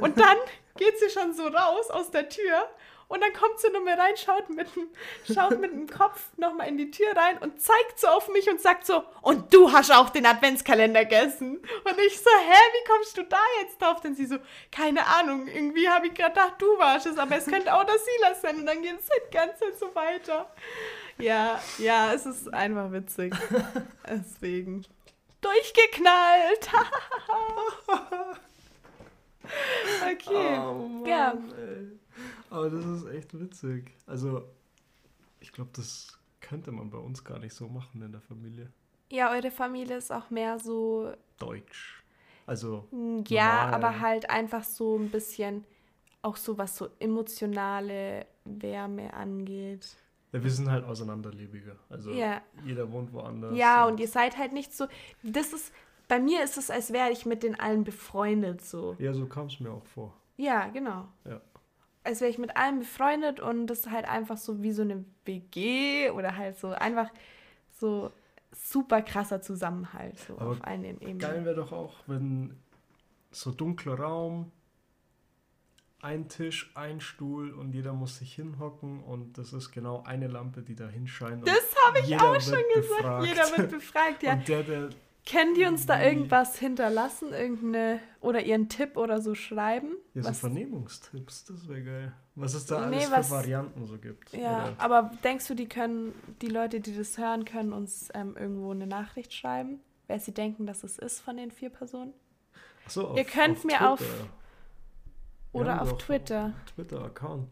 Und 0.01 0.19
dann 0.19 0.37
geht 0.77 0.99
sie 0.99 1.11
schon 1.11 1.35
so 1.35 1.47
raus 1.47 1.91
aus 1.91 2.11
der 2.11 2.29
Tür 2.29 2.69
und 3.13 3.21
dann 3.21 3.35
kommt 3.35 3.61
sie 3.61 3.69
nochmal 3.69 4.01
rein, 4.01 4.17
schaut 4.17 4.49
mit, 4.49 4.75
dem, 4.75 4.89
schaut 5.31 5.61
mit 5.61 5.71
dem 5.71 5.87
Kopf 5.87 6.31
nochmal 6.39 6.69
in 6.69 6.79
die 6.79 6.91
Tür 6.91 7.15
rein 7.15 7.37
und 7.43 7.61
zeigt 7.61 8.01
so 8.01 8.07
auf 8.07 8.31
mich 8.31 8.49
und 8.49 8.59
sagt 8.59 8.87
so, 8.87 9.05
und 9.21 9.53
du 9.53 9.71
hast 9.71 9.93
auch 9.93 10.09
den 10.09 10.25
Adventskalender 10.25 11.05
gegessen. 11.05 11.59
Und 11.59 11.99
ich 12.07 12.19
so, 12.19 12.31
hä, 12.31 12.57
wie 12.73 12.91
kommst 12.91 13.19
du 13.19 13.25
da 13.25 13.37
jetzt 13.61 13.83
drauf? 13.83 14.01
Denn 14.01 14.15
sie 14.15 14.25
so, 14.25 14.39
keine 14.71 15.07
Ahnung, 15.07 15.47
irgendwie 15.47 15.91
habe 15.91 16.07
ich 16.07 16.15
gerade 16.15 16.31
gedacht, 16.31 16.55
du 16.57 16.79
warst 16.79 17.05
es, 17.05 17.19
aber 17.19 17.37
es 17.37 17.45
könnte 17.45 17.75
auch 17.75 17.85
das 17.85 18.03
Silas 18.03 18.41
sein. 18.41 18.57
Und 18.57 18.65
dann 18.65 18.81
geht 18.81 18.99
es 18.99 19.11
halt 19.11 19.31
ganz 19.31 19.79
so 19.79 19.95
weiter. 19.95 20.51
Ja, 21.19 21.61
ja, 21.77 22.15
es 22.15 22.25
ist 22.25 22.55
einfach 22.55 22.93
witzig. 22.93 23.35
Deswegen. 24.09 24.87
Durchgeknallt. 25.43 26.71
Okay. 30.03 30.59
Oh 30.59 30.89
Mann, 30.89 31.07
ja. 31.07 31.33
Ey. 31.33 31.99
Aber 32.51 32.71
das 32.71 32.85
ist 32.85 33.07
echt 33.07 33.39
witzig. 33.39 33.95
Also, 34.07 34.45
ich 35.41 35.53
glaube, 35.53 35.71
das 35.75 36.19
könnte 36.41 36.73
man 36.73 36.91
bei 36.91 36.99
uns 36.99 37.25
gar 37.25 37.39
nicht 37.39 37.55
so 37.55 37.69
machen 37.69 38.03
in 38.03 38.13
der 38.13 38.21
Familie. 38.21 38.71
Ja, 39.11 39.31
eure 39.33 39.51
Familie 39.51 39.97
ist 39.97 40.13
auch 40.13 40.31
mehr 40.31 40.59
so. 40.59 41.13
Deutsch. 41.39 42.03
Also. 42.47 42.89
Ja, 43.29 43.65
normal. 43.65 43.75
aber 43.75 44.01
halt 44.01 44.31
einfach 44.31 44.65
so 44.65 44.99
ein 44.99 45.11
bisschen 45.11 45.65
auch 46.23 46.37
so 46.37 46.57
was 46.57 46.77
so 46.77 46.89
emotionale 47.01 48.27
Wärme 48.45 49.13
angeht. 49.13 49.97
Ja, 50.33 50.43
wir 50.43 50.51
sind 50.51 50.71
halt 50.71 50.85
auseinanderlebiger. 50.85 51.77
Also 51.91 52.13
ja. 52.13 52.41
jeder 52.65 52.91
wohnt 52.91 53.13
woanders. 53.13 53.57
Ja, 53.57 53.85
und, 53.85 53.93
und 53.93 54.01
ihr 54.01 54.09
seid 54.09 54.39
halt 54.39 54.53
nicht 54.53 54.73
so. 54.73 54.87
Das 55.23 55.53
ist, 55.53 55.73
bei 56.13 56.21
mir 56.21 56.45
ist 56.45 56.59
es, 56.59 56.71
als 56.71 56.93
wäre 56.93 57.11
ich 57.11 57.25
mit 57.25 57.43
den 57.43 57.59
allen 57.59 57.85
befreundet 57.85 58.61
so. 58.61 58.97
Ja, 58.99 59.15
so 59.15 59.25
kam 59.25 59.47
es 59.47 59.59
mir 59.61 59.71
auch 59.71 59.87
vor. 59.87 60.15
Ja, 60.37 60.69
genau. 60.69 61.09
Ja. 61.25 61.41
Als 62.05 62.21
wäre 62.21 62.31
ich 62.31 62.37
mit 62.37 62.55
allen 62.55 62.81
befreundet 62.81 63.41
und 63.41 63.67
das 63.67 63.79
ist 63.79 63.91
halt 63.91 64.07
einfach 64.07 64.37
so 64.37 64.63
wie 64.63 64.73
so 64.73 64.83
eine 64.83 65.07
WG 65.25 66.11
oder 66.11 66.37
halt 66.37 66.59
so 66.59 66.69
einfach 66.69 67.09
so 67.71 68.11
super 68.55 69.01
krasser 69.01 69.41
Zusammenhalt 69.41 70.19
so 70.19 70.35
Aber 70.39 70.51
auf 70.51 70.63
allen 70.67 70.85
Ebenen. 70.85 71.19
Geil 71.19 71.47
wäre 71.47 71.57
doch 71.57 71.73
auch, 71.73 71.95
wenn 72.07 72.59
so 73.31 73.51
dunkler 73.51 73.99
Raum, 73.99 74.53
ein 76.03 76.29
Tisch, 76.29 76.73
ein 76.75 77.01
Stuhl 77.01 77.55
und 77.55 77.73
jeder 77.73 77.95
muss 77.95 78.19
sich 78.19 78.35
hinhocken 78.35 79.03
und 79.03 79.39
das 79.39 79.55
ist 79.55 79.73
genau 79.73 80.03
eine 80.03 80.29
Lampe, 80.29 80.61
die 80.61 80.75
da 80.75 80.89
hinscheint. 80.89 81.49
Das 81.49 81.75
habe 81.87 82.01
ich 82.01 82.15
auch 82.21 82.39
schon 82.39 82.63
gesagt. 82.75 83.01
Befragt. 83.01 83.27
Jeder 83.27 83.57
wird 83.57 83.71
befragt, 83.71 84.23
ja. 84.25 84.35
Und 84.35 84.47
der, 84.47 84.63
der 84.63 84.91
können 85.25 85.55
die 85.55 85.65
uns 85.65 85.87
da 85.87 86.03
irgendwas 86.03 86.59
hinterlassen? 86.59 87.33
Irgendeine 87.33 88.01
oder 88.21 88.43
ihren 88.43 88.69
Tipp 88.69 88.97
oder 88.97 89.21
so 89.21 89.35
schreiben? 89.35 89.93
Ja, 90.15 90.23
so 90.23 90.29
was? 90.31 90.41
Vernehmungstipps, 90.41 91.45
das 91.45 91.69
wäre 91.69 91.83
geil. 91.83 92.13
Was 92.35 92.55
es 92.55 92.67
da 92.67 92.87
nee, 92.87 92.97
alles 92.97 93.11
was, 93.11 93.29
für 93.29 93.35
Varianten 93.35 93.87
so 93.87 93.99
gibt. 93.99 94.33
Ja, 94.33 94.65
oder? 94.65 94.75
aber 94.79 95.11
denkst 95.23 95.47
du, 95.49 95.55
die 95.55 95.69
können, 95.69 96.15
die 96.41 96.49
Leute, 96.49 96.81
die 96.81 96.97
das 96.97 97.19
hören, 97.19 97.45
können 97.45 97.73
uns 97.73 98.09
ähm, 98.15 98.37
irgendwo 98.39 98.71
eine 98.71 98.87
Nachricht 98.87 99.35
schreiben, 99.35 99.81
wer 100.07 100.19
sie 100.19 100.33
denken, 100.33 100.67
dass 100.67 100.83
es 100.83 100.99
ist 100.99 101.21
von 101.21 101.37
den 101.37 101.51
vier 101.51 101.71
Personen? 101.71 102.15
Ach 102.87 102.91
so, 102.91 103.15
Ihr 103.17 103.25
könnt 103.25 103.59
auf 103.59 103.65
mir 103.65 103.77
Twitter. 103.77 103.93
auf 103.93 104.29
Oder 105.53 105.83
auf 105.83 105.99
Twitter. 105.99 106.55
Twitter-Account. 106.75 107.49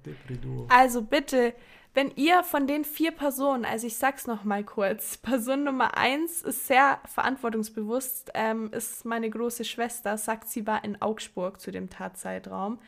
Also 0.70 1.02
bitte, 1.02 1.52
wenn 1.92 2.12
ihr 2.14 2.44
von 2.44 2.66
den 2.66 2.84
vier 2.84 3.10
Personen, 3.10 3.64
also 3.64 3.86
ich 3.86 3.96
sag's 3.96 4.26
noch 4.26 4.44
mal 4.44 4.64
kurz, 4.64 5.16
Person 5.22 5.64
Nummer 5.64 5.96
eins 5.96 6.42
ist 6.42 6.66
sehr 6.66 7.00
verantwortungsbewusst, 7.04 8.30
ähm, 8.34 8.70
ist 8.72 9.04
meine 9.04 9.28
große 9.28 9.64
Schwester, 9.64 10.16
sagt, 10.16 10.48
sie 10.48 10.66
war 10.66 10.84
in 10.84 11.00
Augsburg 11.02 11.60
zu 11.60 11.70
dem 11.70 11.90
Tatzeitraum. 11.90 12.78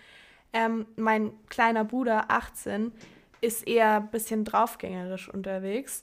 Ähm, 0.53 0.87
mein 0.97 1.33
kleiner 1.49 1.85
Bruder, 1.85 2.31
18, 2.31 2.93
ist 3.41 3.67
eher 3.67 3.97
ein 3.97 4.11
bisschen 4.11 4.45
draufgängerisch 4.45 5.29
unterwegs 5.29 6.03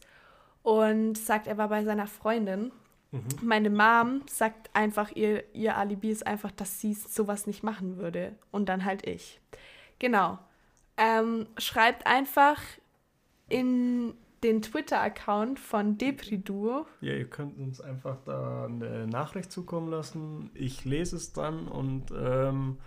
und 0.62 1.18
sagt, 1.18 1.47
er 1.47 1.58
war 1.58 1.70
bei 1.70 1.84
seiner 1.84 2.08
Freundin. 2.08 2.72
Mhm. 3.12 3.22
Meine 3.41 3.70
Mom 3.70 4.24
sagt 4.28 4.70
einfach, 4.74 5.12
ihr, 5.16 5.43
ihr 5.56 5.78
Alibi 5.78 6.12
ist 6.12 6.28
einfach, 6.28 6.52
dass 6.52 6.82
sie 6.82 6.93
sowas 6.93 7.47
nicht 7.47 7.64
machen 7.64 7.97
würde. 7.97 8.36
Und 8.52 8.70
dann 8.70 8.86
halt 8.86 9.08
ich. 9.08 9.39
Genau. 10.00 10.38
Ähm, 10.97 11.47
schreibt 11.58 12.06
einfach 12.06 12.60
in 13.50 14.14
den 14.43 14.62
Twitter-Account 14.62 15.60
von 15.60 15.97
Depriduo. 15.97 16.86
Ja, 17.02 17.14
ihr 17.14 17.30
könnt 17.30 17.58
uns 17.58 17.82
einfach 17.82 18.18
da 18.26 18.66
eine 18.66 19.08
Nachricht 19.08 19.52
zukommen 19.52 19.89
lassen. 19.89 20.50
Ich 20.54 20.86
lese 20.86 21.18
es 21.18 21.34
dann 21.34 21.68
und 21.68 22.06
ähm, 22.18 22.78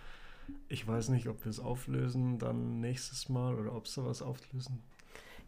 ich 0.69 0.87
weiß 0.87 1.11
nicht, 1.11 1.29
ob 1.29 1.45
wir 1.45 1.51
es 1.51 1.61
auflösen 1.61 2.39
dann 2.39 2.81
nächstes 2.81 3.29
Mal 3.29 3.55
oder 3.55 3.75
ob 3.75 3.87
sie 3.87 4.05
was 4.05 4.23
auflösen. 4.23 4.83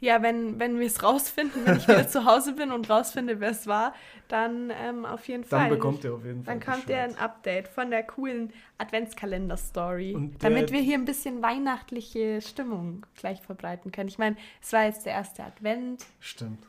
Ja, 0.05 0.21
wenn, 0.21 0.61
wenn 0.61 0.79
wir 0.79 0.87
es 0.87 1.03
rausfinden, 1.03 1.65
wenn 1.65 1.79
ich 1.79 1.89
wieder 1.89 2.07
zu 2.09 2.27
Hause 2.27 2.53
bin 2.53 2.73
und 2.73 2.91
rausfinde, 2.91 3.41
wer 3.41 3.53
es 3.53 3.67
war, 3.67 3.95
dann 4.29 4.71
ähm, 4.71 5.07
auf 5.07 5.27
jeden 5.29 5.45
Fall. 5.45 5.61
Dann 5.61 5.71
bekommt 5.71 6.05
ihr 6.05 6.13
auf 6.13 6.23
jeden 6.23 6.45
Fall. 6.45 6.59
Dann 6.59 6.63
kommt 6.63 6.91
ihr 6.91 7.01
ein 7.01 7.17
Update 7.17 7.69
von 7.69 7.91
der 7.91 8.03
coolen 8.03 8.53
Adventskalender-Story. 8.77 10.33
Damit 10.41 10.73
wir 10.73 10.81
hier 10.81 10.99
ein 10.99 11.07
bisschen 11.07 11.41
weihnachtliche 11.41 12.43
Stimmung 12.43 13.07
gleich 13.17 13.41
verbreiten 13.41 13.93
können. 13.93 14.11
Ich 14.11 14.19
meine, 14.19 14.37
es 14.61 14.75
war 14.75 14.85
jetzt 14.85 15.07
der 15.07 15.15
erste 15.15 15.43
Advent. 15.43 16.05
Stimmt. 16.21 16.67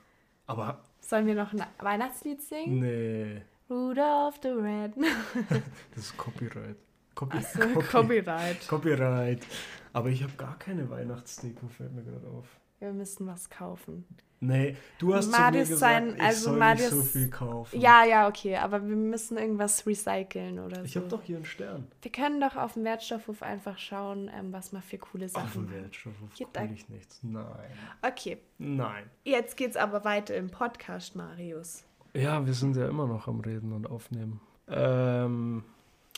Aber. 0.47 0.81
Sollen 1.01 1.27
wir 1.27 1.35
noch 1.35 1.51
ein 1.51 1.61
Weihnachtslied 1.79 2.41
singen? 2.41 2.79
Nee. 2.79 3.41
Rudolph 3.69 4.39
the 4.43 4.47
Red. 4.47 4.93
das 5.93 6.05
ist 6.05 6.17
Copyright. 6.17 6.77
Copy 7.15 7.41
so, 7.41 7.59
Copy 7.59 7.87
Copyright. 7.87 8.67
Copyright. 8.69 9.45
Aber 9.91 10.07
ich 10.07 10.23
habe 10.23 10.33
gar 10.37 10.57
keine 10.57 10.89
Weihnachtsdeko, 10.89 11.67
fällt 11.67 11.93
mir 11.93 12.03
gerade 12.03 12.27
auf. 12.27 12.45
Wir 12.79 12.91
müssen 12.91 13.25
was 13.27 13.49
kaufen. 13.49 14.05
Nee, 14.41 14.75
du 14.99 15.15
hast 15.15 15.31
Marius 15.31 15.69
zu 15.69 15.73
mir 15.73 15.75
gesagt, 15.75 15.79
sein, 15.79 16.21
also 16.21 16.37
ich 16.37 16.43
soll 16.43 16.57
Marius, 16.57 16.81
nicht 16.81 16.91
so 16.91 17.01
viel 17.03 17.29
kaufen. 17.29 17.79
Ja, 17.79 18.03
ja, 18.03 18.27
okay, 18.27 18.57
aber 18.57 18.85
wir 18.85 18.95
müssen 18.95 19.37
irgendwas 19.37 19.87
recyceln 19.87 20.59
oder 20.59 20.83
ich 20.83 20.91
so. 20.93 20.99
Ich 20.99 21.03
habe 21.03 21.07
doch 21.07 21.23
hier 21.23 21.37
einen 21.37 21.45
Stern. 21.45 21.87
Wir 22.01 22.11
können 22.11 22.41
doch 22.41 22.55
auf 22.55 22.73
dem 22.73 22.83
Wertstoffhof 22.83 23.41
einfach 23.41 23.77
schauen, 23.77 24.29
ähm, 24.37 24.51
was 24.51 24.71
man 24.71 24.81
für 24.81 24.97
coole 24.97 25.29
Sachen 25.29 25.45
Auf 25.45 25.53
dem 25.53 25.71
Wertstoffhof 25.71 26.29
cool 26.39 26.69
ich 26.73 26.89
nichts. 26.89 27.19
Nein. 27.23 27.71
Okay. 28.01 28.37
Nein. 28.57 29.09
Jetzt 29.23 29.57
geht's 29.57 29.77
aber 29.77 30.03
weiter 30.03 30.35
im 30.35 30.49
Podcast, 30.49 31.15
Marius. 31.15 31.83
Ja, 32.13 32.45
wir 32.45 32.53
sind 32.53 32.75
ja 32.75 32.87
immer 32.87 33.07
noch 33.07 33.27
am 33.27 33.39
Reden 33.39 33.71
und 33.71 33.87
Aufnehmen. 33.89 34.41
Ähm, 34.67 35.63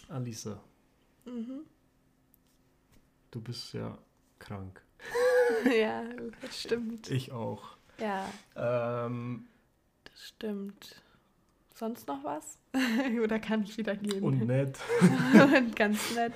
Alisa. 0.09 0.59
Mhm. 1.25 1.61
Du 3.31 3.41
bist 3.41 3.73
ja 3.73 3.97
krank. 4.39 4.83
ja, 5.79 6.03
das 6.41 6.61
stimmt. 6.61 7.09
Ich 7.09 7.31
auch. 7.31 7.77
Ja. 7.99 8.25
Ähm, 8.55 9.47
das 10.03 10.27
stimmt. 10.27 11.01
Sonst 11.73 12.07
noch 12.07 12.23
was? 12.23 12.57
Oder 13.23 13.39
kann 13.39 13.63
ich 13.63 13.77
wieder 13.77 13.95
gehen? 13.95 14.23
Und 14.23 14.45
nett. 14.45 14.79
und 15.55 15.75
ganz 15.75 16.15
nett. 16.15 16.33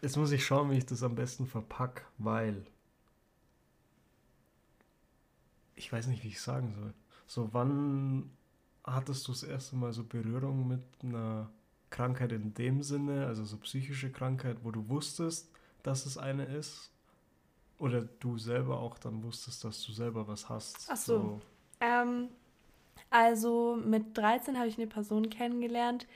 Jetzt 0.00 0.16
muss 0.16 0.32
ich 0.32 0.44
schauen, 0.44 0.70
wie 0.70 0.78
ich 0.78 0.86
das 0.86 1.02
am 1.02 1.14
besten 1.14 1.46
verpack, 1.46 2.06
weil 2.18 2.66
ich 5.76 5.92
weiß 5.92 6.08
nicht, 6.08 6.24
wie 6.24 6.28
ich 6.28 6.40
sagen 6.40 6.74
soll. 6.74 6.92
So, 7.26 7.52
wann 7.52 8.30
hattest 8.84 9.26
du 9.26 9.32
das 9.32 9.42
erste 9.42 9.76
Mal 9.76 9.92
so 9.92 10.04
Berührung 10.04 10.66
mit 10.66 10.82
einer 11.02 11.50
Krankheit 11.90 12.32
in 12.32 12.54
dem 12.54 12.82
Sinne, 12.82 13.26
also 13.26 13.44
so 13.44 13.56
psychische 13.58 14.10
Krankheit, 14.10 14.58
wo 14.62 14.70
du 14.70 14.88
wusstest, 14.88 15.50
dass 15.82 16.06
es 16.06 16.18
eine 16.18 16.44
ist? 16.44 16.90
Oder 17.82 18.02
du 18.02 18.38
selber 18.38 18.80
auch 18.80 18.98
dann 18.98 19.22
wusstest, 19.22 19.64
dass 19.64 19.84
du 19.84 19.92
selber 19.92 20.28
was 20.28 20.48
hast? 20.48 20.86
Ach 20.88 20.96
so. 20.96 21.18
so. 21.18 21.40
Ähm, 21.80 22.28
also 23.10 23.76
mit 23.84 24.16
13 24.16 24.56
habe 24.56 24.68
ich 24.68 24.78
eine 24.78 24.86
Person 24.86 25.28
kennengelernt, 25.30 26.06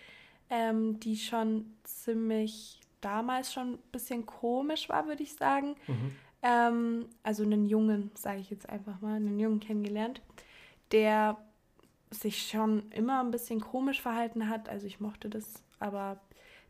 ähm, 0.49 1.01
die 1.01 1.17
schon 1.17 1.75
ziemlich 1.83 2.81
damals 3.01 3.53
schon 3.53 3.75
ein 3.75 3.79
bisschen 3.93 4.27
komisch 4.27 4.89
war, 4.89 5.07
würde 5.07 5.23
ich 5.23 5.35
sagen. 5.35 5.75
Mhm. 5.87 6.13
Ähm, 6.43 7.07
also 7.23 7.43
einen 7.43 7.67
Jungen, 7.67 8.11
sage 8.15 8.41
ich 8.41 8.51
jetzt 8.51 8.69
einfach 8.69 9.01
mal, 9.01 9.17
einen 9.17 9.39
Jungen 9.39 9.61
kennengelernt, 9.61 10.23
der 10.93 11.37
sich 12.11 12.49
schon 12.49 12.91
immer 12.93 13.21
ein 13.21 13.31
bisschen 13.33 13.61
komisch 13.61 14.01
verhalten 14.01 14.49
hat. 14.49 14.69
Also 14.69 14.87
ich 14.87 15.01
mochte 15.01 15.29
das 15.29 15.63
aber 15.79 16.21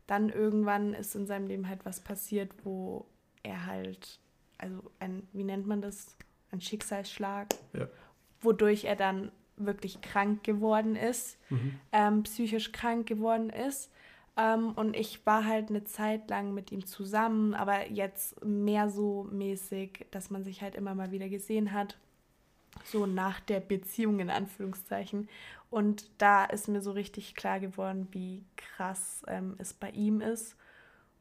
dann 0.07 0.29
irgendwann 0.29 0.93
ist 0.93 1.15
in 1.15 1.27
seinem 1.27 1.47
Leben 1.47 1.67
halt 1.67 1.85
was 1.85 1.99
passiert, 1.99 2.51
wo 2.63 3.05
er 3.43 3.65
halt, 3.65 4.19
also 4.57 4.91
ein, 4.99 5.27
wie 5.33 5.43
nennt 5.43 5.67
man 5.67 5.81
das? 5.81 6.15
Ein 6.51 6.61
Schicksalsschlag, 6.61 7.47
ja. 7.73 7.87
wodurch 8.39 8.85
er 8.85 8.95
dann 8.95 9.31
wirklich 9.57 10.01
krank 10.01 10.43
geworden 10.43 10.95
ist, 10.95 11.37
mhm. 11.49 11.79
ähm, 11.91 12.23
psychisch 12.23 12.71
krank 12.71 13.05
geworden 13.07 13.49
ist. 13.49 13.91
Ähm, 14.37 14.71
und 14.73 14.95
ich 14.95 15.25
war 15.25 15.45
halt 15.45 15.69
eine 15.69 15.83
Zeit 15.83 16.29
lang 16.29 16.53
mit 16.53 16.71
ihm 16.71 16.85
zusammen, 16.85 17.53
aber 17.53 17.89
jetzt 17.89 18.43
mehr 18.45 18.89
so 18.89 19.27
mäßig, 19.31 20.05
dass 20.11 20.29
man 20.29 20.43
sich 20.43 20.61
halt 20.61 20.75
immer 20.75 20.95
mal 20.95 21.11
wieder 21.11 21.27
gesehen 21.27 21.73
hat 21.73 21.97
so 22.85 23.05
nach 23.05 23.39
der 23.39 23.59
Beziehung 23.59 24.19
in 24.19 24.29
Anführungszeichen. 24.29 25.29
Und 25.69 26.09
da 26.17 26.45
ist 26.45 26.67
mir 26.67 26.81
so 26.81 26.91
richtig 26.91 27.35
klar 27.35 27.59
geworden, 27.59 28.07
wie 28.11 28.43
krass 28.55 29.23
ähm, 29.27 29.55
es 29.57 29.73
bei 29.73 29.89
ihm 29.91 30.21
ist. 30.21 30.55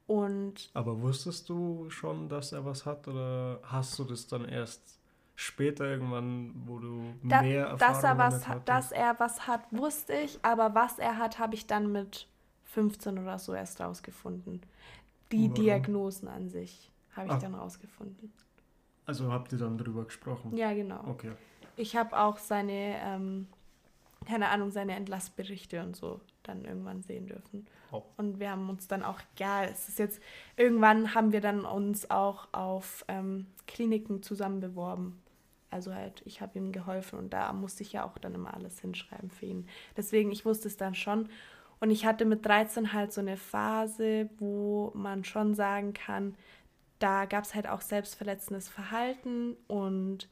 Und 0.06 0.70
Aber 0.72 1.00
wusstest 1.00 1.48
du 1.48 1.90
schon, 1.90 2.28
dass 2.28 2.52
er 2.52 2.64
was 2.64 2.86
hat 2.86 3.08
oder 3.08 3.60
hast 3.64 3.98
du 3.98 4.04
das 4.04 4.26
dann 4.28 4.44
erst 4.44 5.00
später 5.34 5.84
irgendwann, 5.84 6.52
wo 6.64 6.78
du 6.78 7.14
da, 7.22 7.42
mehr 7.42 7.66
Erfahrung 7.66 7.94
dass 7.94 8.04
er 8.04 8.18
was 8.18 8.48
hat, 8.48 8.68
Dass 8.68 8.92
er 8.92 9.18
was 9.18 9.46
hat, 9.46 9.60
wusste 9.70 10.14
ich, 10.14 10.38
aber 10.42 10.74
was 10.74 10.98
er 10.98 11.18
hat, 11.18 11.38
habe 11.38 11.54
ich 11.54 11.66
dann 11.66 11.90
mit 11.90 12.28
15 12.64 13.18
oder 13.18 13.38
so 13.38 13.54
erst 13.54 13.80
rausgefunden. 13.80 14.62
Die 15.32 15.50
Warum? 15.50 15.54
Diagnosen 15.54 16.28
an 16.28 16.48
sich 16.48 16.92
habe 17.14 17.28
ich 17.28 17.32
ah. 17.34 17.38
dann 17.38 17.54
rausgefunden. 17.54 18.32
Also 19.06 19.32
habt 19.32 19.52
ihr 19.52 19.58
dann 19.58 19.78
drüber 19.78 20.04
gesprochen? 20.04 20.56
Ja, 20.56 20.72
genau. 20.72 21.04
Okay. 21.08 21.32
Ich 21.76 21.96
habe 21.96 22.18
auch 22.18 22.38
seine, 22.38 22.96
ähm, 23.02 23.46
keine 24.24 24.48
Ahnung, 24.48 24.70
seine 24.70 24.94
Entlassberichte 24.94 25.82
und 25.82 25.96
so 25.96 26.20
dann 26.42 26.64
irgendwann 26.64 27.02
sehen 27.02 27.26
dürfen. 27.26 27.66
Oh. 27.92 28.02
Und 28.16 28.40
wir 28.40 28.50
haben 28.50 28.68
uns 28.68 28.88
dann 28.88 29.02
auch, 29.02 29.20
ja, 29.38 29.64
es 29.64 29.88
ist 29.88 29.98
jetzt, 29.98 30.20
irgendwann 30.56 31.14
haben 31.14 31.32
wir 31.32 31.40
dann 31.40 31.64
uns 31.64 32.10
auch 32.10 32.48
auf 32.52 33.04
ähm, 33.08 33.46
Kliniken 33.66 34.22
zusammen 34.22 34.60
beworben. 34.60 35.22
Also 35.70 35.94
halt, 35.94 36.22
ich 36.24 36.40
habe 36.40 36.58
ihm 36.58 36.72
geholfen 36.72 37.18
und 37.18 37.32
da 37.32 37.52
musste 37.52 37.82
ich 37.82 37.92
ja 37.92 38.04
auch 38.04 38.18
dann 38.18 38.34
immer 38.34 38.54
alles 38.54 38.80
hinschreiben 38.80 39.30
für 39.30 39.46
ihn. 39.46 39.68
Deswegen, 39.96 40.30
ich 40.32 40.44
wusste 40.44 40.68
es 40.68 40.76
dann 40.76 40.94
schon. 40.94 41.28
Und 41.80 41.90
ich 41.90 42.06
hatte 42.06 42.24
mit 42.24 42.46
13 42.46 42.92
halt 42.92 43.12
so 43.12 43.20
eine 43.20 43.36
Phase, 43.36 44.30
wo 44.38 44.92
man 44.94 45.24
schon 45.24 45.54
sagen 45.54 45.92
kann, 45.92 46.34
da 46.98 47.26
gab 47.26 47.44
es 47.44 47.54
halt 47.54 47.68
auch 47.68 47.82
selbstverletzendes 47.82 48.68
Verhalten 48.68 49.56
und 49.66 50.28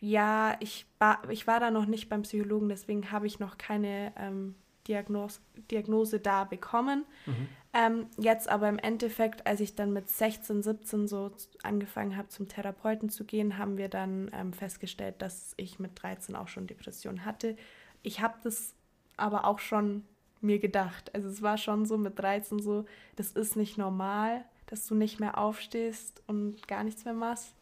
ja, 0.00 0.56
ich 0.60 0.86
war, 0.98 1.28
ich 1.30 1.46
war 1.46 1.60
da 1.60 1.70
noch 1.70 1.86
nicht 1.86 2.08
beim 2.08 2.22
Psychologen, 2.22 2.68
deswegen 2.68 3.10
habe 3.10 3.26
ich 3.26 3.38
noch 3.38 3.58
keine 3.58 4.12
ähm, 4.18 4.54
Diagnose, 4.86 5.40
Diagnose 5.70 6.20
da 6.20 6.44
bekommen. 6.44 7.04
Mhm. 7.26 7.48
Ähm, 7.72 8.06
jetzt 8.18 8.48
aber 8.48 8.68
im 8.68 8.78
Endeffekt, 8.78 9.46
als 9.46 9.60
ich 9.60 9.74
dann 9.74 9.92
mit 9.92 10.08
16, 10.08 10.62
17 10.62 11.08
so 11.08 11.32
angefangen 11.62 12.16
habe, 12.16 12.28
zum 12.28 12.48
Therapeuten 12.48 13.08
zu 13.10 13.24
gehen, 13.24 13.58
haben 13.58 13.76
wir 13.78 13.88
dann 13.88 14.30
ähm, 14.32 14.52
festgestellt, 14.52 15.16
dass 15.18 15.54
ich 15.56 15.78
mit 15.78 16.02
13 16.02 16.36
auch 16.36 16.48
schon 16.48 16.66
Depressionen 16.66 17.24
hatte. 17.24 17.56
Ich 18.02 18.20
habe 18.20 18.38
das 18.44 18.74
aber 19.16 19.44
auch 19.44 19.58
schon 19.58 20.04
mir 20.40 20.58
gedacht. 20.58 21.14
Also 21.14 21.28
es 21.28 21.42
war 21.42 21.58
schon 21.58 21.86
so 21.86 21.96
mit 21.98 22.18
13 22.18 22.60
so, 22.60 22.84
das 23.16 23.32
ist 23.32 23.56
nicht 23.56 23.78
normal 23.78 24.44
dass 24.66 24.86
du 24.86 24.94
nicht 24.94 25.20
mehr 25.20 25.38
aufstehst 25.38 26.22
und 26.26 26.66
gar 26.68 26.84
nichts 26.84 27.04
mehr 27.04 27.14
machst 27.14 27.54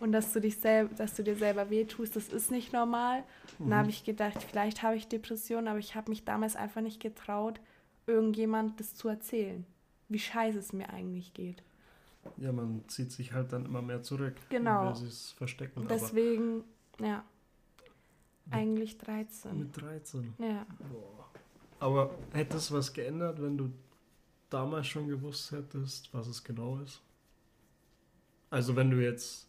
und 0.00 0.12
dass 0.12 0.32
du 0.32 0.40
dich 0.40 0.56
selber, 0.56 0.94
dass 0.94 1.14
du 1.14 1.22
dir 1.22 1.36
selber 1.36 1.70
wehtust, 1.70 2.16
das 2.16 2.28
ist 2.28 2.50
nicht 2.50 2.72
normal. 2.72 3.22
Mhm. 3.58 3.70
Dann 3.70 3.78
habe 3.78 3.90
ich 3.90 4.04
gedacht, 4.04 4.42
vielleicht 4.42 4.82
habe 4.82 4.96
ich 4.96 5.06
Depressionen, 5.08 5.68
aber 5.68 5.78
ich 5.78 5.94
habe 5.94 6.10
mich 6.10 6.24
damals 6.24 6.56
einfach 6.56 6.80
nicht 6.80 7.00
getraut, 7.00 7.60
irgendjemand 8.06 8.80
das 8.80 8.94
zu 8.94 9.08
erzählen, 9.08 9.64
wie 10.08 10.18
scheiße 10.18 10.58
es 10.58 10.72
mir 10.72 10.90
eigentlich 10.90 11.34
geht. 11.34 11.62
Ja, 12.36 12.52
man 12.52 12.82
zieht 12.88 13.12
sich 13.12 13.32
halt 13.32 13.52
dann 13.52 13.64
immer 13.64 13.82
mehr 13.82 14.02
zurück. 14.02 14.34
Genau. 14.48 14.94
Will 15.00 15.06
es 15.06 15.32
verstecken. 15.32 15.86
Deswegen, 15.88 16.64
ja. 16.98 17.24
Eigentlich 18.50 18.98
13. 18.98 19.58
Mit 19.58 19.80
13? 19.80 20.34
Ja. 20.38 20.66
Boah. 20.90 21.28
Aber 21.78 22.10
hätte 22.32 22.56
es 22.56 22.72
was 22.72 22.92
geändert, 22.92 23.40
wenn 23.40 23.56
du 23.56 23.72
damals 24.50 24.88
schon 24.88 25.08
gewusst 25.08 25.52
hättest, 25.52 26.12
was 26.12 26.26
es 26.26 26.42
genau 26.42 26.78
ist? 26.78 27.00
Also 28.50 28.74
wenn 28.74 28.90
du 28.90 29.02
jetzt, 29.02 29.48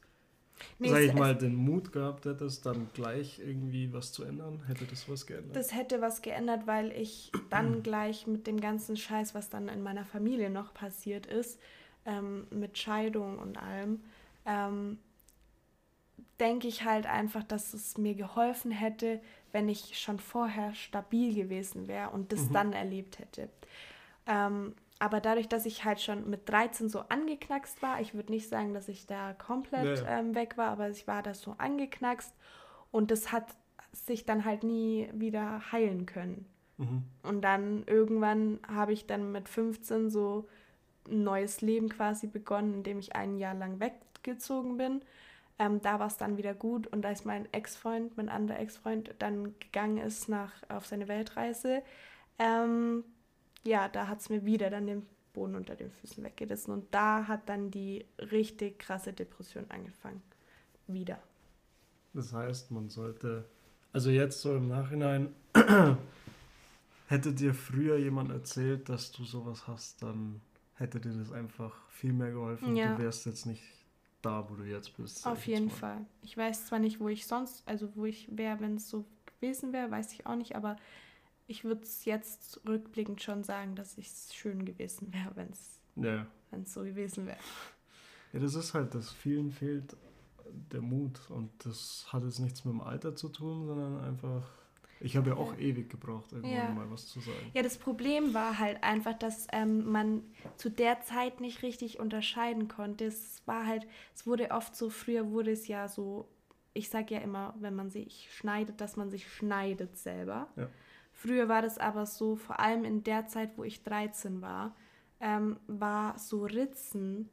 nee, 0.79 0.89
sag 0.89 1.01
ich 1.01 1.13
mal, 1.13 1.35
den 1.35 1.55
Mut 1.55 1.91
gehabt 1.91 2.25
hättest, 2.25 2.65
dann 2.65 2.87
gleich 2.93 3.39
irgendwie 3.39 3.93
was 3.93 4.11
zu 4.11 4.23
ändern, 4.23 4.63
hätte 4.67 4.85
das 4.85 5.07
was 5.09 5.25
geändert? 5.25 5.55
Das 5.55 5.73
hätte 5.73 6.01
was 6.01 6.21
geändert, 6.21 6.67
weil 6.67 6.91
ich 6.91 7.31
dann 7.49 7.83
gleich 7.83 8.27
mit 8.27 8.47
dem 8.47 8.59
ganzen 8.59 8.97
Scheiß, 8.97 9.35
was 9.35 9.49
dann 9.49 9.67
in 9.67 9.81
meiner 9.83 10.05
Familie 10.05 10.49
noch 10.49 10.73
passiert 10.73 11.25
ist, 11.25 11.59
ähm, 12.05 12.47
mit 12.49 12.77
Scheidung 12.77 13.39
und 13.39 13.57
allem, 13.57 14.01
ähm, 14.45 14.97
denke 16.39 16.67
ich 16.67 16.83
halt 16.83 17.05
einfach, 17.05 17.43
dass 17.43 17.73
es 17.73 17.97
mir 17.97 18.15
geholfen 18.15 18.71
hätte, 18.71 19.21
wenn 19.51 19.69
ich 19.69 19.99
schon 19.99 20.19
vorher 20.19 20.73
stabil 20.73 21.35
gewesen 21.35 21.87
wäre 21.87 22.09
und 22.09 22.31
das 22.31 22.49
mhm. 22.49 22.53
dann 22.53 22.73
erlebt 22.73 23.19
hätte. 23.19 23.49
Ähm, 24.25 24.73
aber 25.01 25.19
dadurch, 25.19 25.49
dass 25.49 25.65
ich 25.65 25.83
halt 25.83 25.99
schon 25.99 26.29
mit 26.29 26.47
13 26.49 26.89
so 26.89 26.99
angeknackst 27.09 27.81
war, 27.81 27.99
ich 28.01 28.13
würde 28.13 28.31
nicht 28.31 28.47
sagen, 28.47 28.73
dass 28.73 28.87
ich 28.87 29.07
da 29.07 29.33
komplett 29.33 29.99
ja. 29.99 30.19
Ähm, 30.19 30.35
weg 30.35 30.57
war, 30.57 30.69
aber 30.69 30.89
ich 30.89 31.07
war 31.07 31.23
da 31.23 31.33
so 31.33 31.55
angeknackst 31.57 32.33
und 32.91 33.11
das 33.11 33.31
hat 33.31 33.45
sich 33.91 34.25
dann 34.25 34.45
halt 34.45 34.63
nie 34.63 35.09
wieder 35.13 35.71
heilen 35.71 36.05
können. 36.05 36.45
Mhm. 36.77 37.03
Und 37.23 37.41
dann 37.41 37.83
irgendwann 37.87 38.59
habe 38.67 38.93
ich 38.93 39.07
dann 39.07 39.31
mit 39.31 39.49
15 39.49 40.09
so 40.09 40.47
ein 41.09 41.23
neues 41.23 41.61
Leben 41.61 41.89
quasi 41.89 42.27
begonnen, 42.27 42.75
indem 42.75 42.99
ich 42.99 43.15
ein 43.15 43.37
Jahr 43.37 43.55
lang 43.55 43.79
weggezogen 43.79 44.77
bin 44.77 45.01
ähm, 45.61 45.79
da 45.79 45.99
war 45.99 46.07
es 46.07 46.17
dann 46.17 46.37
wieder 46.37 46.55
gut 46.55 46.87
und 46.87 47.05
als 47.05 47.23
mein 47.23 47.47
Ex-Freund, 47.53 48.17
mein 48.17 48.29
anderer 48.29 48.59
Ex-Freund, 48.59 49.13
dann 49.19 49.53
gegangen 49.59 49.97
ist 49.97 50.27
nach, 50.27 50.51
auf 50.69 50.87
seine 50.87 51.07
Weltreise, 51.07 51.83
ähm, 52.39 53.03
ja, 53.63 53.87
da 53.87 54.07
hat 54.07 54.21
es 54.21 54.29
mir 54.29 54.45
wieder 54.45 54.69
dann 54.69 54.87
den 54.87 55.05
Boden 55.33 55.55
unter 55.55 55.75
den 55.75 55.91
Füßen 55.91 56.23
weggerissen 56.23 56.73
und 56.73 56.93
da 56.93 57.27
hat 57.27 57.47
dann 57.47 57.71
die 57.71 58.05
richtig 58.17 58.79
krasse 58.79 59.13
Depression 59.13 59.65
angefangen. 59.69 60.21
Wieder. 60.87 61.19
Das 62.13 62.33
heißt, 62.33 62.71
man 62.71 62.89
sollte, 62.89 63.45
also 63.93 64.09
jetzt 64.09 64.41
so 64.41 64.55
im 64.55 64.67
Nachhinein, 64.67 65.33
hätte 67.07 67.33
dir 67.33 67.53
früher 67.53 67.97
jemand 67.97 68.31
erzählt, 68.31 68.89
dass 68.89 69.11
du 69.11 69.23
sowas 69.23 69.67
hast, 69.67 70.01
dann 70.03 70.41
hätte 70.75 70.99
dir 70.99 71.13
das 71.13 71.31
einfach 71.31 71.87
viel 71.89 72.13
mehr 72.13 72.31
geholfen. 72.31 72.75
Ja. 72.75 72.95
Du 72.95 73.03
wärst 73.03 73.25
jetzt 73.25 73.45
nicht 73.45 73.63
da, 74.21 74.49
wo 74.49 74.55
du 74.55 74.63
jetzt 74.63 74.95
bist. 74.97 75.25
Auf 75.25 75.45
jeden 75.47 75.69
Fall. 75.69 76.05
Ich 76.21 76.35
weiß 76.35 76.67
zwar 76.67 76.79
nicht, 76.79 76.99
wo 76.99 77.07
ich 77.07 77.25
sonst, 77.25 77.67
also 77.67 77.89
wo 77.95 78.05
ich 78.05 78.27
wäre, 78.35 78.59
wenn 78.59 78.75
es 78.75 78.89
so 78.89 79.05
gewesen 79.25 79.73
wäre, 79.73 79.89
weiß 79.89 80.13
ich 80.13 80.25
auch 80.25 80.35
nicht, 80.35 80.55
aber 80.55 80.75
ich 81.51 81.65
würde 81.65 81.83
es 81.83 82.05
jetzt 82.05 82.61
rückblickend 82.67 83.21
schon 83.21 83.43
sagen, 83.43 83.75
dass 83.75 83.97
es 83.97 84.33
schön 84.33 84.63
gewesen 84.65 85.13
wäre, 85.13 85.35
wenn 85.35 85.49
es 85.49 85.81
ja. 85.95 86.25
so 86.65 86.81
gewesen 86.81 87.27
wäre. 87.27 87.37
Ja, 88.31 88.39
das 88.39 88.55
ist 88.55 88.73
halt, 88.73 88.95
dass 88.95 89.11
vielen 89.11 89.51
fehlt 89.51 89.95
der 90.71 90.81
Mut 90.81 91.19
und 91.29 91.51
das 91.65 92.05
hat 92.07 92.23
jetzt 92.23 92.39
nichts 92.39 92.63
mit 92.63 92.73
dem 92.73 92.81
Alter 92.81 93.15
zu 93.15 93.29
tun, 93.29 93.65
sondern 93.67 93.99
einfach 94.01 94.49
ich 95.03 95.17
habe 95.17 95.31
ja 95.31 95.35
auch 95.35 95.53
ja. 95.53 95.59
ewig 95.59 95.89
gebraucht, 95.89 96.31
irgendwann 96.31 96.53
ja. 96.53 96.69
mal 96.69 96.89
was 96.91 97.07
zu 97.07 97.19
sagen. 97.19 97.51
Ja, 97.53 97.63
das 97.63 97.79
Problem 97.79 98.35
war 98.35 98.59
halt 98.59 98.83
einfach, 98.83 99.17
dass 99.17 99.47
ähm, 99.51 99.91
man 99.91 100.21
zu 100.57 100.69
der 100.69 101.01
Zeit 101.01 101.41
nicht 101.41 101.63
richtig 101.63 101.99
unterscheiden 101.99 102.67
konnte. 102.67 103.05
Es 103.05 103.41
war 103.47 103.65
halt, 103.65 103.87
es 104.13 104.27
wurde 104.27 104.51
oft 104.51 104.75
so, 104.75 104.91
früher 104.91 105.31
wurde 105.31 105.51
es 105.51 105.67
ja 105.67 105.87
so, 105.87 106.29
ich 106.73 106.89
sage 106.89 107.15
ja 107.15 107.19
immer, 107.21 107.55
wenn 107.59 107.73
man 107.73 107.89
sich 107.89 108.29
schneidet, 108.31 108.79
dass 108.79 108.95
man 108.95 109.09
sich 109.09 109.27
schneidet 109.27 109.97
selber. 109.97 110.47
Ja. 110.55 110.69
Früher 111.21 111.47
war 111.47 111.61
das 111.61 111.77
aber 111.77 112.07
so, 112.07 112.35
vor 112.35 112.59
allem 112.59 112.83
in 112.83 113.03
der 113.03 113.27
Zeit, 113.27 113.55
wo 113.55 113.63
ich 113.63 113.83
13 113.83 114.41
war, 114.41 114.75
ähm, 115.19 115.59
war 115.67 116.17
so 116.17 116.45
Ritzen. 116.45 117.29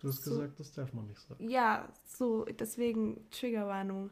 Du 0.00 0.08
hast 0.08 0.24
so, 0.24 0.32
gesagt, 0.32 0.58
das 0.58 0.72
darf 0.72 0.92
man 0.92 1.06
nicht 1.06 1.20
sagen. 1.20 1.48
Ja, 1.48 1.88
so, 2.04 2.44
deswegen 2.44 3.30
Triggerwarnung. 3.30 4.10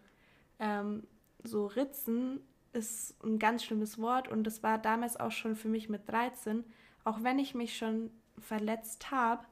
Ähm, 0.60 1.02
so 1.42 1.66
Ritzen 1.66 2.42
ist 2.72 3.20
ein 3.24 3.40
ganz 3.40 3.64
schlimmes 3.64 3.98
Wort 3.98 4.28
und 4.28 4.44
das 4.44 4.62
war 4.62 4.78
damals 4.78 5.18
auch 5.18 5.32
schon 5.32 5.56
für 5.56 5.68
mich 5.68 5.88
mit 5.88 6.08
13. 6.08 6.64
Auch 7.02 7.24
wenn 7.24 7.40
ich 7.40 7.56
mich 7.56 7.76
schon 7.76 8.12
verletzt 8.38 9.10
habe, 9.10 9.44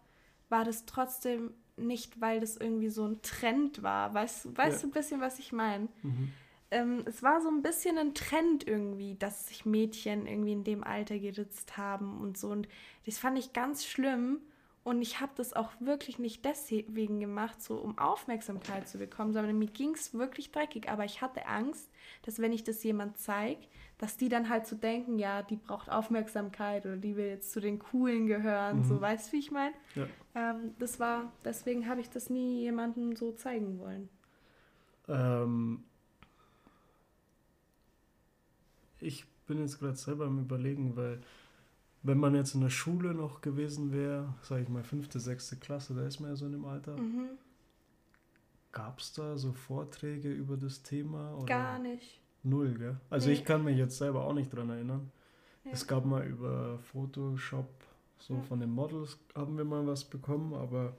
war 0.49 0.65
das 0.65 0.87
trotzdem 0.87 1.55
nicht, 1.77 2.21
weil 2.21 2.39
das 2.39 2.57
irgendwie 2.57 2.89
so 2.89 3.05
ein 3.05 3.21
Trend 3.23 3.83
war. 3.83 4.15
Weißt, 4.15 4.57
weißt 4.57 4.77
ja. 4.77 4.83
du 4.83 4.87
ein 4.87 4.93
bisschen, 4.93 5.21
was 5.21 5.41
ich 5.41 5.51
meine? 5.51 5.89
Mhm. 6.05 6.33
Ähm, 6.71 7.03
es 7.07 7.23
war 7.23 7.41
so 7.41 7.49
ein 7.49 7.63
bisschen 7.63 7.99
ein 7.99 8.15
Trend 8.15 8.67
irgendwie, 8.67 9.17
dass 9.17 9.49
sich 9.49 9.67
Mädchen 9.67 10.27
irgendwie 10.27 10.53
in 10.53 10.65
dem 10.65 10.85
Alter 10.85 11.19
geritzt 11.19 11.77
haben 11.77 12.21
und 12.21 12.39
so. 12.39 12.49
Und 12.49 12.69
das 13.07 13.19
fand 13.19 13.39
ich 13.39 13.53
ganz 13.53 13.85
schlimm. 13.85 14.41
Und 14.83 15.03
ich 15.03 15.21
habe 15.21 15.33
das 15.37 15.53
auch 15.53 15.73
wirklich 15.79 16.19
nicht 16.19 16.45
deswegen 16.45 17.21
gemacht, 17.21 17.63
so 17.63 17.77
um 17.77 17.99
Aufmerksamkeit 17.99 18.89
zu 18.89 18.97
bekommen, 18.97 19.35
sondern 19.35 19.59
mir 19.59 19.67
ging 19.67 19.93
es 19.95 20.15
wirklich 20.15 20.53
dreckig. 20.53 20.89
Aber 20.89 21.05
ich 21.05 21.21
hatte 21.21 21.47
Angst, 21.47 21.91
dass 22.23 22.39
wenn 22.39 22.53
ich 22.53 22.65
das 22.65 22.83
jemand 22.83 23.19
zeige, 23.19 23.61
dass 23.99 24.17
die 24.17 24.31
dann 24.31 24.49
halt 24.49 24.67
so 24.67 24.77
denken, 24.77 25.19
ja, 25.19 25.43
die 25.43 25.57
braucht 25.57 25.91
Aufmerksamkeit 25.91 26.87
oder 26.87 26.97
die 26.97 27.17
will 27.17 27.27
jetzt 27.27 27.53
zu 27.53 27.61
den 27.61 27.79
Coolen 27.79 28.27
gehören. 28.27 28.79
Mhm. 28.79 28.85
So, 28.85 28.99
weißt 28.99 29.29
du, 29.29 29.33
wie 29.33 29.41
ich 29.41 29.51
meine? 29.51 29.75
Ja. 29.95 30.07
Ähm, 30.35 30.75
das 30.79 30.99
war, 30.99 31.31
deswegen 31.45 31.87
habe 31.87 32.01
ich 32.01 32.09
das 32.09 32.31
nie 32.31 32.63
jemandem 32.63 33.15
so 33.15 33.33
zeigen 33.33 33.79
wollen. 33.79 34.09
Ähm, 35.09 35.85
ich 39.01 39.27
bin 39.47 39.59
jetzt 39.61 39.81
gerade 39.81 39.97
selber 39.97 40.27
am 40.27 40.39
Überlegen, 40.39 40.97
weil 40.97 41.21
wenn 42.03 42.19
man 42.19 42.35
jetzt 42.35 42.55
in 42.55 42.61
der 42.61 42.71
Schule 42.71 43.15
noch 43.15 43.41
gewesen 43.41 43.93
wäre, 43.93 44.35
sage 44.43 44.63
ich 44.63 44.69
mal 44.69 44.85
fünfte, 44.85 45.21
sechste 45.21 45.57
Klasse, 45.57 45.95
da 45.95 46.07
ist 46.07 46.21
man 46.21 46.31
ja 46.31 46.37
so 46.37 46.47
in 46.47 46.53
dem 46.53 46.65
Alter. 46.65 46.97
Mhm. 46.97 47.31
Gab 48.73 49.01
es 49.01 49.13
da 49.13 49.37
so 49.37 49.53
Vorträge 49.53 50.33
über 50.33 50.57
das 50.57 50.83
Thema? 50.83 51.35
Oder? 51.35 51.47
Gar 51.47 51.79
nicht. 51.81 52.21
Null, 52.43 52.75
gell? 52.79 52.97
Also 53.11 53.29
nee. 53.29 53.35
ich 53.35 53.45
kann 53.45 53.65
mich 53.65 53.77
jetzt 53.77 53.99
selber 53.99 54.25
auch 54.25 54.33
nicht 54.33 54.55
dran 54.55 54.71
erinnern. 54.71 55.11
Ja. 55.65 55.73
Es 55.73 55.87
gab 55.87 56.07
mal 56.07 56.27
über 56.27 56.79
Photoshop, 56.79 57.69
so 58.19 58.35
ja. 58.35 58.43
von 58.43 58.61
den 58.61 58.71
Models 58.71 59.19
haben 59.35 59.59
wir 59.59 59.65
mal 59.65 59.87
was 59.87 60.05
bekommen, 60.05 60.55
aber 60.55 60.95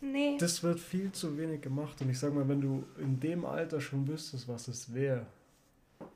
nee. 0.00 0.36
das 0.38 0.62
wird 0.62 0.78
viel 0.78 1.10
zu 1.10 1.36
wenig 1.36 1.60
gemacht. 1.62 2.00
Und 2.02 2.10
ich 2.10 2.18
sag 2.18 2.32
mal, 2.34 2.46
wenn 2.46 2.60
du 2.60 2.84
in 2.98 3.18
dem 3.18 3.44
Alter 3.44 3.80
schon 3.80 4.06
wüsstest, 4.06 4.46
was 4.46 4.68
es 4.68 4.94
wäre, 4.94 5.26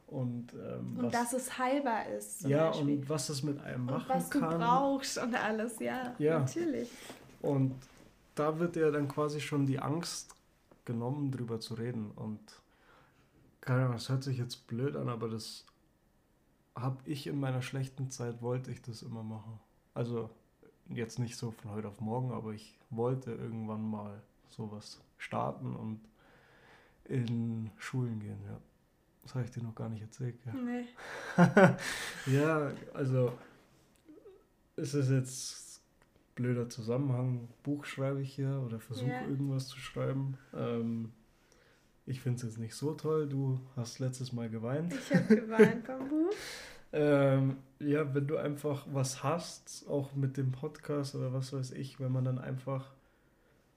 und, 0.07 0.53
ähm, 0.55 0.99
und 0.99 1.05
was, 1.07 1.13
dass 1.13 1.33
es 1.33 1.59
heilbar 1.59 2.07
ist. 2.07 2.43
Ja, 2.43 2.69
Beispiel. 2.69 2.99
und 2.99 3.09
was 3.09 3.29
es 3.29 3.43
mit 3.43 3.61
einem 3.61 3.87
machen 3.87 4.07
kann. 4.07 4.17
Was 4.17 4.31
du 4.31 4.41
brauchst 4.41 5.19
und 5.19 5.35
alles, 5.35 5.79
ja, 5.81 6.15
ja. 6.19 6.41
Natürlich. 6.41 6.91
Und 7.43 7.75
da 8.35 8.59
wird 8.59 8.77
ja 8.77 8.91
dann 8.91 9.09
quasi 9.09 9.41
schon 9.41 9.67
die 9.67 9.79
Angst 9.79 10.35
genommen, 10.85 11.31
drüber 11.31 11.61
zu 11.61 11.75
reden. 11.75 12.11
Und 12.13 12.41
keine 13.61 13.81
Ahnung, 13.83 13.95
das 13.95 14.09
hört 14.09 14.23
sich 14.23 14.39
jetzt 14.39 14.67
blöd 14.67 14.97
an, 14.97 15.09
aber 15.09 15.29
das 15.29 15.65
habe 16.75 16.99
ich 17.05 17.27
in 17.27 17.39
meiner 17.39 17.63
schlechten 17.63 18.11
Zeit, 18.11 18.43
wollte 18.43 18.71
ich 18.71 18.83
das 18.83 19.03
immer 19.03 19.23
machen. 19.23 19.61
Also 19.95 20.31
jetzt 20.89 21.19
nicht 21.19 21.37
so 21.37 21.53
von 21.53 21.71
heute 21.71 21.89
auf 21.89 22.01
morgen, 22.01 22.33
aber 22.33 22.53
ich 22.53 22.79
wollte 22.91 23.33
irgendwann 23.33 23.89
mal 23.89 24.23
sowas 24.49 25.01
starten 25.19 25.75
und 25.75 26.01
in 27.05 27.71
Schulen 27.79 28.21
gehen, 28.21 28.39
ja. 28.47 28.59
Das 29.25 29.35
habe 29.35 29.45
ich 29.45 29.51
dir 29.51 29.63
noch 29.63 29.75
gar 29.75 29.89
nicht 29.89 30.03
erzählt. 30.03 30.37
Ja. 30.47 30.53
Nee. 30.53 30.87
ja, 32.37 32.71
also 32.93 33.33
ist 34.77 34.95
es 34.95 35.11
jetzt 35.11 35.83
blöder 36.35 36.69
Zusammenhang. 36.69 37.49
Buch 37.63 37.85
schreibe 37.85 38.21
ich 38.21 38.35
hier 38.35 38.63
oder 38.65 38.81
versuche 38.81 39.09
yeah. 39.09 39.27
irgendwas 39.27 39.69
zu 39.69 39.79
schreiben. 39.79 40.37
Ähm, 40.55 41.13
ich 42.07 42.21
finde 42.21 42.37
es 42.37 42.43
jetzt 42.43 42.59
nicht 42.59 42.75
so 42.75 42.93
toll. 42.93 43.29
Du 43.29 43.61
hast 43.77 43.99
letztes 43.99 44.33
Mal 44.33 44.51
geweint. 44.51 44.93
Ich 44.93 45.15
habe 45.15 45.37
geweint 45.37 45.87
beim 45.87 46.09
Buch. 46.09 46.33
ähm, 46.93 47.57
ja, 47.79 48.15
wenn 48.15 48.27
du 48.27 48.37
einfach 48.37 48.87
was 48.91 49.23
hast, 49.23 49.87
auch 49.89 50.15
mit 50.15 50.37
dem 50.37 50.53
Podcast 50.53 51.15
oder 51.15 51.33
was 51.33 51.53
weiß 51.53 51.73
ich, 51.73 51.99
wenn 52.01 52.13
man 52.13 52.25
dann 52.25 52.39
einfach 52.39 52.94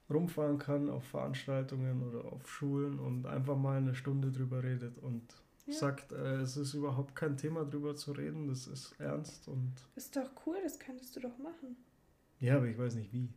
rumfahren 0.10 0.58
kann 0.58 0.90
auf 0.90 1.04
Veranstaltungen 1.06 2.02
oder 2.04 2.32
auf 2.32 2.48
Schulen 2.48 3.00
und 3.00 3.26
einfach 3.26 3.58
mal 3.58 3.78
eine 3.78 3.96
Stunde 3.96 4.32
drüber 4.32 4.64
redet 4.64 4.98
und 5.00 5.24
ja. 5.66 5.74
sagt, 5.74 6.12
äh, 6.12 6.42
es 6.42 6.56
ist 6.58 6.74
überhaupt 6.74 7.16
kein 7.16 7.38
Thema 7.38 7.66
drüber 7.66 7.96
zu 7.96 8.14
reden, 8.14 8.48
das 8.48 8.68
ist 8.68 8.96
ernst 9.00 9.48
und. 9.48 9.74
Ist 9.96 10.16
doch 10.16 10.30
cool, 10.46 10.58
das 10.64 10.80
könntest 10.80 11.16
du 11.16 11.20
doch 11.20 11.38
machen. 11.38 11.76
Ja, 12.40 12.58
aber 12.58 12.68
ich 12.68 12.78
weiß 12.78 12.96
nicht 12.96 13.12
wie. 13.12 13.28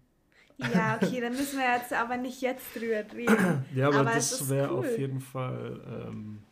Ja, 0.58 0.96
okay, 1.02 1.20
dann 1.20 1.32
müssen 1.32 1.58
wir 1.58 1.74
jetzt 1.74 1.92
aber 1.92 2.16
nicht 2.16 2.40
jetzt 2.40 2.74
drüber 2.74 3.04
reden. 3.14 3.64
ja, 3.74 3.88
aber, 3.88 4.00
aber 4.00 4.14
das 4.14 4.48
wäre 4.48 4.72
cool. 4.72 4.78
auf 4.78 4.98
jeden 4.98 5.20
Fall, 5.20 6.06
ähm, 6.08 6.42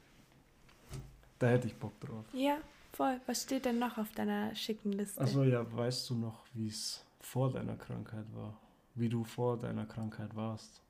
da 1.38 1.48
hätte 1.48 1.68
ich 1.68 1.76
Bock 1.76 1.98
drauf. 2.00 2.24
Ja, 2.32 2.58
voll. 2.92 3.20
Was 3.26 3.42
steht 3.42 3.66
denn 3.66 3.78
noch 3.78 3.98
auf 3.98 4.10
deiner 4.12 4.54
schicken 4.56 4.92
Liste? 4.92 5.20
Achso, 5.20 5.44
ja, 5.44 5.64
weißt 5.70 6.10
du 6.10 6.16
noch, 6.16 6.44
wie 6.54 6.68
es 6.68 7.04
vor 7.20 7.52
deiner 7.52 7.76
Krankheit 7.76 8.24
war? 8.34 8.58
Wie 8.98 9.08
du 9.08 9.24
vor 9.24 9.58
deiner 9.58 9.86
Krankheit 9.86 10.34
warst? 10.34 10.82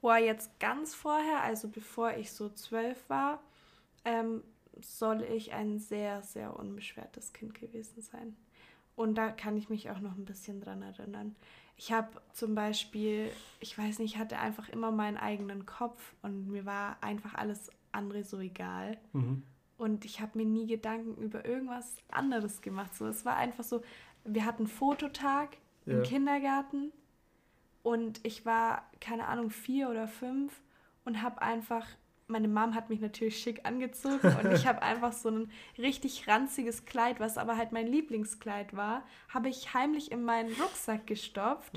Boah, 0.00 0.16
jetzt 0.16 0.58
ganz 0.58 0.94
vorher, 0.94 1.42
also 1.42 1.68
bevor 1.68 2.14
ich 2.14 2.32
so 2.32 2.48
zwölf 2.48 3.08
war, 3.08 3.40
ähm, 4.04 4.42
soll 4.80 5.22
ich 5.22 5.52
ein 5.52 5.78
sehr, 5.78 6.22
sehr 6.22 6.58
unbeschwertes 6.58 7.32
Kind 7.32 7.54
gewesen 7.54 8.02
sein. 8.02 8.36
Und 8.96 9.16
da 9.16 9.30
kann 9.30 9.56
ich 9.56 9.68
mich 9.68 9.90
auch 9.90 10.00
noch 10.00 10.16
ein 10.16 10.24
bisschen 10.24 10.60
dran 10.60 10.82
erinnern. 10.82 11.36
Ich 11.76 11.92
habe 11.92 12.08
zum 12.32 12.54
Beispiel, 12.54 13.30
ich 13.60 13.76
weiß 13.76 13.98
nicht, 13.98 14.14
ich 14.14 14.18
hatte 14.18 14.38
einfach 14.38 14.68
immer 14.68 14.90
meinen 14.90 15.16
eigenen 15.16 15.66
Kopf 15.66 16.14
und 16.22 16.48
mir 16.48 16.66
war 16.66 17.02
einfach 17.02 17.34
alles 17.34 17.70
andere 17.92 18.24
so 18.24 18.38
egal. 18.38 18.98
Mhm. 19.12 19.42
Und 19.78 20.04
ich 20.04 20.20
habe 20.20 20.38
mir 20.38 20.46
nie 20.46 20.66
Gedanken 20.66 21.20
über 21.20 21.44
irgendwas 21.44 21.96
anderes 22.10 22.60
gemacht. 22.60 22.94
So, 22.94 23.06
es 23.06 23.24
war 23.24 23.36
einfach 23.36 23.64
so, 23.64 23.82
wir 24.24 24.44
hatten 24.44 24.66
Fototag 24.66 25.56
ja. 25.86 25.94
im 25.94 26.02
Kindergarten 26.02 26.92
und 27.82 28.20
ich 28.22 28.46
war, 28.46 28.90
keine 29.00 29.26
Ahnung, 29.26 29.50
vier 29.50 29.88
oder 29.88 30.08
fünf 30.08 30.60
und 31.04 31.22
habe 31.22 31.42
einfach 31.42 31.86
meine 32.32 32.48
Mom 32.48 32.74
hat 32.74 32.88
mich 32.88 33.00
natürlich 33.00 33.38
schick 33.38 33.60
angezogen 33.64 34.34
und 34.42 34.52
ich 34.52 34.66
habe 34.66 34.82
einfach 34.82 35.12
so 35.12 35.28
ein 35.28 35.50
richtig 35.78 36.26
ranziges 36.26 36.84
Kleid, 36.84 37.20
was 37.20 37.38
aber 37.38 37.56
halt 37.56 37.72
mein 37.72 37.86
Lieblingskleid 37.86 38.74
war, 38.74 39.04
habe 39.28 39.48
ich 39.48 39.74
heimlich 39.74 40.10
in 40.10 40.24
meinen 40.24 40.52
Rucksack 40.54 41.06
gestopft, 41.06 41.72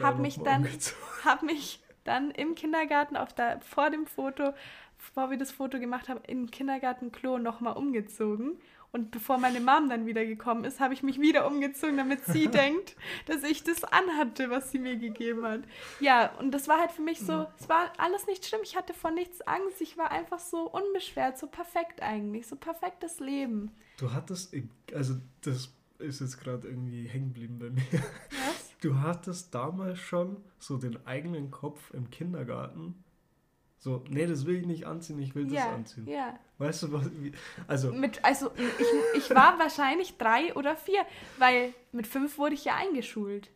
habe 0.00 0.20
mich 0.20 0.38
dann 0.40 0.66
habe 1.24 1.46
mich 1.46 1.80
dann 2.04 2.30
im 2.30 2.54
Kindergarten 2.54 3.16
auf 3.16 3.32
der 3.32 3.60
vor 3.60 3.90
dem 3.90 4.06
Foto, 4.06 4.52
bevor 4.98 5.30
wir 5.30 5.38
das 5.38 5.52
Foto 5.52 5.78
gemacht 5.78 6.08
haben, 6.08 6.20
im 6.26 6.50
Kindergartenklo 6.50 7.38
nochmal 7.38 7.76
umgezogen 7.76 8.58
und 8.92 9.10
bevor 9.10 9.38
meine 9.38 9.60
Mom 9.60 9.88
dann 9.88 10.06
wieder 10.06 10.26
gekommen 10.26 10.64
ist, 10.64 10.80
habe 10.80 10.94
ich 10.94 11.02
mich 11.02 11.20
wieder 11.20 11.46
umgezogen, 11.46 11.96
damit 11.96 12.24
sie 12.24 12.46
denkt, 12.50 12.96
dass 13.26 13.44
ich 13.44 13.62
das 13.62 13.84
anhatte, 13.84 14.50
was 14.50 14.70
sie 14.70 14.78
mir 14.78 14.96
gegeben 14.96 15.44
hat. 15.44 15.62
Ja, 16.00 16.32
und 16.38 16.50
das 16.52 16.66
war 16.66 16.80
halt 16.80 16.90
für 16.90 17.02
mich 17.02 17.20
so, 17.20 17.46
es 17.58 17.68
war 17.68 17.92
alles 17.98 18.26
nicht 18.26 18.46
schlimm. 18.46 18.60
Ich 18.64 18.76
hatte 18.76 18.92
vor 18.92 19.12
nichts 19.12 19.42
Angst. 19.42 19.80
Ich 19.80 19.96
war 19.96 20.10
einfach 20.10 20.40
so 20.40 20.68
unbeschwert, 20.68 21.38
so 21.38 21.46
perfekt 21.46 22.02
eigentlich, 22.02 22.46
so 22.46 22.56
perfektes 22.56 23.20
Leben. 23.20 23.70
Du 23.96 24.12
hattest, 24.12 24.54
also 24.92 25.14
das 25.42 25.72
ist 25.98 26.20
jetzt 26.20 26.40
gerade 26.40 26.66
irgendwie 26.66 27.06
hängen 27.06 27.28
geblieben 27.28 27.58
bei 27.58 27.70
mir. 27.70 28.02
Was? 28.30 28.70
Du 28.80 29.00
hattest 29.00 29.54
damals 29.54 29.98
schon 29.98 30.38
so 30.58 30.78
den 30.78 31.06
eigenen 31.06 31.50
Kopf 31.50 31.92
im 31.92 32.10
Kindergarten 32.10 33.04
so, 33.80 34.04
nee, 34.10 34.26
das 34.26 34.44
will 34.44 34.56
ich 34.56 34.66
nicht 34.66 34.86
anziehen, 34.86 35.18
ich 35.20 35.34
will 35.34 35.50
ja, 35.50 35.64
das 35.64 35.74
anziehen. 35.74 36.06
Ja. 36.06 36.38
Weißt 36.58 36.82
du, 36.82 36.92
was, 36.92 37.10
wie, 37.14 37.32
also. 37.66 37.90
Mit, 37.90 38.22
also 38.22 38.50
ich, 38.54 39.22
ich 39.22 39.30
war 39.30 39.58
wahrscheinlich 39.58 40.18
drei 40.18 40.54
oder 40.54 40.76
vier, 40.76 41.00
weil 41.38 41.72
mit 41.90 42.06
fünf 42.06 42.36
wurde 42.36 42.54
ich 42.54 42.66
ja 42.66 42.76
eingeschult. 42.76 43.50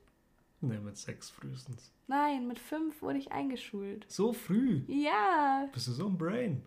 Nee, 0.62 0.78
mit 0.78 0.96
sechs 0.96 1.28
frühestens. 1.28 1.92
Nein, 2.06 2.48
mit 2.48 2.58
fünf 2.58 3.02
wurde 3.02 3.18
ich 3.18 3.32
eingeschult. 3.32 4.06
So 4.08 4.32
früh? 4.32 4.80
Ja. 4.86 5.68
Bist 5.74 5.88
du 5.88 5.92
so 5.92 6.06
ein 6.06 6.16
Brain? 6.16 6.64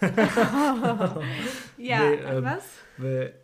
ja, 0.00 1.20
nee, 1.76 2.14
ähm, 2.14 2.44
was? 2.44 2.64
Weil 2.96 3.38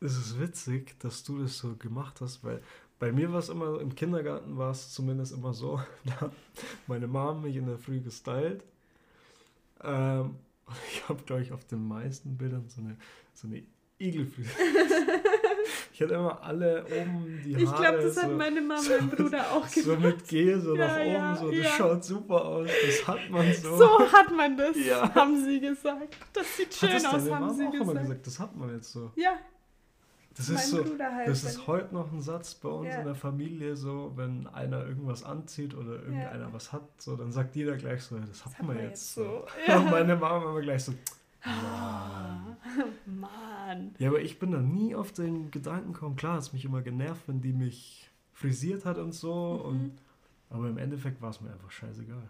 es 0.00 0.18
ist 0.18 0.38
witzig, 0.38 0.98
dass 1.00 1.24
du 1.24 1.38
das 1.38 1.56
so 1.56 1.76
gemacht 1.76 2.20
hast, 2.20 2.44
weil 2.44 2.60
bei 3.02 3.10
mir 3.10 3.32
war 3.32 3.40
es 3.40 3.48
immer, 3.48 3.80
im 3.80 3.96
Kindergarten 3.96 4.56
war 4.56 4.70
es 4.70 4.92
zumindest 4.92 5.32
immer 5.32 5.52
so, 5.52 5.80
da 6.04 6.20
hat 6.20 6.32
meine 6.86 7.08
Mom 7.08 7.42
mich 7.42 7.56
in 7.56 7.66
der 7.66 7.76
Früh 7.76 8.00
gestylt. 8.00 8.62
Ähm, 9.82 10.36
ich 10.88 11.08
habe, 11.08 11.20
glaube 11.24 11.42
ich, 11.42 11.50
auf 11.50 11.64
den 11.64 11.88
meisten 11.88 12.38
Bildern 12.38 12.68
so 12.68 12.80
eine, 12.80 12.96
so 13.34 13.48
eine 13.48 13.64
Igelfüße. 13.98 14.50
ich 15.92 16.00
hatte 16.00 16.14
immer 16.14 16.40
alle 16.44 16.84
oben 16.84 17.42
die 17.44 17.56
Haare. 17.56 17.64
Ich 17.64 17.74
glaube, 17.74 18.02
das 18.04 18.14
so, 18.14 18.22
hat 18.22 18.36
meine 18.36 18.60
Mama 18.60 18.80
und 18.80 18.88
mein 18.88 19.10
Bruder 19.10 19.50
auch 19.50 19.68
gemacht. 19.68 19.72
So 19.72 19.96
mit 19.96 20.28
Gel 20.28 20.60
so 20.60 20.76
ja, 20.76 20.86
nach 20.86 21.00
oben, 21.00 21.12
ja, 21.12 21.36
so. 21.36 21.50
Das 21.50 21.58
ja. 21.58 21.70
schaut 21.70 22.04
super 22.04 22.44
aus. 22.44 22.70
Das 22.86 23.08
hat 23.08 23.30
man 23.30 23.52
so. 23.52 23.78
So 23.78 24.12
hat 24.12 24.30
man 24.32 24.56
das, 24.56 24.76
haben 25.12 25.44
sie 25.44 25.58
gesagt. 25.58 26.16
Das 26.32 26.56
sieht 26.56 26.72
schön 26.72 26.94
aus, 26.94 27.04
haben 27.04 27.28
Mama 27.28 27.52
sie 27.52 27.66
auch 27.66 27.72
gesagt. 27.72 27.90
Immer 27.90 28.00
gesagt. 28.00 28.26
Das 28.28 28.38
hat 28.38 28.56
man 28.56 28.72
jetzt 28.76 28.92
so. 28.92 29.10
Ja, 29.16 29.40
das 30.36 30.48
ist 30.48 30.70
so, 30.70 30.84
halt, 30.98 31.28
das 31.28 31.44
ist 31.44 31.66
heute 31.66 31.94
noch 31.94 32.12
ein 32.12 32.20
Satz 32.20 32.54
bei 32.54 32.68
uns 32.68 32.88
ja. 32.88 33.00
in 33.00 33.04
der 33.04 33.14
Familie, 33.14 33.76
so, 33.76 34.12
wenn 34.16 34.46
einer 34.46 34.86
irgendwas 34.86 35.24
anzieht 35.24 35.74
oder 35.74 35.94
irgendeiner 36.02 36.46
ja. 36.46 36.52
was 36.52 36.72
hat, 36.72 36.82
so, 36.98 37.16
dann 37.16 37.32
sagt 37.32 37.54
jeder 37.56 37.76
gleich 37.76 38.02
so, 38.02 38.18
das, 38.18 38.30
das 38.30 38.46
hat 38.46 38.62
man 38.62 38.78
jetzt 38.78 39.14
so. 39.14 39.24
so. 39.24 39.46
Ja. 39.66 39.78
Und 39.78 39.90
meine 39.90 40.16
Mama 40.16 40.50
immer 40.50 40.60
gleich 40.60 40.84
so, 40.84 40.92
Mann. 41.44 42.56
Mann. 43.06 43.94
Ja, 43.98 44.08
aber 44.08 44.20
ich 44.20 44.38
bin 44.38 44.52
da 44.52 44.60
nie 44.60 44.94
auf 44.94 45.12
den 45.12 45.50
Gedanken 45.50 45.92
gekommen. 45.92 46.16
Klar, 46.16 46.38
es 46.38 46.52
mich 46.52 46.64
immer 46.64 46.82
genervt, 46.82 47.22
wenn 47.26 47.40
die 47.40 47.52
mich 47.52 48.10
frisiert 48.32 48.84
hat 48.84 48.98
und 48.98 49.12
so. 49.12 49.58
Mhm. 49.58 49.68
Und, 49.68 49.98
aber 50.50 50.68
im 50.68 50.78
Endeffekt 50.78 51.20
war 51.20 51.30
es 51.30 51.40
mir 51.40 51.50
einfach 51.50 51.70
scheißegal. 51.70 52.28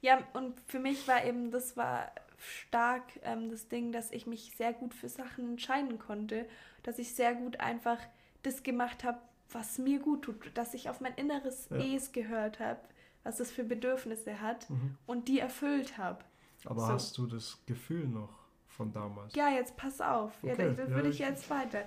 Ja, 0.00 0.18
und 0.32 0.60
für 0.66 0.80
mich 0.80 1.06
war 1.06 1.24
eben, 1.24 1.50
das 1.50 1.76
war 1.76 2.10
stark 2.42 3.04
ähm, 3.22 3.50
das 3.50 3.68
Ding, 3.68 3.92
dass 3.92 4.10
ich 4.10 4.26
mich 4.26 4.54
sehr 4.56 4.72
gut 4.72 4.94
für 4.94 5.08
Sachen 5.08 5.50
entscheiden 5.50 5.98
konnte, 5.98 6.46
dass 6.82 6.98
ich 6.98 7.14
sehr 7.14 7.34
gut 7.34 7.60
einfach 7.60 7.98
das 8.42 8.62
gemacht 8.62 9.04
habe, 9.04 9.18
was 9.50 9.78
mir 9.78 9.98
gut 9.98 10.22
tut, 10.22 10.50
dass 10.54 10.74
ich 10.74 10.88
auf 10.88 11.00
mein 11.00 11.14
inneres 11.14 11.68
ja. 11.70 11.76
Es 11.76 12.12
gehört 12.12 12.58
habe, 12.58 12.80
was 13.22 13.40
es 13.40 13.50
für 13.50 13.64
Bedürfnisse 13.64 14.40
hat 14.40 14.68
mhm. 14.70 14.96
und 15.06 15.28
die 15.28 15.38
erfüllt 15.38 15.98
habe. 15.98 16.24
Aber 16.64 16.86
so. 16.86 16.92
hast 16.92 17.18
du 17.18 17.26
das 17.26 17.58
Gefühl 17.66 18.06
noch 18.06 18.32
von 18.68 18.92
damals? 18.92 19.34
Ja, 19.34 19.50
jetzt 19.50 19.76
pass 19.76 20.00
auf. 20.00 20.32
Okay. 20.42 20.68
Ja, 20.68 20.72
da 20.72 20.88
würde 20.88 21.08
ja, 21.08 21.10
ich 21.10 21.18
jetzt 21.18 21.50
weiter. 21.50 21.84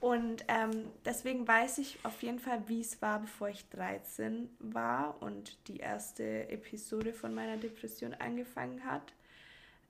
Und 0.00 0.44
ähm, 0.48 0.86
deswegen 1.04 1.46
weiß 1.46 1.78
ich 1.78 2.00
auf 2.02 2.24
jeden 2.24 2.40
Fall, 2.40 2.64
wie 2.66 2.80
es 2.80 3.00
war, 3.00 3.20
bevor 3.20 3.50
ich 3.50 3.68
13 3.68 4.48
war 4.58 5.22
und 5.22 5.68
die 5.68 5.76
erste 5.76 6.48
Episode 6.48 7.12
von 7.12 7.32
meiner 7.32 7.56
Depression 7.56 8.12
angefangen 8.14 8.84
hat. 8.84 9.12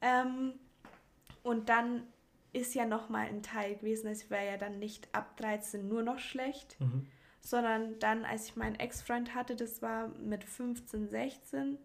Ähm, 0.03 0.55
und 1.43 1.69
dann 1.69 2.07
ist 2.53 2.75
ja 2.75 2.85
nochmal 2.85 3.29
ein 3.29 3.43
Teil 3.43 3.77
gewesen, 3.77 4.09
es 4.09 4.31
war 4.31 4.43
ja 4.43 4.57
dann 4.59 4.79
nicht 4.79 5.15
ab 5.15 5.37
13 5.39 5.89
nur 5.89 6.03
noch 6.03 6.19
schlecht, 6.19 6.79
mhm. 6.81 7.07
sondern 7.41 7.99
dann, 7.99 8.25
als 8.25 8.49
ich 8.49 8.57
meinen 8.57 8.77
Ex-Freund 8.77 9.35
hatte, 9.35 9.57
das 9.57 9.81
war 9.81 10.09
mit 10.19 10.45
15, 10.45 11.09
16, 11.09 11.79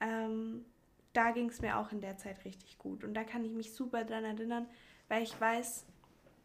ähm, 0.00 0.66
da 1.14 1.30
ging 1.30 1.48
es 1.48 1.62
mir 1.62 1.78
auch 1.78 1.92
in 1.92 2.00
der 2.00 2.18
Zeit 2.18 2.44
richtig 2.44 2.76
gut. 2.78 3.04
Und 3.04 3.14
da 3.14 3.24
kann 3.24 3.44
ich 3.44 3.52
mich 3.52 3.72
super 3.72 4.04
dran 4.04 4.24
erinnern, 4.24 4.66
weil 5.08 5.22
ich 5.22 5.40
weiß, 5.40 5.86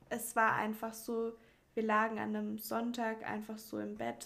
es 0.09 0.35
war 0.35 0.55
einfach 0.55 0.93
so, 0.93 1.33
wir 1.73 1.83
lagen 1.83 2.19
an 2.19 2.35
einem 2.35 2.57
Sonntag 2.57 3.27
einfach 3.27 3.57
so 3.57 3.79
im 3.79 3.97
Bett, 3.97 4.25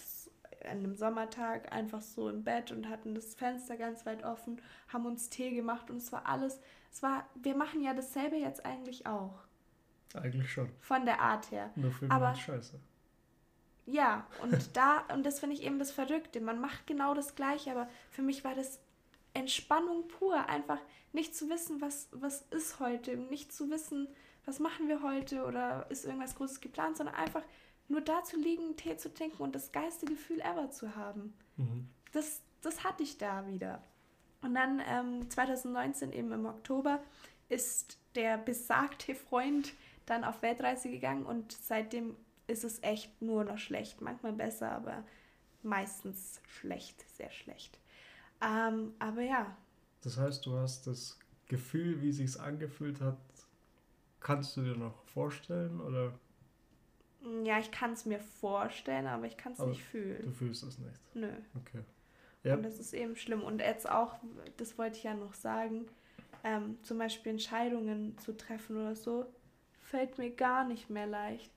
an 0.66 0.78
einem 0.78 0.94
Sommertag 0.94 1.72
einfach 1.72 2.00
so 2.00 2.28
im 2.28 2.44
Bett 2.44 2.72
und 2.72 2.88
hatten 2.88 3.14
das 3.14 3.34
Fenster 3.34 3.76
ganz 3.76 4.06
weit 4.06 4.24
offen, 4.24 4.60
haben 4.88 5.06
uns 5.06 5.30
Tee 5.30 5.50
gemacht 5.52 5.90
und 5.90 5.98
es 5.98 6.12
war 6.12 6.26
alles, 6.26 6.60
es 6.92 7.02
war, 7.02 7.26
wir 7.34 7.56
machen 7.56 7.82
ja 7.82 7.94
dasselbe 7.94 8.36
jetzt 8.36 8.64
eigentlich 8.64 9.06
auch. 9.06 9.44
Eigentlich 10.14 10.52
schon. 10.52 10.70
Von 10.80 11.04
der 11.04 11.20
Art 11.20 11.50
her. 11.50 11.70
Nur 11.74 11.90
für 11.90 12.10
Aber 12.10 12.34
scheiße. 12.34 12.78
Ja, 13.86 14.26
und 14.42 14.54
da, 14.76 15.04
und 15.12 15.24
das 15.26 15.40
finde 15.40 15.56
ich 15.56 15.62
eben 15.62 15.78
das 15.78 15.90
Verrückte. 15.90 16.40
Man 16.40 16.60
macht 16.60 16.86
genau 16.86 17.14
das 17.14 17.34
Gleiche, 17.34 17.72
aber 17.72 17.88
für 18.10 18.22
mich 18.22 18.44
war 18.44 18.54
das 18.54 18.80
Entspannung 19.34 20.08
pur. 20.08 20.48
Einfach 20.48 20.78
nicht 21.12 21.36
zu 21.36 21.50
wissen, 21.50 21.80
was, 21.80 22.08
was 22.12 22.42
ist 22.50 22.80
heute, 22.80 23.16
nicht 23.16 23.52
zu 23.52 23.70
wissen, 23.70 24.08
was 24.44 24.58
machen 24.58 24.88
wir 24.88 25.02
heute 25.02 25.44
oder 25.44 25.90
ist 25.90 26.04
irgendwas 26.04 26.36
Großes 26.36 26.60
geplant, 26.60 26.96
sondern 26.96 27.14
einfach 27.14 27.42
nur 27.88 28.00
da 28.00 28.22
zu 28.24 28.36
liegen, 28.36 28.76
Tee 28.76 28.96
zu 28.96 29.12
trinken 29.12 29.42
und 29.42 29.54
das 29.54 29.72
geilste 29.72 30.06
Gefühl 30.06 30.40
ever 30.40 30.70
zu 30.70 30.96
haben. 30.96 31.34
Mhm. 31.56 31.88
Das, 32.12 32.40
das 32.62 32.84
hatte 32.84 33.02
ich 33.02 33.18
da 33.18 33.46
wieder. 33.46 33.82
Und 34.42 34.54
dann 34.54 34.82
ähm, 34.86 35.30
2019 35.30 36.12
eben 36.12 36.32
im 36.32 36.46
Oktober 36.46 37.00
ist 37.48 37.98
der 38.14 38.38
besagte 38.38 39.14
Freund 39.14 39.72
dann 40.06 40.24
auf 40.24 40.42
Weltreise 40.42 40.90
gegangen 40.90 41.24
und 41.24 41.52
seitdem 41.52 42.14
ist 42.46 42.64
es 42.64 42.82
echt 42.82 43.22
nur 43.22 43.44
noch 43.44 43.58
schlecht. 43.58 44.00
Manchmal 44.02 44.32
besser, 44.32 44.70
aber 44.70 45.02
meistens 45.62 46.40
schlecht, 46.46 47.04
sehr 47.16 47.30
schlecht. 47.30 47.78
Ähm, 48.42 48.92
aber 48.98 49.22
ja. 49.22 49.56
Das 50.02 50.18
heißt, 50.18 50.44
du 50.44 50.56
hast 50.56 50.86
das 50.86 51.18
Gefühl, 51.46 52.02
wie 52.02 52.12
sich 52.12 52.38
angefühlt 52.38 53.00
hat, 53.00 53.16
kannst 54.20 54.56
du 54.56 54.62
dir 54.62 54.76
noch 54.76 55.04
vorstellen 55.06 55.80
oder? 55.80 56.12
Ja, 57.44 57.58
ich 57.58 57.70
kann 57.70 57.92
es 57.92 58.04
mir 58.04 58.20
vorstellen, 58.20 59.06
aber 59.06 59.26
ich 59.26 59.36
kann 59.36 59.52
es 59.52 59.58
nicht 59.60 59.82
fühlen. 59.82 60.22
Du 60.22 60.30
fühlst 60.30 60.62
es 60.62 60.78
nicht? 60.78 61.00
Nö. 61.14 61.30
Okay. 61.56 61.82
Ja. 62.42 62.54
Und 62.54 62.62
das 62.62 62.78
ist 62.78 62.92
eben 62.92 63.16
schlimm. 63.16 63.42
Und 63.42 63.60
jetzt 63.60 63.88
auch, 63.88 64.16
das 64.58 64.76
wollte 64.76 64.98
ich 64.98 65.04
ja 65.04 65.14
noch 65.14 65.32
sagen, 65.32 65.86
ähm, 66.44 66.78
zum 66.82 66.98
Beispiel 66.98 67.32
Entscheidungen 67.32 68.18
zu 68.18 68.36
treffen 68.36 68.76
oder 68.76 68.94
so, 68.94 69.26
fällt 69.80 70.18
mir 70.18 70.30
gar 70.30 70.66
nicht 70.66 70.90
mehr 70.90 71.06
leicht. 71.06 71.52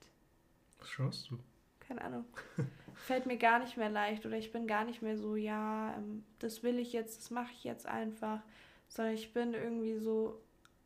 Was 0.78 0.88
schaust 0.88 1.30
du? 1.30 1.38
Keine 1.80 2.02
Ahnung. 2.02 2.24
fällt 2.94 3.26
mir 3.26 3.36
gar 3.36 3.58
nicht 3.58 3.76
mehr 3.76 3.90
leicht 3.90 4.24
oder 4.26 4.36
ich 4.36 4.52
bin 4.52 4.66
gar 4.66 4.84
nicht 4.84 5.02
mehr 5.02 5.16
so, 5.18 5.36
ja, 5.36 5.94
ähm, 5.96 6.24
das 6.38 6.62
will 6.62 6.78
ich 6.78 6.92
jetzt, 6.92 7.18
das 7.18 7.30
mache 7.30 7.52
ich 7.52 7.64
jetzt 7.64 7.86
einfach, 7.86 8.40
sondern 8.88 9.14
ich 9.14 9.32
bin 9.32 9.54
irgendwie 9.54 9.98
so 9.98 10.40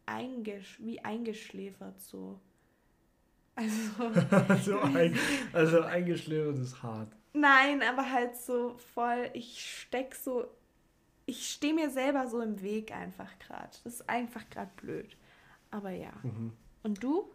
eingesch 0.06 0.78
wie 0.80 1.00
eingeschläfert 1.00 2.00
so. 2.00 2.40
Also, 3.54 4.62
so 4.62 4.78
ein, 4.80 5.16
also 5.52 5.82
eingeschläfert 5.82 6.58
ist 6.58 6.82
hart. 6.82 7.12
Nein, 7.34 7.82
aber 7.82 8.10
halt 8.10 8.36
so 8.36 8.76
voll, 8.94 9.30
ich 9.34 9.64
steck 9.80 10.14
so, 10.14 10.46
ich 11.26 11.48
stehe 11.48 11.74
mir 11.74 11.90
selber 11.90 12.26
so 12.28 12.40
im 12.40 12.60
Weg 12.62 12.92
einfach 12.92 13.30
gerade. 13.38 13.70
Das 13.84 13.94
ist 13.94 14.08
einfach 14.08 14.48
gerade 14.50 14.70
blöd. 14.76 15.16
Aber 15.70 15.90
ja. 15.90 16.12
Mhm. 16.22 16.52
Und 16.82 17.02
du? 17.02 17.30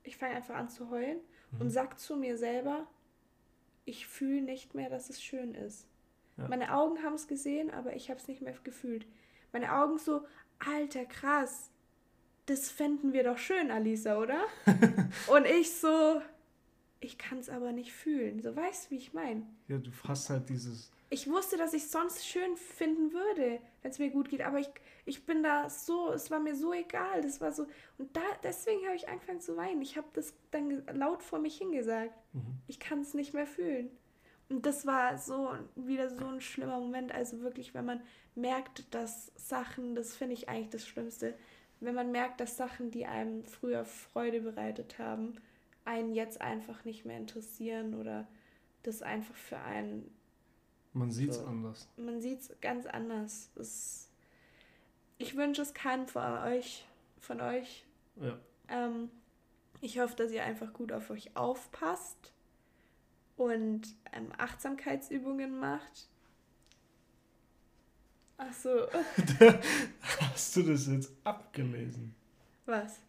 Ich 0.03 0.17
fange 0.17 0.35
einfach 0.35 0.57
an 0.57 0.69
zu 0.69 0.91
heulen 0.91 1.19
mhm. 1.53 1.61
und 1.63 1.71
sag 1.71 1.99
zu 1.99 2.17
mir 2.17 2.37
selber, 2.37 2.87
ich 3.85 4.07
fühle 4.07 4.43
nicht 4.43 4.75
mehr, 4.75 4.91
dass 4.91 5.09
es 5.09 5.23
schön 5.23 5.55
ist. 5.55 5.87
Ja. 6.37 6.49
Meine 6.49 6.75
Augen 6.75 7.03
haben 7.03 7.15
es 7.15 7.29
gesehen, 7.29 7.71
aber 7.71 7.95
ich 7.97 8.11
habe 8.11 8.21
es 8.21 8.29
nicht 8.29 8.43
mehr 8.43 8.55
gefühlt. 8.63 9.07
Meine 9.53 9.73
Augen 9.75 9.99
so, 9.99 10.27
alter, 10.59 11.05
krass, 11.07 11.71
das 12.47 12.71
fänden 12.71 13.13
wir 13.13 13.25
doch 13.25 13.39
schön, 13.39 13.71
Alisa, 13.71 14.19
oder? 14.19 14.45
und 15.29 15.47
ich 15.47 15.73
so, 15.73 16.21
ich 17.01 17.19
kann 17.19 17.39
es 17.39 17.49
aber 17.49 17.73
nicht 17.73 17.93
fühlen. 17.93 18.41
So 18.41 18.55
weißt 18.55 18.87
du, 18.87 18.91
wie 18.93 18.99
ich 18.99 19.13
meine? 19.13 19.47
Ja, 19.69 19.79
du 19.79 19.91
hast 20.07 20.31
halt 20.31 20.49
dieses. 20.49 20.91
Ich 21.11 21.29
wusste, 21.29 21.57
dass 21.57 21.73
ich 21.73 21.85
es 21.85 21.93
sonst 21.93 22.27
schön 22.27 22.57
finden 22.57 23.13
würde, 23.13 23.61
wenn 23.83 23.91
es 23.91 23.99
mir 23.99 24.11
gut 24.11 24.29
geht, 24.29 24.43
aber 24.43 24.59
ich, 24.59 24.69
ich 25.05 25.25
bin 25.25 25.43
da 25.43 25.71
so, 25.71 26.13
es 26.13 26.31
war 26.33 26.41
mir 26.41 26.57
so 26.57 26.73
egal. 26.73 27.23
Das 27.23 27.41
war 27.41 27.53
so. 27.53 27.67
Und 27.99 28.17
da, 28.17 28.23
deswegen 28.43 28.85
habe 28.87 28.97
ich 28.97 29.09
angefangen 29.09 29.41
zu 29.41 29.57
weinen. 29.57 29.83
Ich 29.83 29.97
habe 29.97 30.09
das 30.15 30.35
dann 30.51 30.85
laut 30.93 31.23
vor 31.23 31.39
mich 31.39 31.59
hingesagt. 31.59 32.13
Mhm. 32.33 32.59
Ich 32.67 32.81
kann 32.81 33.01
es 33.01 33.15
nicht 33.15 33.35
mehr 33.35 33.47
fühlen. 33.47 33.91
Und 34.49 34.65
das 34.65 34.87
war 34.87 35.19
so 35.19 35.51
wieder 35.75 36.09
so 36.09 36.25
ein 36.25 36.41
schlimmer 36.41 36.79
Moment. 36.79 37.13
Also 37.13 37.41
wirklich, 37.41 37.75
wenn 37.75 37.85
man 37.85 38.03
merkt, 38.35 38.93
dass 38.95 39.33
Sachen, 39.37 39.95
das 39.95 40.17
finde 40.17 40.35
ich 40.35 40.49
eigentlich 40.49 40.71
das 40.71 40.87
Schlimmste, 40.87 41.35
wenn 41.81 41.95
man 41.95 42.11
merkt, 42.11 42.41
dass 42.41 42.57
Sachen, 42.57 42.91
die 42.91 43.07
einem 43.07 43.45
früher 43.45 43.85
Freude 43.85 44.41
bereitet 44.41 44.99
haben, 44.99 45.35
einen 45.85 46.15
jetzt 46.15 46.41
einfach 46.41 46.85
nicht 46.85 47.05
mehr 47.05 47.19
interessieren 47.19 47.95
oder 47.95 48.27
das 48.83 49.03
einfach 49.03 49.35
für 49.35 49.59
einen. 49.59 50.11
Man 50.93 51.11
sieht 51.11 51.31
es 51.31 51.37
so, 51.37 51.47
anders. 51.47 51.89
Man 51.97 52.21
sieht 52.21 52.41
es 52.41 52.61
ganz 52.61 52.87
anders. 52.87 53.51
Es, 53.57 54.11
ich 55.19 55.37
wünsche 55.37 55.63
es 55.63 55.75
keinem 55.75 56.09
von 56.09 56.39
euch. 56.39 56.87
Von 57.21 57.41
euch. 57.41 57.85
Ja. 58.17 58.39
Ähm, 58.69 59.11
ich 59.81 59.99
hoffe, 59.99 60.17
dass 60.17 60.33
ihr 60.33 60.45
einfach 60.45 60.73
gut 60.73 60.93
auf 60.93 61.11
euch 61.11 61.37
aufpasst 61.37 62.33
und 63.37 63.83
ähm, 64.13 64.33
Achtsamkeitsübungen 64.39 65.59
macht 65.61 66.09
Ach 68.39 68.53
so. 68.53 68.87
Hast 70.33 70.57
du 70.57 70.63
das 70.63 70.87
jetzt 70.87 71.11
abgelesen? 71.25 72.15
Was? 72.67 73.01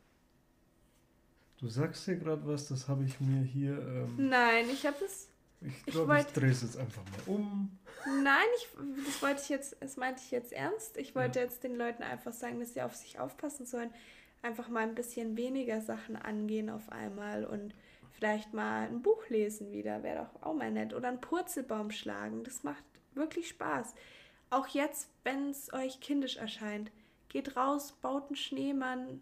Du 1.59 1.67
sagst 1.67 2.05
hier 2.05 2.15
gerade 2.17 2.45
was, 2.47 2.67
das 2.67 2.87
habe 2.87 3.03
ich 3.03 3.19
mir 3.19 3.41
hier. 3.41 3.71
Ähm, 3.71 4.29
Nein, 4.29 4.69
ich 4.71 4.85
habe 4.85 5.03
es. 5.03 5.27
Ich 5.61 5.85
glaube, 5.87 6.19
ich, 6.19 6.27
ich 6.27 6.33
drehe 6.33 6.51
es 6.51 6.61
jetzt 6.61 6.77
einfach 6.77 7.01
mal 7.03 7.33
um. 7.33 7.77
Nein, 8.23 8.45
ich, 8.57 8.69
das 9.05 9.21
wollte 9.23 9.41
ich 9.41 9.49
jetzt, 9.49 9.75
das 9.79 9.97
meinte 9.97 10.21
ich 10.23 10.29
jetzt 10.29 10.53
ernst. 10.53 10.97
Ich 10.97 11.15
wollte 11.15 11.39
ja. 11.39 11.45
jetzt 11.45 11.63
den 11.63 11.75
Leuten 11.75 12.03
einfach 12.03 12.31
sagen, 12.31 12.59
dass 12.59 12.73
sie 12.73 12.81
auf 12.83 12.95
sich 12.95 13.19
aufpassen 13.19 13.65
sollen. 13.65 13.89
Einfach 14.43 14.69
mal 14.69 14.83
ein 14.83 14.93
bisschen 14.93 15.35
weniger 15.35 15.81
Sachen 15.81 16.15
angehen 16.15 16.69
auf 16.69 16.91
einmal 16.91 17.43
und 17.43 17.73
vielleicht 18.11 18.53
mal 18.53 18.87
ein 18.87 19.01
Buch 19.01 19.27
lesen 19.29 19.71
wieder, 19.71 20.03
wäre 20.03 20.25
doch 20.25 20.43
auch 20.43 20.53
mal 20.53 20.71
nett. 20.71 20.93
Oder 20.93 21.07
einen 21.07 21.21
Purzelbaum 21.21 21.89
schlagen. 21.89 22.43
Das 22.43 22.63
macht 22.63 22.83
wirklich 23.15 23.49
Spaß. 23.49 23.95
Auch 24.49 24.67
jetzt, 24.67 25.09
wenn 25.23 25.49
es 25.49 25.71
euch 25.73 25.99
kindisch 25.99 26.37
erscheint, 26.37 26.91
geht 27.29 27.57
raus, 27.57 27.93
baut 28.01 28.27
einen 28.27 28.35
Schneemann, 28.35 29.21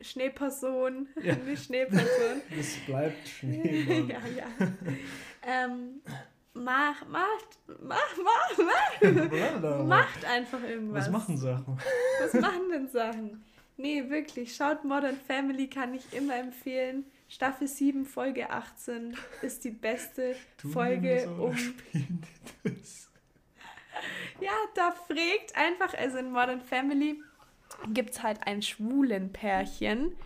Schneeperson, 0.00 1.08
ja. 1.22 1.32
eine 1.34 1.56
Schneeperson. 1.56 2.42
Es 2.58 2.76
bleibt 2.86 3.28
Schneemann. 3.40 4.08
ja, 4.08 4.20
ja. 4.36 4.46
ähm, 5.42 6.00
mach, 6.52 7.06
macht, 7.08 7.58
mach, 7.80 8.16
mach, 8.22 8.58
mach. 8.58 9.84
Macht 9.84 10.24
einfach 10.24 10.62
irgendwas. 10.62 11.06
Was 11.06 11.10
machen 11.10 11.36
Sachen? 11.38 11.78
Was 12.20 12.34
machen 12.34 12.70
denn 12.70 12.88
Sachen? 12.88 13.42
Nee, 13.78 14.08
wirklich, 14.08 14.54
schaut 14.54 14.84
Modern 14.84 15.18
Family, 15.26 15.68
kann 15.68 15.94
ich 15.94 16.12
immer 16.12 16.36
empfehlen. 16.36 17.04
Staffel 17.28 17.66
7, 17.66 18.06
Folge 18.06 18.50
18 18.50 19.16
ist 19.42 19.64
die 19.64 19.70
beste 19.70 20.36
du 20.62 20.68
Folge, 20.70 21.28
um. 21.28 21.56
Ja, 24.40 24.52
da 24.74 24.90
fragt 24.90 25.56
einfach, 25.56 25.94
also 25.94 26.18
in 26.18 26.30
Modern 26.30 26.60
Family 26.60 27.22
gibt 27.88 28.10
es 28.10 28.22
halt 28.22 28.46
ein 28.46 28.62
schwulen 28.62 29.32
Pärchen, 29.32 30.16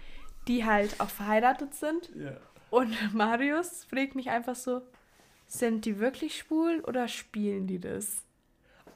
die 0.49 0.65
halt 0.65 1.01
auch 1.01 1.11
verheiratet 1.11 1.75
sind. 1.75 2.11
Ja. 2.15 2.37
Und 2.71 3.15
Marius 3.15 3.85
fragt 3.85 4.15
mich 4.15 4.31
einfach 4.31 4.57
so, 4.57 4.83
sind 5.47 5.85
die 5.85 5.99
wirklich 5.99 6.39
schwul 6.39 6.81
oder 6.87 7.09
spielen 7.09 7.67
die 7.67 7.81
das? 7.81 8.23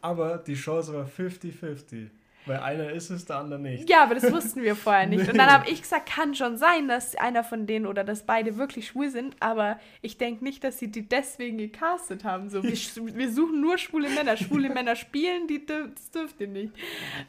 Aber 0.00 0.38
die 0.38 0.54
Chance 0.54 0.94
war 0.94 1.06
50-50. 1.06 2.10
Weil 2.46 2.58
einer 2.58 2.90
ist 2.90 3.08
es, 3.08 3.24
der 3.24 3.36
andere 3.36 3.58
nicht. 3.58 3.88
Ja, 3.88 4.02
aber 4.02 4.14
das 4.14 4.30
wussten 4.30 4.62
wir 4.62 4.76
vorher 4.76 5.06
nicht. 5.06 5.28
Und 5.28 5.38
dann 5.38 5.50
habe 5.50 5.70
ich 5.70 5.80
gesagt, 5.80 6.06
kann 6.06 6.34
schon 6.34 6.58
sein, 6.58 6.88
dass 6.88 7.16
einer 7.16 7.42
von 7.42 7.66
denen 7.66 7.86
oder 7.86 8.04
dass 8.04 8.26
beide 8.26 8.58
wirklich 8.58 8.88
schwul 8.88 9.08
sind, 9.08 9.36
aber 9.40 9.78
ich 10.02 10.18
denke 10.18 10.44
nicht, 10.44 10.62
dass 10.62 10.78
sie 10.78 10.90
die 10.90 11.08
deswegen 11.08 11.56
gecastet 11.56 12.24
haben. 12.24 12.50
So, 12.50 12.62
wir, 12.62 12.72
wir 13.16 13.32
suchen 13.32 13.60
nur 13.62 13.78
schwule 13.78 14.10
Männer. 14.10 14.36
Schwule 14.36 14.68
Männer 14.68 14.94
spielen, 14.94 15.46
die, 15.46 15.64
das 15.64 16.10
dürft 16.10 16.38
ihr 16.40 16.48
nicht. 16.48 16.74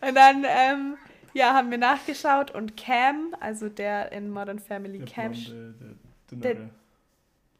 Und 0.01 0.15
dann, 0.15 0.43
ähm, 0.45 0.97
ja, 1.33 1.53
haben 1.53 1.71
wir 1.71 1.77
nachgeschaut 1.77 2.51
und 2.51 2.75
Cam, 2.75 3.35
also 3.39 3.69
der 3.69 4.11
in 4.11 4.29
Modern 4.29 4.59
Family 4.59 4.99
der 4.99 5.07
Cam. 5.07 5.31
Blonde, 5.31 5.95
der, 6.31 6.55
der, 6.55 6.69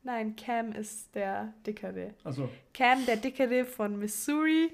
nein, 0.03 0.35
Cam 0.35 0.73
ist 0.73 1.15
der 1.15 1.53
Dickere. 1.65 2.13
Also. 2.23 2.49
Cam, 2.73 3.05
der 3.05 3.17
Dickere 3.17 3.63
von 3.63 3.97
Missouri 3.97 4.71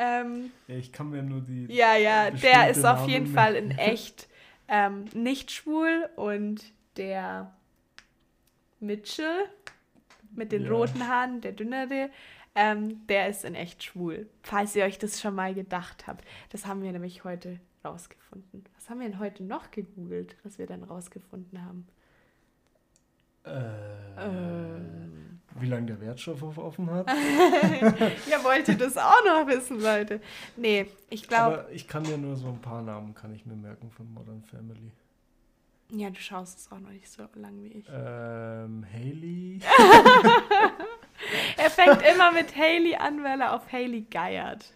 ähm, 0.00 0.50
ja, 0.66 0.76
ich 0.76 0.92
kann 0.92 1.10
mir 1.10 1.22
nur 1.22 1.42
die. 1.42 1.66
Ja, 1.66 1.94
ja, 1.94 2.30
der 2.30 2.70
ist 2.70 2.86
auf 2.86 3.06
jeden 3.06 3.26
Fall 3.26 3.54
in 3.54 3.70
echt 3.78 4.28
ähm, 4.66 5.04
nicht 5.12 5.50
schwul 5.50 6.08
und 6.16 6.64
der 6.96 7.52
Mitchell 8.80 9.44
mit 10.34 10.52
den 10.52 10.64
ja. 10.64 10.70
roten 10.70 11.06
Haaren, 11.06 11.42
der 11.42 11.52
dünnere, 11.52 12.08
ähm, 12.54 13.06
der 13.08 13.28
ist 13.28 13.44
in 13.44 13.54
echt 13.54 13.84
schwul. 13.84 14.26
Falls 14.42 14.74
ihr 14.74 14.84
euch 14.84 14.98
das 14.98 15.20
schon 15.20 15.34
mal 15.34 15.52
gedacht 15.54 16.06
habt. 16.06 16.24
Das 16.48 16.66
haben 16.66 16.82
wir 16.82 16.92
nämlich 16.92 17.24
heute 17.24 17.60
rausgefunden. 17.84 18.64
Was 18.76 18.88
haben 18.88 19.00
wir 19.00 19.08
denn 19.08 19.18
heute 19.18 19.44
noch 19.44 19.70
gegoogelt, 19.70 20.34
was 20.44 20.58
wir 20.58 20.66
dann 20.66 20.82
rausgefunden 20.82 21.62
haben? 21.62 21.86
Äh, 23.44 23.50
ähm. 24.18 25.40
Wie 25.56 25.66
lange 25.66 25.86
der 25.86 26.00
Wertstoff 26.00 26.58
offen 26.58 26.90
hat? 26.90 27.08
ja, 28.30 28.42
wollt 28.42 28.68
ihr 28.68 28.78
das 28.78 28.96
auch 28.96 29.24
noch 29.26 29.46
wissen, 29.46 29.80
Leute? 29.80 30.20
Nee, 30.56 30.86
ich 31.10 31.26
glaube. 31.28 31.58
Aber 31.58 31.70
ich 31.70 31.86
kann 31.86 32.02
mir 32.02 32.16
nur 32.16 32.36
so 32.36 32.48
ein 32.48 32.60
paar 32.60 32.82
Namen 32.82 33.14
kann 33.14 33.34
ich 33.34 33.44
mir 33.44 33.56
merken 33.56 33.90
von 33.90 34.12
Modern 34.12 34.42
Family. 34.42 34.92
Ja, 35.92 36.08
du 36.08 36.20
schaust 36.20 36.58
es 36.58 36.72
auch 36.72 36.78
noch 36.78 36.90
nicht 36.90 37.10
so 37.10 37.22
lang 37.34 37.62
wie 37.62 37.72
ich. 37.78 37.86
Ähm, 37.92 38.86
Haley. 38.92 39.60
er 41.56 41.70
fängt 41.70 42.02
immer 42.02 42.30
mit 42.30 42.56
Haley 42.56 42.94
an, 42.94 43.24
weil 43.24 43.40
er 43.40 43.54
auf 43.54 43.70
Haley 43.72 44.02
geiert. 44.02 44.72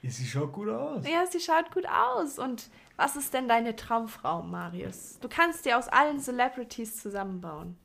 Ja, 0.00 0.10
sie 0.10 0.24
schaut 0.24 0.52
gut 0.52 0.68
aus. 0.68 1.06
Ja, 1.06 1.26
sie 1.26 1.40
schaut 1.40 1.70
gut 1.70 1.86
aus. 1.86 2.38
Und 2.38 2.70
was 2.96 3.14
ist 3.16 3.34
denn 3.34 3.46
deine 3.46 3.76
Traumfrau, 3.76 4.42
Marius? 4.42 5.18
Du 5.20 5.28
kannst 5.28 5.66
dir 5.66 5.78
aus 5.78 5.88
allen 5.88 6.18
Celebrities 6.18 7.00
zusammenbauen. 7.00 7.76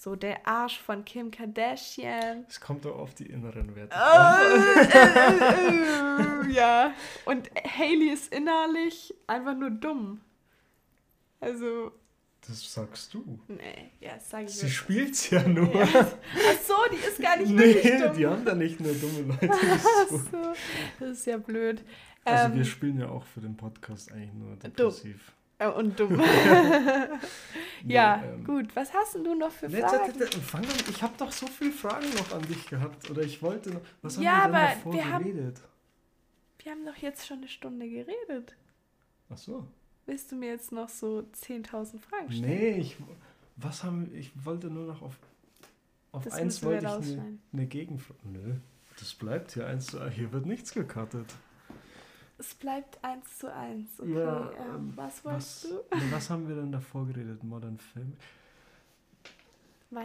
So 0.00 0.14
der 0.14 0.46
Arsch 0.46 0.78
von 0.78 1.04
Kim 1.04 1.32
Kardashian. 1.32 2.44
Es 2.48 2.60
kommt 2.60 2.84
doch 2.84 2.96
auf 2.96 3.14
die 3.14 3.26
inneren 3.26 3.74
Werte. 3.74 3.96
Oh, 3.96 3.98
ja. 6.50 6.94
Und 7.24 7.50
Haley 7.76 8.10
ist 8.12 8.32
innerlich 8.32 9.12
einfach 9.26 9.56
nur 9.56 9.70
dumm. 9.70 10.20
Also. 11.40 11.90
Das 12.46 12.72
sagst 12.72 13.12
du. 13.12 13.40
Nee, 13.48 13.90
ja, 14.00 14.14
das 14.14 14.30
sag 14.30 14.44
ich 14.44 14.54
Sie 14.54 14.70
spielt's 14.70 15.30
ja 15.30 15.42
nur. 15.42 15.74
Ja. 15.74 15.84
Ach 15.92 16.58
so, 16.64 16.74
die 16.92 17.04
ist 17.04 17.20
gar 17.20 17.36
nicht 17.36 17.50
nee, 17.50 17.58
wirklich 17.58 18.00
dumm. 18.00 18.16
die 18.16 18.26
haben 18.28 18.44
da 18.44 18.54
nicht 18.54 18.78
nur 18.78 18.94
dumme 18.94 19.22
Leute. 19.22 19.50
Ach 19.52 20.06
so, 20.08 20.52
das 21.00 21.10
ist 21.10 21.26
ja 21.26 21.38
blöd. 21.38 21.82
Also 22.24 22.44
Ähm, 22.52 22.54
wir 22.54 22.64
spielen 22.64 23.00
ja 23.00 23.08
auch 23.08 23.24
für 23.24 23.40
den 23.40 23.56
Podcast 23.56 24.12
eigentlich 24.12 24.32
nur 24.32 24.54
depressiv. 24.54 25.16
äh, 25.28 25.37
und 25.66 25.98
dumm. 25.98 26.22
Nee, 27.84 27.94
ja, 27.94 28.22
ähm, 28.24 28.44
gut. 28.44 28.74
Was 28.74 28.92
hast 28.92 29.14
denn 29.14 29.22
du 29.24 29.34
noch 29.36 29.52
für 29.52 29.68
Nee, 29.68 29.80
Fragen? 29.80 30.12
t- 30.18 30.26
Fang 30.40 30.64
an, 30.64 30.70
ich 30.90 31.00
habe 31.02 31.14
doch 31.16 31.30
so 31.30 31.46
viele 31.46 31.70
Fragen 31.70 32.06
noch 32.16 32.32
an 32.32 32.42
dich 32.42 32.66
gehabt. 32.66 33.08
Oder 33.08 33.22
ich 33.22 33.40
wollte 33.40 33.70
noch. 33.70 33.80
Was 34.02 34.16
haben 34.16 34.24
Ja, 34.24 34.38
wir 34.38 34.42
denn 34.44 34.52
davor 34.52 34.92
wir 34.94 35.12
haben- 35.12 35.24
geredet? 35.24 35.60
Wir 36.60 36.72
haben 36.72 36.84
doch 36.84 36.96
jetzt 36.96 37.24
schon 37.26 37.38
eine 37.38 37.48
Stunde 37.48 37.88
geredet. 37.88 38.56
Ach 39.30 39.36
so. 39.38 39.64
Willst 40.06 40.32
du 40.32 40.36
mir 40.36 40.48
jetzt 40.50 40.72
noch 40.72 40.88
so 40.88 41.24
10.000 41.32 42.00
Fragen 42.00 42.32
stellen? 42.32 42.48
Nee, 42.48 42.78
ich. 42.78 42.96
Was 43.56 43.84
haben 43.84 44.10
Ich 44.14 44.32
wollte 44.44 44.68
nur 44.68 44.86
noch 44.86 45.02
auf. 45.02 45.16
Auf 46.10 46.24
Das 46.24 46.32
eins 46.34 46.62
wollte 46.64 46.84
ich 46.86 46.90
eine, 47.16 47.38
eine 47.52 47.66
Gegenfrage. 47.66 48.18
Nö. 48.24 48.54
Das 48.98 49.14
bleibt 49.14 49.52
hier 49.52 49.66
eins 49.68 49.86
zu 49.86 50.08
Hier 50.10 50.32
wird 50.32 50.46
nichts 50.46 50.72
gecuttet. 50.72 51.32
Es 52.38 52.54
bleibt 52.54 53.02
eins 53.04 53.38
zu 53.38 53.52
eins. 53.52 53.98
Okay, 54.00 54.14
Ja, 54.14 54.50
ähm, 54.52 54.74
ähm, 54.74 54.92
was 54.96 55.24
Was, 55.24 55.24
wolltest 55.24 55.64
du? 55.64 55.96
nee, 55.96 56.02
was 56.12 56.30
haben 56.30 56.48
wir 56.48 56.54
denn 56.56 56.70
davor 56.72 57.06
geredet? 57.06 57.42
Modern 57.42 57.78
Film. 57.78 58.12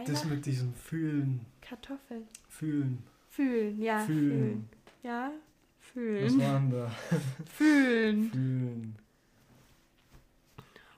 Das 0.06 0.24
mit 0.24 0.44
diesem 0.46 0.72
Fühlen. 0.74 1.44
Kartoffeln. 1.60 2.26
Fühlen. 2.48 3.02
Fühlen, 3.28 3.80
ja. 3.80 3.98
Fühlen. 4.00 4.30
Fühlen. 4.30 4.68
Ja, 5.02 5.30
Was 5.30 5.86
fühlen. 5.92 6.40
war 6.40 6.58
denn 6.58 6.70
da? 6.70 6.90
Fühlen. 7.52 8.30
Fühlen. 8.30 8.96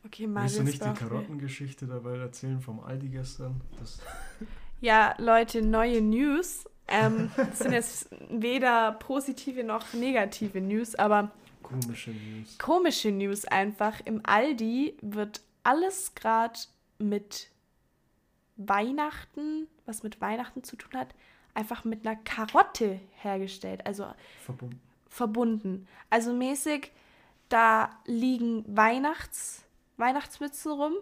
Okay, 0.05 0.27
Marius 0.29 0.59
Willst 0.59 0.81
du 0.81 0.87
nicht 0.87 0.99
die 0.99 1.05
Karottengeschichte 1.05 1.87
dabei 1.87 2.17
erzählen 2.19 2.61
vom 2.61 2.79
Aldi 2.81 3.09
gestern? 3.09 3.61
Das, 3.81 3.99
Ja, 4.81 5.15
Leute, 5.19 5.63
neue 5.63 6.01
News. 6.01 6.65
Ähm, 6.89 7.31
das 7.37 7.59
sind 7.59 7.73
jetzt 7.73 8.09
weder 8.31 8.93
positive 8.93 9.65
noch 9.65 9.93
negative 9.93 10.61
News, 10.61 10.95
aber 10.95 11.31
komische 11.63 12.11
News. 12.11 12.59
komische 12.59 13.11
News 13.11 13.45
einfach. 13.45 14.01
Im 14.05 14.21
Aldi 14.25 14.97
wird 15.03 15.41
alles 15.65 16.15
gerade 16.15 16.59
mit 16.99 17.49
Weihnachten, 18.57 19.67
was 19.85 20.03
mit 20.03 20.21
Weihnachten 20.21 20.65
zu 20.65 20.77
tun 20.77 20.99
hat, 20.99 21.15
einfach 21.55 21.85
mit 21.85 22.07
einer 22.07 22.17
Karotte 22.17 23.01
hergestellt, 23.17 23.85
also 23.87 24.07
Verbunden. 24.45 24.81
verbunden. 25.09 25.89
Also 26.11 26.33
mäßig, 26.33 26.93
da 27.49 27.91
liegen 28.05 28.65
Weihnachts, 28.67 29.65
Weihnachtsmützen 29.97 30.73
rum, 30.73 30.95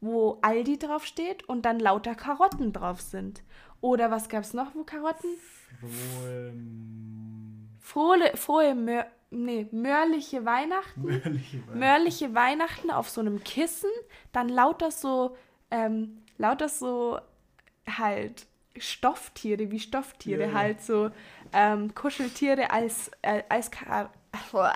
wo 0.00 0.38
Aldi 0.42 0.78
draufsteht 0.78 1.44
und 1.44 1.62
dann 1.62 1.78
lauter 1.78 2.14
Karotten 2.14 2.72
drauf 2.72 3.00
sind. 3.00 3.42
Oder 3.82 4.10
was 4.10 4.30
gab 4.30 4.44
es 4.44 4.54
noch, 4.54 4.74
wo 4.74 4.84
Karotten? 4.84 5.28
Frohe. 5.80 6.54
Frohe, 7.80 8.36
frohe 8.36 8.74
Mör, 8.74 9.06
nee, 9.30 9.66
mörliche 9.72 10.46
Weihnachten. 10.46 11.02
Mörliche 11.02 11.58
Weihnachten. 11.58 11.78
Mörliche 11.78 12.34
Weihnachten 12.34 12.90
auf 12.90 13.10
so 13.10 13.20
einem 13.20 13.42
Kissen, 13.44 13.90
dann 14.32 14.48
lauter 14.48 14.90
so, 14.92 15.36
ähm, 15.70 16.22
lauter 16.38 16.68
so 16.68 17.18
halt 17.86 18.46
Stofftiere, 18.78 19.70
wie 19.72 19.80
Stofftiere, 19.80 20.46
ja. 20.46 20.52
halt 20.52 20.80
so 20.80 21.10
ähm, 21.52 21.92
Kuscheltiere 21.94 22.70
als, 22.70 23.10
äh, 23.20 23.42
als 23.48 23.70
Kar 23.70 24.10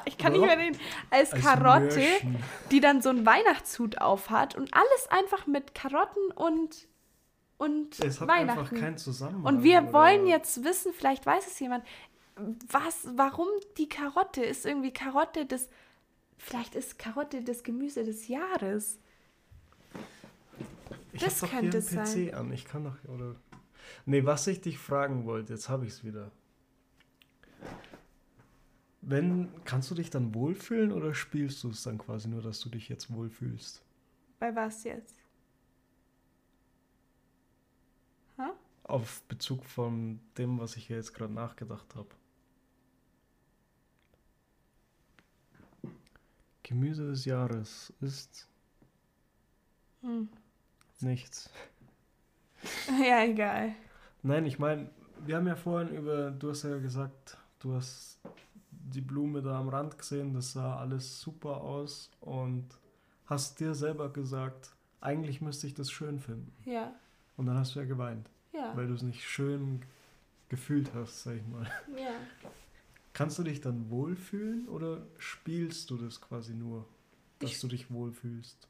ich 0.04 0.18
kann 0.18 0.32
nicht 0.32 0.44
mehr 0.44 0.59
reden, 0.59 0.78
als, 1.11 1.32
Als 1.32 1.42
Karotte, 1.42 1.96
Mörchen. 1.96 2.42
die 2.70 2.80
dann 2.80 3.00
so 3.00 3.09
einen 3.09 3.24
Weihnachtshut 3.24 3.98
aufhat 3.98 4.54
und 4.54 4.74
alles 4.74 5.09
einfach 5.09 5.46
mit 5.46 5.74
Karotten 5.74 6.30
und, 6.34 6.86
und 7.59 7.98
Es 8.00 8.20
hat 8.20 8.28
Weihnachten. 8.28 8.59
einfach 8.61 8.74
keinen 8.74 8.98
Zusammenhang. 8.98 9.44
Und 9.57 9.62
wir 9.62 9.82
oder- 9.82 9.92
wollen 9.92 10.26
jetzt 10.26 10.62
wissen, 10.64 10.92
vielleicht 10.92 11.24
weiß 11.26 11.46
es 11.46 11.59
jemand, 11.59 11.84
was, 12.68 13.09
warum 13.14 13.48
die 13.78 13.88
Karotte 13.88 14.44
ist 14.44 14.66
irgendwie 14.66 14.92
Karotte 14.92 15.46
des, 15.46 15.68
vielleicht 16.36 16.74
ist 16.74 16.98
Karotte 16.98 17.42
das 17.42 17.62
Gemüse 17.62 18.04
des 18.04 18.28
Jahres. 18.28 18.98
Ich 21.12 21.22
das 21.22 21.40
doch 21.40 21.50
könnte 21.50 21.78
hier 21.80 21.98
einen 21.98 22.07
sein. 22.07 22.28
PC 22.28 22.34
an. 22.34 22.52
Ich 22.52 22.66
kann 22.66 22.84
doch. 22.84 22.96
Oder. 23.09 23.36
Nee, 24.04 24.24
was 24.26 24.46
ich 24.48 24.61
dich 24.61 24.76
fragen 24.78 25.24
wollte, 25.24 25.54
jetzt 25.54 25.68
habe 25.70 25.86
ich 25.86 25.92
es 25.92 26.04
wieder. 26.04 26.30
Wenn, 29.00 29.48
kannst 29.64 29.90
du 29.90 29.94
dich 29.94 30.11
dann 30.11 30.34
wohlfühlen 30.34 30.92
oder 30.92 31.14
spielst 31.14 31.62
du 31.62 31.70
es 31.70 31.82
dann 31.84 31.96
quasi 31.96 32.28
nur, 32.28 32.42
dass 32.42 32.61
du 32.61 32.68
dich 32.68 32.88
jetzt 32.88 33.12
wohlfühlst? 33.12 33.82
Bei 34.38 34.54
was 34.54 34.82
jetzt? 34.84 35.14
Hä? 38.37 38.51
Auf 38.84 39.22
Bezug 39.24 39.64
von 39.64 40.20
dem, 40.39 40.59
was 40.61 40.76
ich 40.76 40.87
hier 40.87 40.97
jetzt 40.97 41.14
gerade 41.14 41.32
nachgedacht 41.32 41.95
habe. 41.95 42.09
Gemüse 46.62 47.09
des 47.09 47.24
Jahres 47.24 47.93
ist 48.01 48.49
Hm. 50.03 50.28
nichts. 51.01 51.51
Ja, 53.05 53.22
egal. 53.22 53.74
Nein, 54.22 54.47
ich 54.47 54.59
meine, 54.59 54.91
wir 55.24 55.37
haben 55.37 55.47
ja 55.47 55.57
vorhin 55.57 55.95
über, 55.95 56.30
du 56.30 56.51
hast 56.51 56.62
ja 56.64 56.78
gesagt, 56.78 57.37
du 57.61 57.74
hast 57.74 58.18
die 58.70 59.01
Blume 59.03 59.43
da 59.43 59.59
am 59.61 59.68
Rand 59.68 59.99
gesehen, 59.99 60.32
das 60.34 60.53
sah 60.53 60.76
alles 60.78 61.20
super 61.20 61.61
aus 61.61 62.11
und 62.20 62.66
hast 63.26 63.61
dir 63.61 63.74
selber 63.74 64.12
gesagt, 64.12 64.74
eigentlich 65.01 65.41
müsste 65.41 65.66
ich 65.66 65.74
das 65.74 65.91
schön 65.91 66.18
finden. 66.18 66.53
Ja, 66.64 66.93
Und 67.37 67.47
dann 67.47 67.57
hast 67.57 67.74
du 67.74 67.80
ja 67.80 67.84
geweint, 67.84 68.28
ja, 68.53 68.74
weil 68.76 68.87
du 68.89 68.95
es 68.95 69.03
nicht 69.03 69.22
schön 69.24 69.82
gefühlt 70.49 70.93
hast, 70.95 71.22
sag 71.24 71.37
ich 71.37 71.47
mal. 71.47 71.66
ja. 71.97 72.14
Kannst 73.12 73.39
du 73.39 73.43
dich 73.43 73.61
dann 73.61 73.89
wohlfühlen 73.91 74.68
oder 74.68 75.07
spielst 75.18 75.91
du 75.91 75.97
das 75.97 76.20
quasi 76.20 76.55
nur, 76.55 76.87
dass 77.39 77.53
Ich- 77.53 77.61
du 77.61 77.68
dich 77.68 77.91
wohlfühlst? 77.91 78.68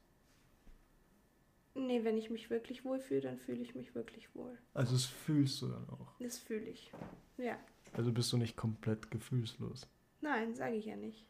Nee, 1.75 2.05
wenn 2.05 2.17
ich 2.17 2.31
mich 2.31 2.49
wirklich 2.49 2.85
wohlfühle, 2.85 3.21
dann 3.21 3.39
fühle 3.39 3.61
ich 3.61 3.75
mich 3.75 3.95
wirklich 3.95 4.35
wohl. 4.35 4.57
Also 4.73 4.93
das 4.95 5.05
fühlst 5.05 5.61
du 5.61 5.69
dann 5.69 5.87
auch. 5.91 6.15
Das 6.21 6.39
fühle 6.39 6.65
ich. 6.67 6.91
Ja. 7.37 7.59
Also 7.93 8.13
bist 8.13 8.33
du 8.33 8.39
nicht 8.39 8.57
komplett 8.57 9.11
gefühlslos. 9.11 9.87
Nein, 10.23 10.55
sage 10.55 10.77
ich 10.77 10.87
ja 10.87 10.97
nicht. 10.97 11.27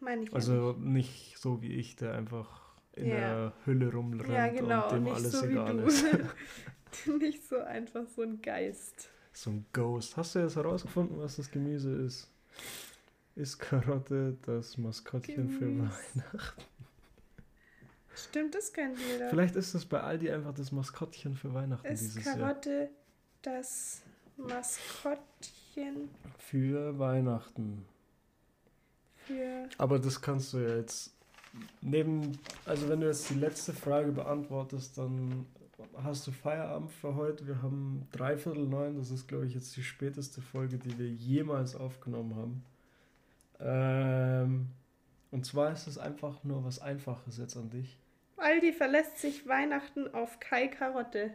Meine 0.00 0.22
ich 0.24 0.30
ja 0.30 0.34
Also 0.34 0.72
nicht 0.72 1.38
so 1.38 1.62
wie 1.62 1.72
ich, 1.74 1.94
der 1.94 2.14
einfach 2.14 2.61
in 2.94 3.06
Ja. 3.06 3.16
der 3.16 3.52
Hülle 3.64 3.92
rumrennt 3.92 4.32
Ja, 4.32 4.48
genau. 4.48 4.84
und 4.88 4.92
dem 4.92 5.04
nicht 5.04 5.14
alles 5.14 5.32
so 5.32 5.46
egal 5.46 5.82
wie 5.82 5.88
ist. 5.88 6.04
du. 7.06 7.12
nicht 7.18 7.48
so 7.48 7.58
einfach 7.58 8.06
so 8.14 8.22
ein 8.22 8.40
Geist. 8.42 9.08
So 9.32 9.50
ein 9.50 9.64
Ghost. 9.72 10.16
Hast 10.16 10.34
du 10.34 10.40
jetzt 10.40 10.56
herausgefunden, 10.56 11.18
was 11.18 11.36
das 11.36 11.50
Gemüse 11.50 11.90
ist? 11.94 12.28
Ist 13.34 13.58
Karotte 13.58 14.36
das 14.44 14.76
Maskottchen 14.76 15.48
für 15.48 15.60
Gemüse. 15.64 15.90
Weihnachten? 16.14 16.22
Stimmt, 18.14 18.54
das 18.54 18.70
kennt 18.74 18.98
jeder. 18.98 19.30
Vielleicht 19.30 19.56
ist 19.56 19.74
das 19.74 19.86
bei 19.86 20.00
Aldi 20.02 20.30
einfach 20.30 20.52
das 20.52 20.70
Maskottchen 20.70 21.34
für 21.34 21.54
Weihnachten 21.54 21.86
ist 21.86 22.00
dieses 22.02 22.24
Jahr. 22.26 22.36
Karotte 22.36 22.90
das 23.40 24.02
Maskottchen 24.36 26.10
Für 26.36 26.98
Weihnachten. 26.98 27.86
für. 29.26 29.66
Aber 29.78 29.98
das 29.98 30.20
kannst 30.20 30.52
du 30.52 30.58
ja 30.58 30.76
jetzt 30.76 31.14
neben, 31.80 32.38
also 32.66 32.88
wenn 32.88 33.00
du 33.00 33.06
jetzt 33.06 33.28
die 33.30 33.34
letzte 33.34 33.72
Frage 33.72 34.12
beantwortest, 34.12 34.96
dann 34.98 35.46
hast 36.02 36.26
du 36.26 36.32
Feierabend 36.32 36.90
für 36.92 37.14
heute. 37.16 37.46
Wir 37.46 37.62
haben 37.62 38.06
dreiviertel 38.12 38.66
neun, 38.66 38.96
das 38.96 39.10
ist 39.10 39.28
glaube 39.28 39.46
ich 39.46 39.54
jetzt 39.54 39.76
die 39.76 39.82
späteste 39.82 40.40
Folge, 40.40 40.78
die 40.78 40.98
wir 40.98 41.08
jemals 41.08 41.74
aufgenommen 41.74 42.36
haben. 42.36 42.64
Ähm, 43.60 44.68
und 45.30 45.46
zwar 45.46 45.72
ist 45.72 45.86
es 45.86 45.98
einfach 45.98 46.44
nur 46.44 46.64
was 46.64 46.78
Einfaches 46.78 47.38
jetzt 47.38 47.56
an 47.56 47.70
dich. 47.70 47.98
Aldi 48.36 48.72
verlässt 48.72 49.18
sich 49.18 49.46
Weihnachten 49.46 50.12
auf 50.14 50.40
Kai 50.40 50.68
Karotte. 50.68 51.32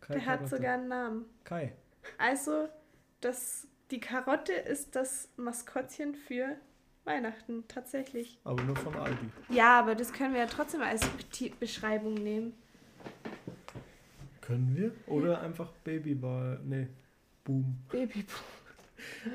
Kai 0.00 0.14
Der 0.14 0.26
hat 0.26 0.38
Karotte. 0.40 0.56
sogar 0.56 0.74
einen 0.74 0.88
Namen. 0.88 1.24
Kai. 1.44 1.72
Also, 2.18 2.68
das, 3.20 3.66
die 3.90 4.00
Karotte 4.00 4.52
ist 4.52 4.96
das 4.96 5.28
Maskottchen 5.36 6.14
für 6.14 6.56
Weihnachten, 7.04 7.64
tatsächlich. 7.68 8.38
Aber 8.44 8.62
nur 8.62 8.76
von 8.76 8.94
Aldi. 8.94 9.26
Ja, 9.48 9.78
aber 9.80 9.94
das 9.94 10.12
können 10.12 10.34
wir 10.34 10.40
ja 10.40 10.46
trotzdem 10.46 10.82
als 10.82 11.02
Be 11.06 11.50
Beschreibung 11.58 12.14
nehmen. 12.14 12.52
Können 14.40 14.74
wir? 14.76 14.92
Oder 15.06 15.40
einfach 15.40 15.70
Babyball. 15.84 16.60
Nee, 16.64 16.88
Boom. 17.44 17.76
Babyboom. 17.90 18.24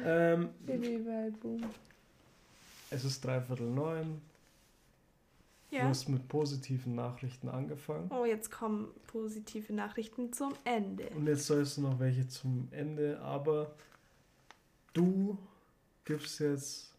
Ähm, 0.05 0.49
Babyball-Boom. 0.65 1.61
es 2.89 3.03
ist 3.03 3.25
dreiviertel 3.25 3.69
neun. 3.69 4.21
Du 5.69 5.75
Ja. 5.75 5.89
hast 5.89 6.07
mit 6.07 6.25
positiven 6.29 6.95
Nachrichten 6.95 7.49
angefangen. 7.49 8.09
Oh, 8.09 8.23
jetzt 8.23 8.49
kommen 8.49 8.87
positive 9.07 9.73
Nachrichten 9.73 10.31
zum 10.31 10.53
Ende. 10.63 11.09
Und 11.09 11.27
jetzt 11.27 11.47
sollst 11.47 11.75
du 11.75 11.81
noch 11.81 11.99
welche 11.99 12.29
zum 12.29 12.69
Ende, 12.71 13.19
aber 13.19 13.75
du 14.93 15.37
gibst 16.05 16.39
jetzt 16.39 16.93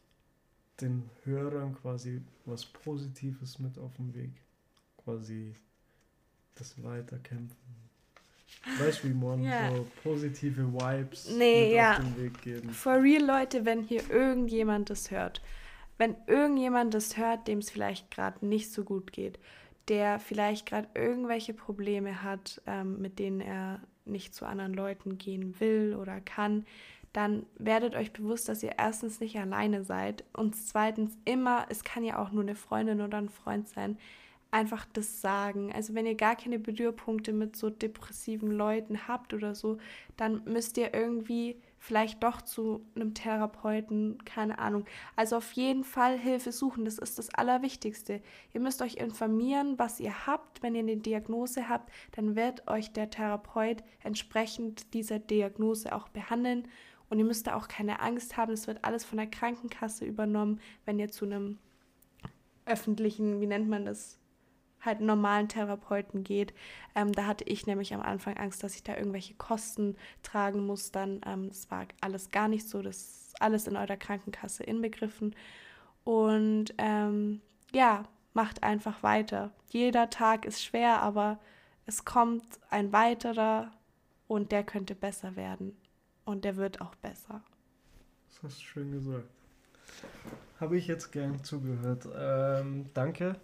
den 0.80 1.08
Hörern 1.24 1.74
quasi 1.80 2.20
was 2.44 2.64
Positives 2.64 3.58
mit 3.58 3.78
auf 3.78 3.94
den 3.96 4.14
Weg. 4.14 4.30
Quasi 5.04 5.54
das 6.54 6.82
Weiterkämpfen. 6.82 7.56
Weißt 8.78 9.04
du, 9.04 9.08
wie 9.08 9.14
man 9.14 9.42
Ja. 9.42 9.74
so 9.74 9.86
positive 10.02 10.72
Vibes 10.72 11.30
Nee, 11.36 11.66
mit 11.66 11.72
ja. 11.74 11.92
auf 11.92 11.98
den 12.04 12.16
Weg 12.16 12.42
geben. 12.42 12.70
For 12.70 13.02
real, 13.02 13.24
Leute, 13.24 13.64
wenn 13.64 13.82
hier 13.82 14.08
irgendjemand 14.10 14.90
das 14.90 15.10
hört, 15.10 15.42
wenn 15.98 16.16
irgendjemand 16.26 16.94
das 16.94 17.16
hört, 17.16 17.48
dem 17.48 17.58
es 17.58 17.70
vielleicht 17.70 18.10
gerade 18.10 18.44
nicht 18.46 18.72
so 18.72 18.84
gut 18.84 19.12
geht, 19.12 19.38
der 19.88 20.18
vielleicht 20.18 20.66
gerade 20.66 20.88
irgendwelche 20.94 21.54
Probleme 21.54 22.22
hat, 22.22 22.60
ähm, 22.66 23.00
mit 23.00 23.18
denen 23.18 23.40
er 23.40 23.80
nicht 24.04 24.34
zu 24.34 24.46
anderen 24.46 24.74
Leuten 24.74 25.18
gehen 25.18 25.58
will 25.60 25.94
oder 25.98 26.20
kann, 26.20 26.64
dann 27.18 27.46
werdet 27.58 27.96
euch 27.96 28.12
bewusst, 28.12 28.48
dass 28.48 28.62
ihr 28.62 28.76
erstens 28.78 29.18
nicht 29.18 29.36
alleine 29.40 29.82
seid 29.82 30.22
und 30.34 30.54
zweitens 30.54 31.18
immer, 31.24 31.66
es 31.68 31.82
kann 31.82 32.04
ja 32.04 32.22
auch 32.22 32.30
nur 32.30 32.44
eine 32.44 32.54
Freundin 32.54 33.00
oder 33.00 33.18
ein 33.18 33.28
Freund 33.28 33.66
sein, 33.66 33.98
einfach 34.52 34.86
das 34.92 35.20
sagen. 35.20 35.72
Also 35.74 35.96
wenn 35.96 36.06
ihr 36.06 36.14
gar 36.14 36.36
keine 36.36 36.60
Berührpunkte 36.60 37.32
mit 37.32 37.56
so 37.56 37.70
depressiven 37.70 38.52
Leuten 38.52 39.08
habt 39.08 39.34
oder 39.34 39.56
so, 39.56 39.78
dann 40.16 40.44
müsst 40.44 40.78
ihr 40.78 40.94
irgendwie 40.94 41.60
vielleicht 41.80 42.22
doch 42.22 42.40
zu 42.40 42.86
einem 42.94 43.14
Therapeuten, 43.14 44.24
keine 44.24 44.60
Ahnung. 44.60 44.84
Also 45.16 45.38
auf 45.38 45.50
jeden 45.52 45.82
Fall 45.82 46.16
Hilfe 46.16 46.52
suchen, 46.52 46.84
das 46.84 46.98
ist 46.98 47.18
das 47.18 47.34
Allerwichtigste. 47.34 48.20
Ihr 48.54 48.60
müsst 48.60 48.80
euch 48.80 48.94
informieren, 48.94 49.76
was 49.76 49.98
ihr 49.98 50.28
habt. 50.28 50.62
Wenn 50.62 50.76
ihr 50.76 50.82
eine 50.82 50.98
Diagnose 50.98 51.68
habt, 51.68 51.90
dann 52.12 52.36
wird 52.36 52.68
euch 52.68 52.92
der 52.92 53.10
Therapeut 53.10 53.82
entsprechend 54.04 54.94
dieser 54.94 55.18
Diagnose 55.18 55.92
auch 55.92 56.08
behandeln. 56.08 56.68
Und 57.10 57.18
ihr 57.18 57.24
müsst 57.24 57.46
da 57.46 57.54
auch 57.54 57.68
keine 57.68 58.00
Angst 58.00 58.36
haben, 58.36 58.52
es 58.52 58.66
wird 58.66 58.84
alles 58.84 59.04
von 59.04 59.18
der 59.18 59.26
Krankenkasse 59.26 60.04
übernommen, 60.04 60.60
wenn 60.84 60.98
ihr 60.98 61.10
zu 61.10 61.24
einem 61.24 61.58
öffentlichen, 62.66 63.40
wie 63.40 63.46
nennt 63.46 63.68
man 63.68 63.84
das, 63.84 64.18
halt 64.80 65.00
normalen 65.00 65.48
Therapeuten 65.48 66.22
geht. 66.22 66.54
Ähm, 66.94 67.12
da 67.12 67.26
hatte 67.26 67.44
ich 67.44 67.66
nämlich 67.66 67.94
am 67.94 68.00
Anfang 68.00 68.36
Angst, 68.36 68.62
dass 68.62 68.74
ich 68.74 68.82
da 68.82 68.96
irgendwelche 68.96 69.34
Kosten 69.34 69.96
tragen 70.22 70.66
muss. 70.66 70.92
Dann, 70.92 71.20
ähm, 71.26 71.48
das 71.48 71.70
war 71.70 71.86
alles 72.00 72.30
gar 72.30 72.48
nicht 72.48 72.68
so. 72.68 72.82
Das 72.82 72.96
ist 72.96 73.42
alles 73.42 73.66
in 73.66 73.76
eurer 73.76 73.96
Krankenkasse 73.96 74.64
inbegriffen. 74.64 75.34
Und 76.04 76.74
ähm, 76.78 77.40
ja, 77.72 78.04
macht 78.34 78.62
einfach 78.62 79.02
weiter. 79.02 79.50
Jeder 79.68 80.10
Tag 80.10 80.44
ist 80.44 80.62
schwer, 80.62 81.02
aber 81.02 81.38
es 81.86 82.04
kommt 82.04 82.44
ein 82.70 82.92
weiterer 82.92 83.72
und 84.26 84.52
der 84.52 84.62
könnte 84.62 84.94
besser 84.94 85.36
werden. 85.36 85.76
Und 86.28 86.44
der 86.44 86.56
wird 86.56 86.82
auch 86.82 86.94
besser. 86.96 87.40
Das 88.28 88.42
hast 88.42 88.58
du 88.60 88.64
schön 88.64 88.92
gesagt. 88.92 89.28
Habe 90.60 90.76
ich 90.76 90.86
jetzt 90.86 91.10
gern 91.10 91.42
zugehört. 91.42 92.06
Ähm, 92.14 92.84
danke 92.92 93.36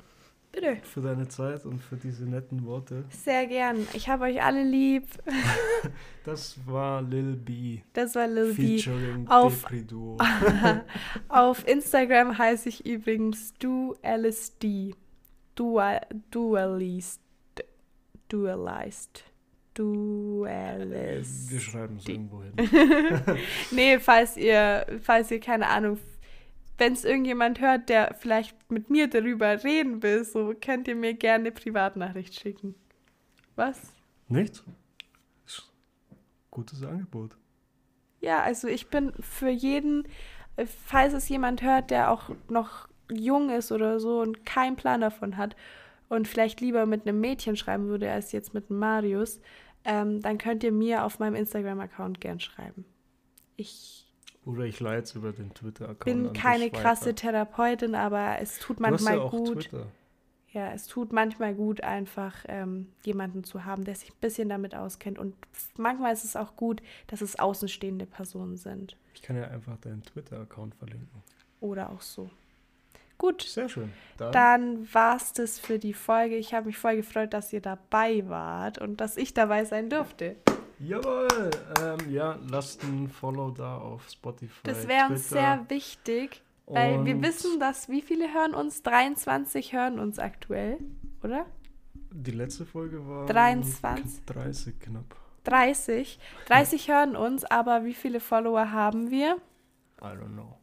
Bitte. 0.52 0.76
für 0.82 1.00
deine 1.00 1.26
Zeit 1.28 1.64
und 1.64 1.78
für 1.80 1.96
diese 1.96 2.24
netten 2.24 2.66
Worte. 2.66 3.04
Sehr 3.08 3.46
gern. 3.46 3.88
Ich 3.94 4.10
habe 4.10 4.24
euch 4.24 4.42
alle 4.42 4.62
lieb. 4.64 5.06
Das 6.24 6.56
war 6.66 7.02
Lil 7.02 7.36
B. 7.36 7.80
Das 7.92 8.14
war 8.14 8.26
Lil 8.26 8.54
B. 8.54 8.78
Featuring 8.78 9.28
Auf- 9.28 9.60
Depri 9.62 9.84
Duo. 9.84 10.16
Auf 11.28 11.66
Instagram 11.68 12.36
heiße 12.38 12.68
ich 12.70 12.86
übrigens 12.86 13.52
DuLSD. 13.54 14.94
Dual, 15.54 16.00
dualist. 16.30 17.20
Dualized. 18.28 19.24
Dualist. 19.74 21.50
Wir 21.50 21.60
schreiben 21.60 21.96
es 21.98 22.08
irgendwo 22.08 22.42
hin. 22.42 22.54
Nee, 23.70 23.98
falls 23.98 24.36
ihr, 24.36 24.86
falls 25.02 25.30
ihr 25.30 25.40
keine 25.40 25.66
Ahnung, 25.66 25.98
wenn 26.78 26.92
es 26.92 27.04
irgendjemand 27.04 27.60
hört, 27.60 27.88
der 27.88 28.14
vielleicht 28.18 28.56
mit 28.70 28.90
mir 28.90 29.08
darüber 29.08 29.62
reden 29.62 30.02
will, 30.02 30.24
so 30.24 30.54
könnt 30.60 30.88
ihr 30.88 30.96
mir 30.96 31.14
gerne 31.14 31.44
eine 31.44 31.52
Privatnachricht 31.52 32.38
schicken. 32.38 32.74
Was? 33.56 33.92
Nicht? 34.28 34.64
Ist 35.46 35.70
Gutes 36.50 36.82
Angebot. 36.82 37.36
Ja, 38.20 38.42
also 38.42 38.68
ich 38.68 38.88
bin 38.88 39.12
für 39.20 39.50
jeden, 39.50 40.08
äh, 40.56 40.66
falls 40.66 41.12
es 41.12 41.28
jemand 41.28 41.62
hört, 41.62 41.90
der 41.90 42.10
auch 42.10 42.30
noch 42.48 42.88
jung 43.12 43.50
ist 43.50 43.70
oder 43.70 44.00
so 44.00 44.20
und 44.20 44.46
keinen 44.46 44.76
Plan 44.76 45.02
davon 45.02 45.36
hat 45.36 45.54
und 46.08 46.26
vielleicht 46.26 46.60
lieber 46.60 46.86
mit 46.86 47.06
einem 47.06 47.20
Mädchen 47.20 47.56
schreiben 47.56 47.86
würde 47.86 48.10
als 48.10 48.32
jetzt 48.32 48.54
mit 48.54 48.70
einem 48.70 48.78
Marius, 48.78 49.40
ähm, 49.84 50.20
dann 50.22 50.38
könnt 50.38 50.64
ihr 50.64 50.72
mir 50.72 51.04
auf 51.04 51.18
meinem 51.18 51.34
Instagram-Account 51.34 52.20
gern 52.20 52.40
schreiben. 52.40 52.84
Ich 53.56 54.06
Oder 54.44 54.64
ich 54.64 54.80
leite 54.80 55.02
es 55.04 55.14
über 55.14 55.32
den 55.32 55.52
Twitter-Account. 55.54 56.04
bin 56.04 56.26
an 56.28 56.32
keine 56.32 56.70
krasse. 56.70 57.14
Therapeutin, 57.14 57.94
aber 57.94 58.38
es 58.40 58.58
tut 58.58 58.78
Du 58.80 58.84
hast 58.84 58.90
manchmal 58.90 59.16
ja 59.16 59.22
auch 59.22 59.30
gut. 59.30 59.62
Twitter. 59.64 59.86
Ja, 60.52 60.72
es 60.72 60.86
tut 60.86 61.12
manchmal 61.12 61.52
gut, 61.52 61.80
einfach 61.80 62.44
ähm, 62.46 62.92
jemanden 63.04 63.42
zu 63.42 63.64
haben, 63.64 63.82
der 63.84 63.96
sich 63.96 64.10
ein 64.10 64.20
bisschen 64.20 64.48
damit 64.48 64.74
auskennt. 64.76 65.18
Und 65.18 65.34
manchmal 65.76 66.12
ist 66.12 66.24
es 66.24 66.36
auch 66.36 66.54
gut, 66.54 66.80
dass 67.08 67.22
es 67.22 67.38
außenstehende 67.38 68.06
Personen 68.06 68.56
sind. 68.56 68.96
Ich 69.14 69.22
kann 69.22 69.34
ja 69.36 69.48
einfach 69.48 69.76
deinen 69.78 70.04
Twitter-Account 70.04 70.76
verlinken. 70.76 71.22
Oder 71.60 71.90
auch 71.90 72.00
so. 72.00 72.30
Gut, 73.24 73.40
Sehr 73.40 73.70
schön. 73.70 73.90
Dann, 74.18 74.32
dann 74.32 74.94
war's 74.94 75.32
das 75.32 75.58
für 75.58 75.78
die 75.78 75.94
Folge. 75.94 76.36
Ich 76.36 76.52
habe 76.52 76.66
mich 76.66 76.76
voll 76.76 76.96
gefreut, 76.96 77.32
dass 77.32 77.54
ihr 77.54 77.62
dabei 77.62 78.22
wart 78.28 78.76
und 78.76 79.00
dass 79.00 79.16
ich 79.16 79.32
dabei 79.32 79.64
sein 79.64 79.88
durfte. 79.88 80.36
Jawohl. 80.78 81.50
Ähm, 81.80 82.10
ja, 82.10 82.38
lasst 82.50 82.82
ein 82.82 83.08
Follow 83.08 83.50
da 83.50 83.78
auf 83.78 84.10
Spotify. 84.10 84.60
Das 84.64 84.86
wäre 84.88 85.08
uns 85.08 85.30
sehr 85.30 85.64
wichtig, 85.68 86.42
weil 86.66 87.02
wir 87.06 87.14
Und 87.14 87.22
wissen, 87.22 87.58
dass 87.58 87.88
wie 87.88 88.02
viele 88.02 88.30
hören 88.34 88.52
uns? 88.52 88.82
23 88.82 89.72
hören 89.72 90.00
uns 90.00 90.18
aktuell, 90.18 90.76
oder? 91.22 91.46
Die 92.10 92.32
letzte 92.32 92.66
Folge 92.66 93.08
war 93.08 93.24
23. 93.24 94.26
30 94.26 94.80
knapp. 94.80 95.16
30. 95.44 96.18
30 96.48 96.88
hören 96.88 97.16
uns, 97.16 97.46
aber 97.46 97.86
wie 97.86 97.94
viele 97.94 98.20
Follower 98.20 98.70
haben 98.70 99.10
wir? 99.10 99.38
I 100.02 100.08
don't 100.08 100.34
know. 100.34 100.58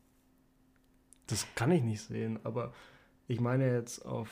Das 1.32 1.48
kann 1.56 1.72
ich 1.72 1.82
nicht 1.82 2.02
sehen, 2.02 2.40
aber 2.44 2.74
ich 3.28 3.40
meine 3.40 3.74
jetzt 3.74 4.06
auf 4.06 4.30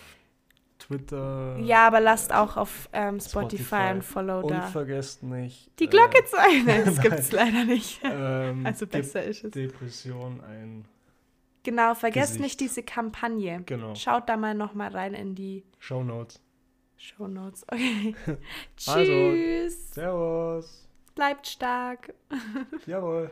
Twitter. 0.79 1.57
Ja, 1.59 1.87
aber 1.87 1.99
lasst 1.99 2.33
auch 2.33 2.55
auf 2.57 2.89
ähm, 2.93 3.19
Spotify, 3.19 3.29
Spotify. 3.63 3.75
ein 3.75 4.01
Follow 4.01 4.41
Und 4.41 4.51
da. 4.51 4.61
vergesst 4.67 5.23
nicht. 5.23 5.71
Die 5.79 5.87
Glocke 5.87 6.23
zu 6.25 6.37
ein. 6.39 6.65
Nein. 6.65 6.83
Das 6.85 7.01
gibt's 7.01 7.31
leider 7.31 7.65
nicht. 7.65 8.03
Äh, 8.03 8.49
ähm, 8.51 8.65
Also 8.65 8.87
besser 8.87 9.23
ist 9.23 9.43
es. 9.43 9.51
Depression 9.51 10.41
ein. 10.41 10.85
Genau, 11.63 11.93
vergesst 11.95 12.33
Gesicht. 12.33 12.43
nicht 12.43 12.59
diese 12.61 12.83
Kampagne. 12.83 13.61
Genau. 13.65 13.93
Schaut 13.95 14.29
da 14.29 14.37
mal 14.37 14.53
noch 14.55 14.73
mal 14.73 14.89
rein 14.89 15.13
in 15.13 15.35
die 15.35 15.63
Show 15.79 16.03
Notes. 16.03 16.41
Show 16.97 17.27
Notes. 17.27 17.65
Okay. 17.69 18.15
Also, 18.87 19.01
Tschüss. 19.03 19.91
Servus. 19.91 20.87
Bleibt 21.15 21.47
stark. 21.47 22.13
Jawohl. 22.85 23.29